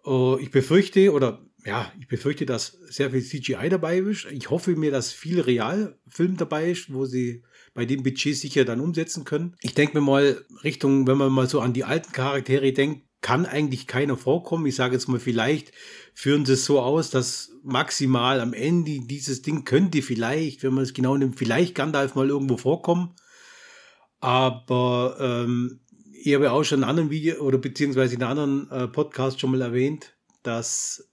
[0.05, 4.25] Uh, ich befürchte, oder ja, ich befürchte, dass sehr viel CGI dabei ist.
[4.31, 7.43] Ich hoffe mir, dass viel Realfilm dabei ist, wo sie
[7.73, 9.55] bei dem Budget sicher dann umsetzen können.
[9.61, 13.45] Ich denke mir mal Richtung, wenn man mal so an die alten Charaktere denkt, kann
[13.45, 14.65] eigentlich keiner vorkommen.
[14.65, 15.71] Ich sage jetzt mal, vielleicht
[16.13, 20.83] führen sie es so aus, dass maximal am Ende dieses Ding könnte vielleicht, wenn man
[20.83, 23.15] es genau nimmt, vielleicht Gandalf mal irgendwo vorkommen.
[24.19, 25.81] Aber ähm,
[26.23, 29.39] ich habe auch schon in einem anderen Video oder beziehungsweise in einem anderen äh, Podcast
[29.39, 31.10] schon mal erwähnt, dass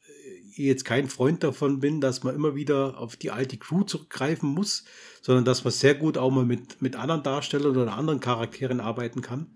[0.67, 4.85] jetzt kein Freund davon bin, dass man immer wieder auf die alte Crew zurückgreifen muss,
[5.23, 9.23] sondern dass man sehr gut auch mal mit, mit anderen Darstellern oder anderen Charakteren arbeiten
[9.23, 9.47] kann.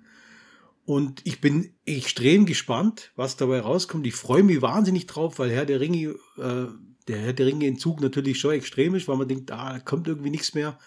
[0.85, 4.07] Und ich bin extrem gespannt, was dabei rauskommt.
[4.07, 6.67] Ich freue mich wahnsinnig drauf, weil Herr der Ringe, äh,
[7.09, 10.31] der Herr der Ringe Entzug natürlich schon extrem ist, weil man denkt, ah, kommt irgendwie
[10.31, 10.79] nichts mehr.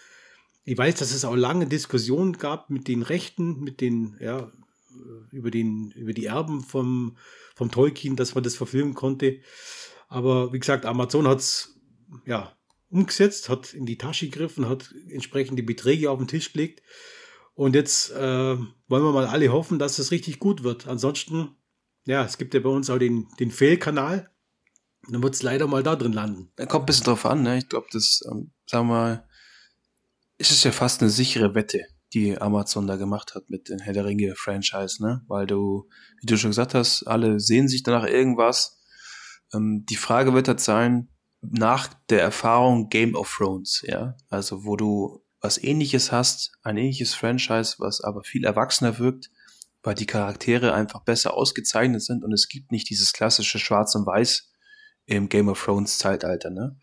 [0.65, 4.51] Ich weiß, dass es auch lange Diskussionen gab mit den Rechten, mit den, ja,
[5.31, 7.17] über den, über die Erben vom,
[7.53, 9.39] vom Tolkien, dass man das verfilmen konnte.
[10.07, 11.79] Aber wie gesagt, Amazon hat es,
[12.25, 12.55] ja,
[12.89, 16.81] umgesetzt, hat in die Tasche gegriffen, hat entsprechende Beträge auf den Tisch gelegt.
[17.53, 20.87] Und jetzt äh, wollen wir mal alle hoffen, dass es richtig gut wird.
[20.87, 21.55] Ansonsten,
[22.05, 24.29] ja, es gibt ja bei uns auch den, den Fehlkanal.
[25.09, 26.51] Dann wird es leider mal da drin landen.
[26.67, 27.57] Kommt ein bisschen drauf an, ne?
[27.57, 29.29] Ich glaube, das, ähm, sagen wir mal,
[30.37, 33.93] ist es ja fast eine sichere Wette, die Amazon da gemacht hat mit den Herr
[33.93, 35.23] der Ringe Franchise, ne?
[35.27, 35.87] Weil du,
[36.19, 38.74] wie du schon gesagt hast, alle sehen sich danach irgendwas.
[39.53, 41.09] Ähm, die Frage wird halt sein,
[41.41, 47.13] nach der Erfahrung Game of Thrones, ja, also wo du was ähnliches hast, ein ähnliches
[47.13, 49.29] Franchise, was aber viel erwachsener wirkt,
[49.83, 54.07] weil die Charaktere einfach besser ausgezeichnet sind und es gibt nicht dieses klassische Schwarz und
[54.07, 54.51] Weiß
[55.05, 56.79] im Game of Thrones Zeitalter, ne?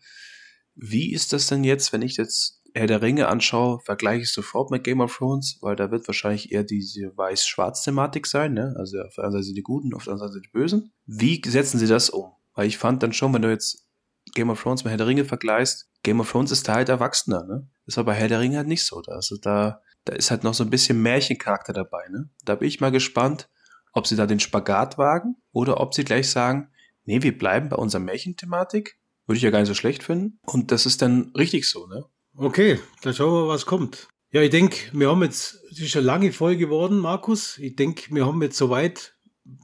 [0.75, 4.71] Wie ist das denn jetzt, wenn ich jetzt Herr der Ringe anschaue, vergleiche ich sofort
[4.71, 8.73] mit Game of Thrones, weil da wird wahrscheinlich eher diese Weiß-Schwarz-Thematik sein, ne?
[8.77, 10.91] Also auf der einen Seite die Guten, auf der anderen Seite die Bösen.
[11.05, 12.31] Wie setzen sie das um?
[12.53, 13.87] Weil ich fand dann schon, wenn du jetzt
[14.33, 17.45] Game of Thrones mit Herr der Ringe vergleichst, Game of Thrones ist da halt erwachsener,
[17.45, 17.67] ne?
[17.85, 19.01] Das war bei Herr der Ringe halt nicht so.
[19.07, 22.29] Also da, da ist halt noch so ein bisschen Märchencharakter dabei, ne?
[22.45, 23.49] Da bin ich mal gespannt,
[23.93, 26.69] ob sie da den Spagat wagen oder ob sie gleich sagen,
[27.05, 28.97] nee, wir bleiben bei unserer Märchenthematik.
[29.25, 30.39] Würde ich ja gar nicht so schlecht finden.
[30.45, 32.05] Und das ist dann richtig so, ne?
[32.35, 34.07] Okay, dann schauen wir, was kommt.
[34.31, 37.57] Ja, ich denke, wir haben jetzt, es ist eine lange Folge geworden, Markus.
[37.59, 39.15] Ich denke, wir haben jetzt soweit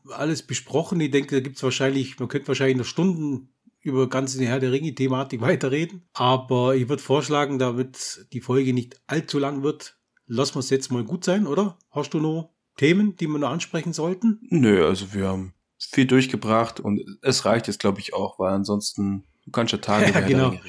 [0.09, 0.99] alles besprochen.
[1.01, 4.71] Ich denke, da gibt es wahrscheinlich, man könnte wahrscheinlich noch Stunden über ganze Herr der
[4.71, 6.07] Ringe-Thematik weiterreden.
[6.13, 10.91] Aber ich würde vorschlagen, damit die Folge nicht allzu lang wird, lassen wir es jetzt
[10.91, 11.77] mal gut sein, oder?
[11.91, 14.39] Hast du noch Themen, die wir noch ansprechen sollten?
[14.49, 19.23] Nö, also wir haben viel durchgebracht und es reicht jetzt, glaube ich, auch, weil ansonsten
[19.45, 20.49] du kannst ja Tage ja, genau.
[20.49, 20.61] reden.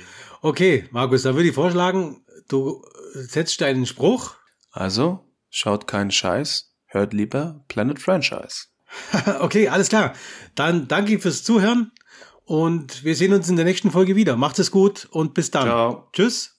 [0.43, 2.83] Okay, Markus, dann würde ich vorschlagen, du
[3.15, 4.37] setzt deinen Spruch.
[4.71, 5.21] Also,
[5.51, 8.70] schaut keinen Scheiß, hört lieber Planet Franchise.
[9.41, 10.15] okay, alles klar.
[10.55, 11.93] Dann danke fürs Zuhören.
[12.45, 14.37] Und wir sehen uns in der nächsten Folge wieder.
[14.37, 15.65] Macht es gut und bis dann.
[15.65, 16.09] Ciao.
[16.13, 16.57] Tschüss.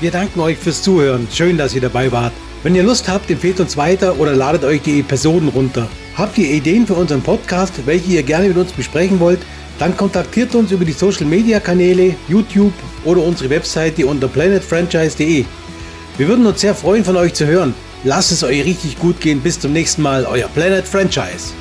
[0.00, 1.26] Wir danken euch fürs Zuhören.
[1.32, 2.32] Schön, dass ihr dabei wart.
[2.62, 5.88] Wenn ihr Lust habt, empfehlt uns weiter oder ladet euch die Episoden runter.
[6.16, 9.40] Habt ihr Ideen für unseren Podcast, welche ihr gerne mit uns besprechen wollt,
[9.78, 12.72] dann kontaktiert uns über die Social Media Kanäle, YouTube
[13.04, 15.44] oder unsere Webseite unter planetfranchise.de.
[16.18, 17.74] Wir würden uns sehr freuen, von euch zu hören.
[18.04, 19.40] Lasst es euch richtig gut gehen.
[19.40, 21.52] Bis zum nächsten Mal, euer Planet Franchise.